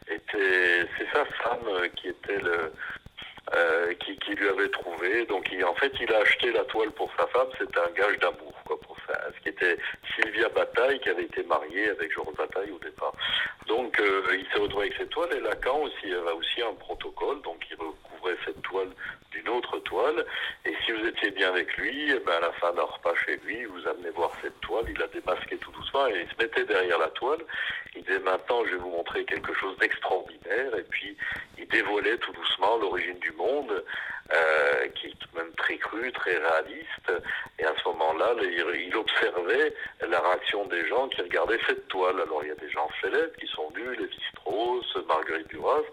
Était 0.10 0.88
c'est 0.97 1.08
sa 1.14 1.26
femme 1.26 1.89
qui 1.95 2.10
était 2.10 2.39
le 2.39 2.72
euh, 3.55 3.93
qui, 3.93 4.36
lui 4.36 4.49
avait 4.49 4.68
trouvé. 4.70 5.26
Donc 5.26 5.49
en 5.66 5.74
fait, 5.76 5.93
il 6.01 6.14
a 6.14 6.18
acheté 6.18 6.51
la 6.51 6.66
toile 6.66 6.91
pour 6.91 7.10
sa 7.18 7.26
femme. 7.28 7.47
C'était 7.58 7.80
un 7.80 7.91
gage 7.91 8.20
d'amour, 8.20 8.53
quoi, 8.66 8.78
pour 8.82 8.97
ça. 9.08 9.18
Ce 9.34 9.41
qui 9.41 9.49
était 9.49 9.78
Sylvia 10.16 10.49
Bataille, 10.49 10.99
qui 10.99 11.10
avait 11.10 11.24
été 11.24 11.43
mariée 11.43 11.89
avec 11.89 12.12
Georges 12.14 12.36
Bataille 12.36 12.72
au 12.72 12.80
départ. 12.80 13.14
Donc 13.66 13.97
euh, 14.01 14.38
il 14.38 14.45
s'est 14.51 14.60
retrouvé 14.60 14.88
avec 14.88 14.97
cette 14.97 15.12
toile. 15.12 15.30
Et 15.34 15.39
Lacan 15.39 15.80
aussi 15.80 16.14
avait 16.14 16.32
aussi 16.32 16.62
un 16.62 16.74
protocole. 16.74 17.41
Donc 17.43 17.66
il 17.72 17.78
recouvrait 17.78 18.38
cette 18.43 18.62
toile 18.64 18.89
d'une 19.32 19.47
autre 19.47 19.80
toile. 19.80 20.26
Et 20.66 20.76
si 20.88 20.93
vous 20.93 21.05
étiez 21.05 21.31
bien 21.31 21.49
avec 21.49 21.75
lui, 21.75 22.11
eh 22.11 22.19
ben 22.19 22.31
à 22.38 22.39
la 22.39 22.51
fin 22.53 22.71
d'un 22.71 22.83
repas 22.83 23.13
chez 23.25 23.35
lui, 23.45 23.65
vous 23.65 23.85
amenez 23.89 24.09
voir 24.11 24.31
cette 24.41 24.57
toile. 24.61 24.85
Il 24.88 24.97
la 24.97 25.07
démasquait 25.07 25.57
tout 25.57 25.71
doucement 25.71 26.07
et 26.07 26.21
il 26.21 26.29
se 26.29 26.41
mettait 26.41 26.63
derrière 26.63 26.97
la 26.97 27.09
toile. 27.09 27.41
Il 27.93 28.03
disait 28.03 28.19
maintenant, 28.19 28.63
je 28.63 28.71
vais 28.71 28.77
vous 28.77 28.91
montrer 28.91 29.25
quelque 29.25 29.53
chose 29.53 29.77
d'extraordinaire. 29.79 30.77
Et 30.77 30.83
puis 30.83 31.17
il 31.57 31.67
dévoilait 31.67 32.17
tout 32.19 32.31
doucement 32.31 32.77
l'origine 32.77 33.19
du 33.19 33.31
monde, 33.33 33.83
euh, 34.33 34.88
qui 34.95 35.07
est 35.07 35.35
même 35.35 35.51
très 35.57 35.77
cru, 35.77 36.09
très 36.13 36.38
réaliste. 36.38 37.11
Et 37.59 37.65
à 37.65 37.73
ce 37.83 37.89
moment-là, 37.89 38.35
il, 38.41 38.95
observait 38.95 39.73
la 40.07 40.21
réaction 40.21 40.65
des 40.67 40.88
gens 40.88 41.09
qui 41.09 41.21
regardaient 41.21 41.59
cette 41.67 41.85
toile. 41.89 42.21
Alors 42.21 42.43
il 42.43 42.47
y 42.47 42.51
a 42.51 42.55
des 42.55 42.69
gens 42.69 42.88
célèbres 43.01 43.35
qui 43.38 43.47
sont 43.47 43.69
venus, 43.71 43.99
les 43.99 44.09
Strauss, 44.31 44.97
Marguerite 45.05 45.49
Duras, 45.49 45.83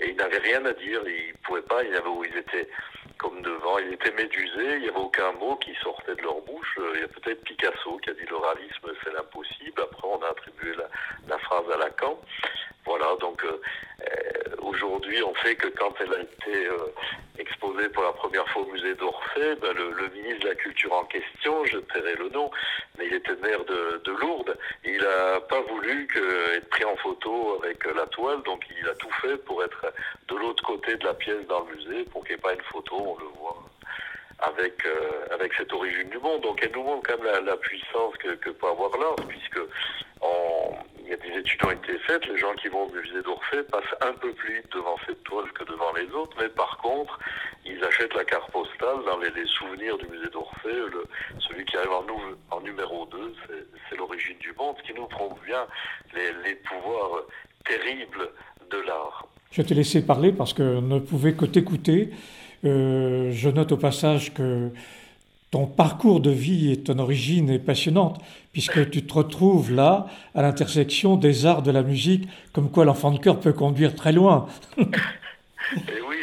et 0.00 0.10
ils 0.10 0.16
n'avaient 0.16 0.38
rien 0.38 0.62
à 0.66 0.74
dire. 0.74 1.00
Ils 1.06 1.32
pouvaient 1.42 1.62
pas, 1.62 1.82
ils, 1.84 1.94
avaient, 1.96 2.10
ils 2.30 2.36
étaient 2.36 2.68
comme 3.22 3.40
devant, 3.42 3.78
ils 3.78 3.92
étaient 3.92 4.12
médusés, 4.12 4.74
il 4.74 4.80
n'y 4.80 4.88
avait 4.88 4.98
aucun 4.98 5.30
mot 5.32 5.54
qui 5.56 5.72
sortait 5.76 6.16
de 6.16 6.22
leur 6.22 6.40
bouche. 6.40 6.78
Il 6.94 7.00
y 7.00 7.04
a 7.04 7.08
peut-être 7.08 7.42
Picasso 7.44 7.96
qui 8.02 8.10
a 8.10 8.14
dit 8.14 8.26
le 8.28 8.36
réalisme 8.36 8.90
c'est 9.02 9.12
l'impossible. 9.12 9.80
Après 9.80 10.08
on 10.08 10.20
a 10.22 10.28
attribué 10.28 10.74
la, 11.28 11.38
phrase 11.38 11.64
à 11.72 11.78
Lacan. 11.78 12.18
Voilà, 12.84 13.06
donc 13.20 13.44
euh, 13.44 13.60
euh, 14.00 14.56
aujourd'hui, 14.58 15.22
on 15.22 15.34
sait 15.36 15.54
que 15.54 15.68
quand 15.68 15.94
elle 16.00 16.12
a 16.14 16.20
été 16.20 16.66
euh, 16.66 16.92
exposée 17.38 17.88
pour 17.90 18.02
la 18.02 18.12
première 18.12 18.46
fois 18.48 18.62
au 18.62 18.72
musée 18.72 18.94
d'Orsay, 18.96 19.54
ben, 19.62 19.72
le, 19.72 20.08
ministre 20.08 20.40
de 20.40 20.48
la 20.48 20.54
Culture 20.56 20.92
en 20.92 21.04
question, 21.04 21.64
je 21.66 21.78
tairai 21.78 22.16
le 22.16 22.28
nom, 22.30 22.50
il 23.12 23.16
était 23.16 23.36
maire 23.42 23.62
de, 23.64 24.00
de 24.04 24.12
Lourdes, 24.12 24.56
il 24.84 24.96
n'a 24.96 25.40
pas 25.40 25.60
voulu 25.62 26.08
être 26.56 26.68
pris 26.70 26.84
en 26.84 26.96
photo 26.96 27.60
avec 27.62 27.84
la 27.84 28.06
toile, 28.06 28.42
donc 28.42 28.64
il 28.80 28.88
a 28.88 28.94
tout 28.94 29.12
fait 29.20 29.36
pour 29.44 29.62
être 29.62 29.92
de 30.28 30.36
l'autre 30.36 30.62
côté 30.64 30.96
de 30.96 31.04
la 31.04 31.12
pièce 31.12 31.46
dans 31.46 31.60
le 31.64 31.76
musée, 31.76 32.04
pour 32.04 32.24
qu'il 32.24 32.34
n'y 32.36 32.38
ait 32.38 32.42
pas 32.42 32.54
une 32.54 32.62
photo, 32.62 32.96
on 32.96 33.18
le 33.18 33.26
voit 33.38 33.62
avec 34.38 34.82
avec 35.30 35.52
cette 35.54 35.72
origine 35.72 36.08
du 36.08 36.18
monde. 36.18 36.40
Donc 36.40 36.60
elle 36.62 36.72
nous 36.72 36.82
montre 36.82 37.08
quand 37.08 37.22
même 37.22 37.44
la, 37.44 37.56
puissance 37.56 38.16
que, 38.16 38.34
que 38.36 38.50
peut 38.50 38.66
avoir 38.66 38.96
l'art, 38.98 39.16
puisque 39.28 39.60
en, 40.20 40.78
il 41.04 41.10
y 41.10 41.12
a 41.12 41.16
des 41.16 41.31
études 41.42 41.64
ont 41.64 41.70
été 41.70 41.98
faites, 42.06 42.24
les 42.26 42.38
gens 42.38 42.54
qui 42.54 42.68
vont 42.68 42.84
au 42.84 42.92
musée 42.92 43.22
d'Orsay 43.22 43.62
passent 43.70 43.96
un 44.00 44.12
peu 44.14 44.32
plus 44.32 44.54
vite 44.54 44.72
devant 44.72 44.96
cette 45.06 45.22
toile 45.24 45.50
que 45.52 45.64
devant 45.64 45.92
les 45.94 46.08
autres, 46.14 46.36
mais 46.40 46.48
par 46.48 46.78
contre, 46.78 47.18
ils 47.66 47.82
achètent 47.84 48.14
la 48.14 48.24
carte 48.24 48.50
postale 48.52 49.02
dans 49.04 49.18
les, 49.18 49.46
souvenirs 49.46 49.98
du 49.98 50.06
musée 50.06 50.30
d'Orsay, 50.32 50.78
celui 51.40 51.64
qui 51.64 51.76
arrive 51.76 51.90
en, 52.50 52.60
numéro 52.60 53.06
2, 53.06 53.34
c'est 53.88 53.96
l'origine 53.96 54.38
du 54.38 54.52
monde, 54.56 54.76
ce 54.78 54.92
qui 54.92 54.94
nous 54.98 55.06
prouve 55.06 55.34
bien 55.44 55.66
les, 56.14 56.54
pouvoirs 56.54 57.22
terribles 57.66 58.30
de 58.70 58.78
l'art. 58.86 59.26
Je 59.50 59.62
t'ai 59.62 59.74
laissé 59.74 60.06
parler 60.06 60.32
parce 60.32 60.52
que 60.54 60.62
ne 60.62 60.98
pouvait 60.98 61.34
que 61.34 61.44
t'écouter. 61.44 62.10
Euh, 62.64 63.30
je 63.32 63.48
note 63.48 63.72
au 63.72 63.76
passage 63.76 64.32
que 64.32 64.70
ton 65.52 65.66
parcours 65.66 66.20
de 66.20 66.30
vie 66.30 66.72
et 66.72 66.78
ton 66.78 66.98
origine 66.98 67.50
est 67.50 67.58
passionnante, 67.58 68.18
puisque 68.52 68.90
tu 68.90 69.04
te 69.04 69.12
retrouves 69.12 69.70
là, 69.70 70.06
à 70.34 70.40
l'intersection 70.40 71.16
des 71.16 71.44
arts 71.44 71.62
de 71.62 71.70
la 71.70 71.82
musique, 71.82 72.26
comme 72.52 72.70
quoi 72.70 72.86
l'enfant 72.86 73.10
de 73.10 73.18
cœur 73.18 73.38
peut 73.38 73.52
conduire 73.52 73.94
très 73.94 74.12
loin. 74.12 74.46
et 74.78 74.82
eh 75.76 76.00
oui. 76.08 76.16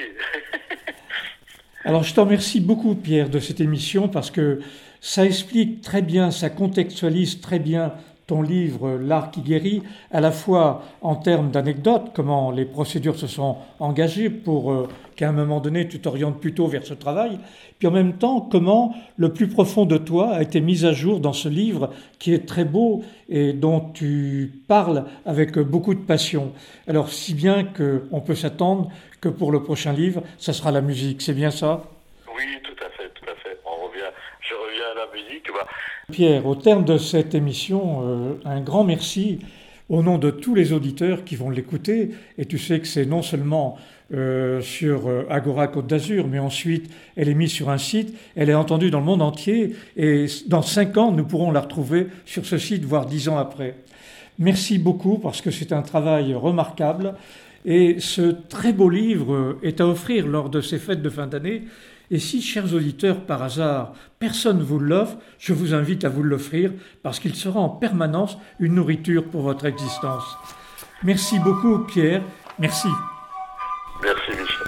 Alors 1.85 2.03
je 2.03 2.13
te 2.13 2.19
remercie 2.19 2.59
beaucoup, 2.59 2.95
Pierre, 2.95 3.29
de 3.29 3.39
cette 3.39 3.61
émission, 3.61 4.07
parce 4.07 4.31
que 4.31 4.61
ça 4.99 5.25
explique 5.25 5.81
très 5.81 6.01
bien, 6.01 6.31
ça 6.31 6.49
contextualise 6.49 7.39
très 7.39 7.59
bien 7.59 7.93
ton 8.29 8.43
livre 8.43 8.91
L'art 8.91 9.31
qui 9.31 9.41
guérit, 9.41 9.81
à 10.11 10.21
la 10.21 10.31
fois 10.31 10.83
en 11.01 11.15
termes 11.15 11.49
d'anecdotes, 11.49 12.11
comment 12.13 12.51
les 12.51 12.65
procédures 12.65 13.17
se 13.17 13.25
sont 13.25 13.57
engagées 13.79 14.29
pour 14.29 14.71
euh, 14.71 14.87
qu'à 15.15 15.29
un 15.29 15.31
moment 15.31 15.59
donné 15.59 15.87
tu 15.87 15.99
t'orientes 15.99 16.39
plutôt 16.39 16.67
vers 16.67 16.85
ce 16.85 16.93
travail, 16.93 17.39
puis 17.79 17.87
en 17.87 17.91
même 17.91 18.13
temps 18.13 18.39
comment 18.39 18.93
le 19.17 19.33
plus 19.33 19.47
profond 19.47 19.85
de 19.85 19.97
toi 19.97 20.29
a 20.29 20.43
été 20.43 20.61
mis 20.61 20.85
à 20.85 20.93
jour 20.93 21.19
dans 21.19 21.33
ce 21.33 21.49
livre 21.49 21.89
qui 22.19 22.31
est 22.31 22.45
très 22.45 22.65
beau 22.65 23.03
et 23.29 23.51
dont 23.51 23.79
tu 23.79 24.61
parles 24.67 25.05
avec 25.25 25.57
beaucoup 25.57 25.95
de 25.95 25.99
passion. 25.99 26.51
Alors 26.87 27.09
si 27.09 27.33
bien 27.33 27.63
qu'on 27.63 28.21
peut 28.21 28.35
s'attendre 28.35 28.91
que 29.21 29.29
pour 29.29 29.51
le 29.51 29.63
prochain 29.63 29.91
livre, 29.91 30.21
ça 30.37 30.53
sera 30.53 30.71
la 30.71 30.81
musique, 30.81 31.23
c'est 31.23 31.33
bien 31.33 31.49
ça? 31.51 31.81
Oui, 32.37 32.45
tout 32.63 32.85
à 32.85 32.89
fait, 32.91 33.09
tout 33.15 33.25
à 33.25 33.35
fait. 33.41 33.57
On 33.65 33.87
revient, 33.87 34.11
je 34.39 34.53
reviens 34.53 34.87
à 34.93 34.97
la 35.03 35.07
musique. 35.15 35.47
Bah, 35.51 35.67
Pierre, 36.11 36.47
au 36.47 36.55
terme 36.55 36.85
de 36.85 36.97
cette 36.97 37.35
émission, 37.35 38.01
euh, 38.03 38.33
un 38.43 38.61
grand 38.61 38.83
merci 38.83 39.39
au 39.89 40.01
nom 40.01 40.17
de 40.17 40.31
tous 40.31 40.55
les 40.55 40.73
auditeurs 40.73 41.23
qui 41.23 41.35
vont 41.35 41.49
l'écouter. 41.49 42.11
Et 42.37 42.45
tu 42.45 42.57
sais 42.57 42.79
que 42.79 42.87
c'est 42.87 43.05
non 43.05 43.21
seulement 43.21 43.77
euh, 44.13 44.59
sur 44.61 45.07
euh, 45.07 45.25
Agora 45.29 45.67
Côte 45.67 45.87
d'Azur, 45.87 46.27
mais 46.27 46.39
ensuite 46.39 46.89
elle 47.15 47.29
est 47.29 47.35
mise 47.35 47.51
sur 47.51 47.69
un 47.69 47.77
site, 47.77 48.15
elle 48.35 48.49
est 48.49 48.55
entendue 48.55 48.89
dans 48.89 48.99
le 48.99 49.05
monde 49.05 49.21
entier, 49.21 49.75
et 49.97 50.25
dans 50.47 50.63
cinq 50.63 50.97
ans, 50.97 51.11
nous 51.11 51.25
pourrons 51.25 51.51
la 51.51 51.61
retrouver 51.61 52.07
sur 52.25 52.45
ce 52.45 52.57
site, 52.57 52.83
voire 52.85 53.05
dix 53.05 53.29
ans 53.29 53.37
après. 53.37 53.75
Merci 54.39 54.79
beaucoup 54.79 55.19
parce 55.19 55.41
que 55.41 55.51
c'est 55.51 55.73
un 55.73 55.83
travail 55.83 56.33
remarquable 56.33 57.13
et 57.65 57.97
ce 57.99 58.35
très 58.47 58.73
beau 58.73 58.89
livre 58.89 59.57
est 59.61 59.81
à 59.81 59.87
offrir 59.87 60.25
lors 60.27 60.49
de 60.49 60.61
ces 60.61 60.79
fêtes 60.79 61.01
de 61.01 61.09
fin 61.09 61.27
d'année. 61.27 61.63
Et 62.11 62.19
si, 62.19 62.41
chers 62.41 62.73
auditeurs, 62.73 63.21
par 63.25 63.43
hasard, 63.43 63.93
personne 64.17 64.61
vous 64.61 64.79
l'offre, 64.79 65.17
je 65.37 65.53
vous 65.53 65.73
invite 65.73 66.05
à 66.05 66.09
vous 66.09 66.23
l'offrir 66.23 66.71
parce 67.03 67.19
qu'il 67.19 67.35
sera 67.35 67.59
en 67.59 67.69
permanence 67.69 68.37
une 68.59 68.75
nourriture 68.75 69.25
pour 69.25 69.41
votre 69.41 69.65
existence. 69.65 70.37
Merci 71.03 71.37
beaucoup, 71.39 71.79
Pierre. 71.79 72.23
Merci. 72.57 72.89
Merci, 74.01 74.31
Michel. 74.31 74.58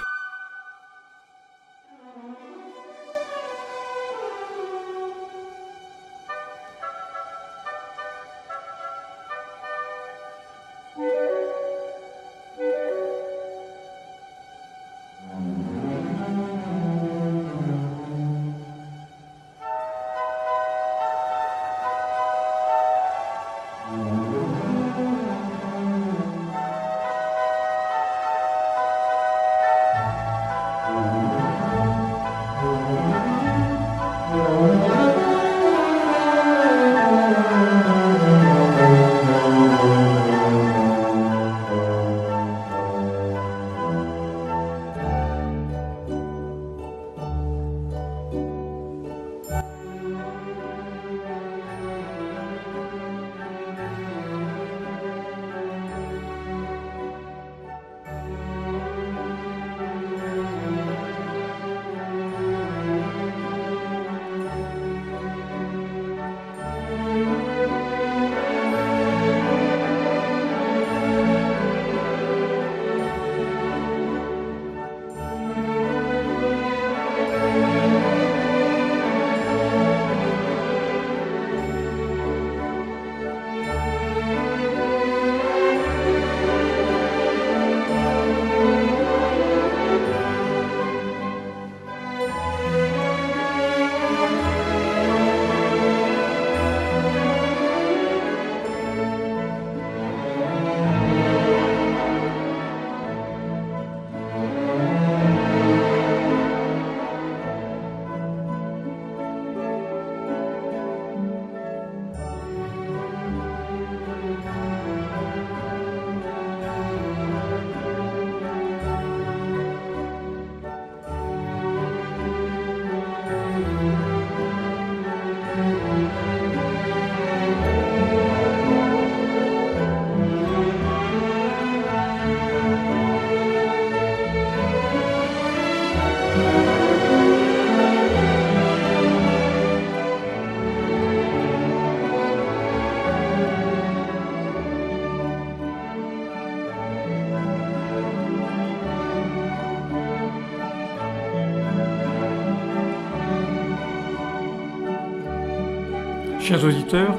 Auditeurs, 156.64 157.16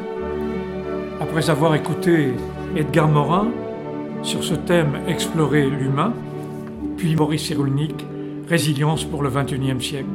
après 1.20 1.50
avoir 1.50 1.76
écouté 1.76 2.34
Edgar 2.78 3.10
Morin 3.10 3.48
sur 4.22 4.44
ce 4.44 4.54
thème 4.54 5.00
Explorer 5.08 5.70
l'humain, 5.70 6.14
puis 6.98 7.16
Maurice 7.16 7.48
Cyrulnik, 7.48 8.06
Résilience 8.48 9.04
pour 9.04 9.22
le 9.22 9.30
XXIe 9.30 9.82
siècle, 9.82 10.08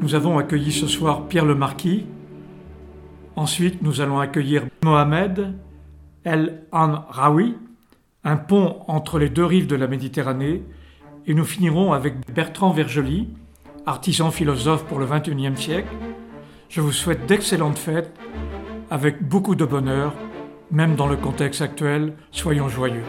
nous 0.00 0.14
avons 0.16 0.38
accueilli 0.38 0.72
ce 0.72 0.88
soir 0.88 1.28
Pierre 1.28 1.44
le 1.44 1.54
Marquis. 1.54 2.06
Ensuite, 3.36 3.82
nous 3.82 4.00
allons 4.00 4.18
accueillir 4.18 4.64
Mohamed 4.82 5.54
El 6.24 6.62
Raoui, 6.72 7.56
un 8.24 8.36
pont 8.36 8.78
entre 8.88 9.18
les 9.18 9.28
deux 9.28 9.44
rives 9.44 9.68
de 9.68 9.76
la 9.76 9.86
Méditerranée, 9.86 10.62
et 11.26 11.34
nous 11.34 11.44
finirons 11.44 11.92
avec 11.92 12.14
Bertrand 12.32 12.72
Vergely, 12.72 13.28
artisan 13.86 14.30
philosophe 14.30 14.84
pour 14.86 14.98
le 14.98 15.06
XXIe 15.06 15.56
siècle. 15.56 15.92
Je 16.68 16.80
vous 16.80 16.92
souhaite 16.92 17.26
d'excellentes 17.26 17.78
fêtes 17.78 18.18
avec 18.92 19.26
beaucoup 19.26 19.54
de 19.54 19.64
bonheur, 19.64 20.12
même 20.70 20.96
dans 20.96 21.06
le 21.06 21.16
contexte 21.16 21.62
actuel, 21.62 22.12
soyons 22.30 22.68
joyeux. 22.68 23.06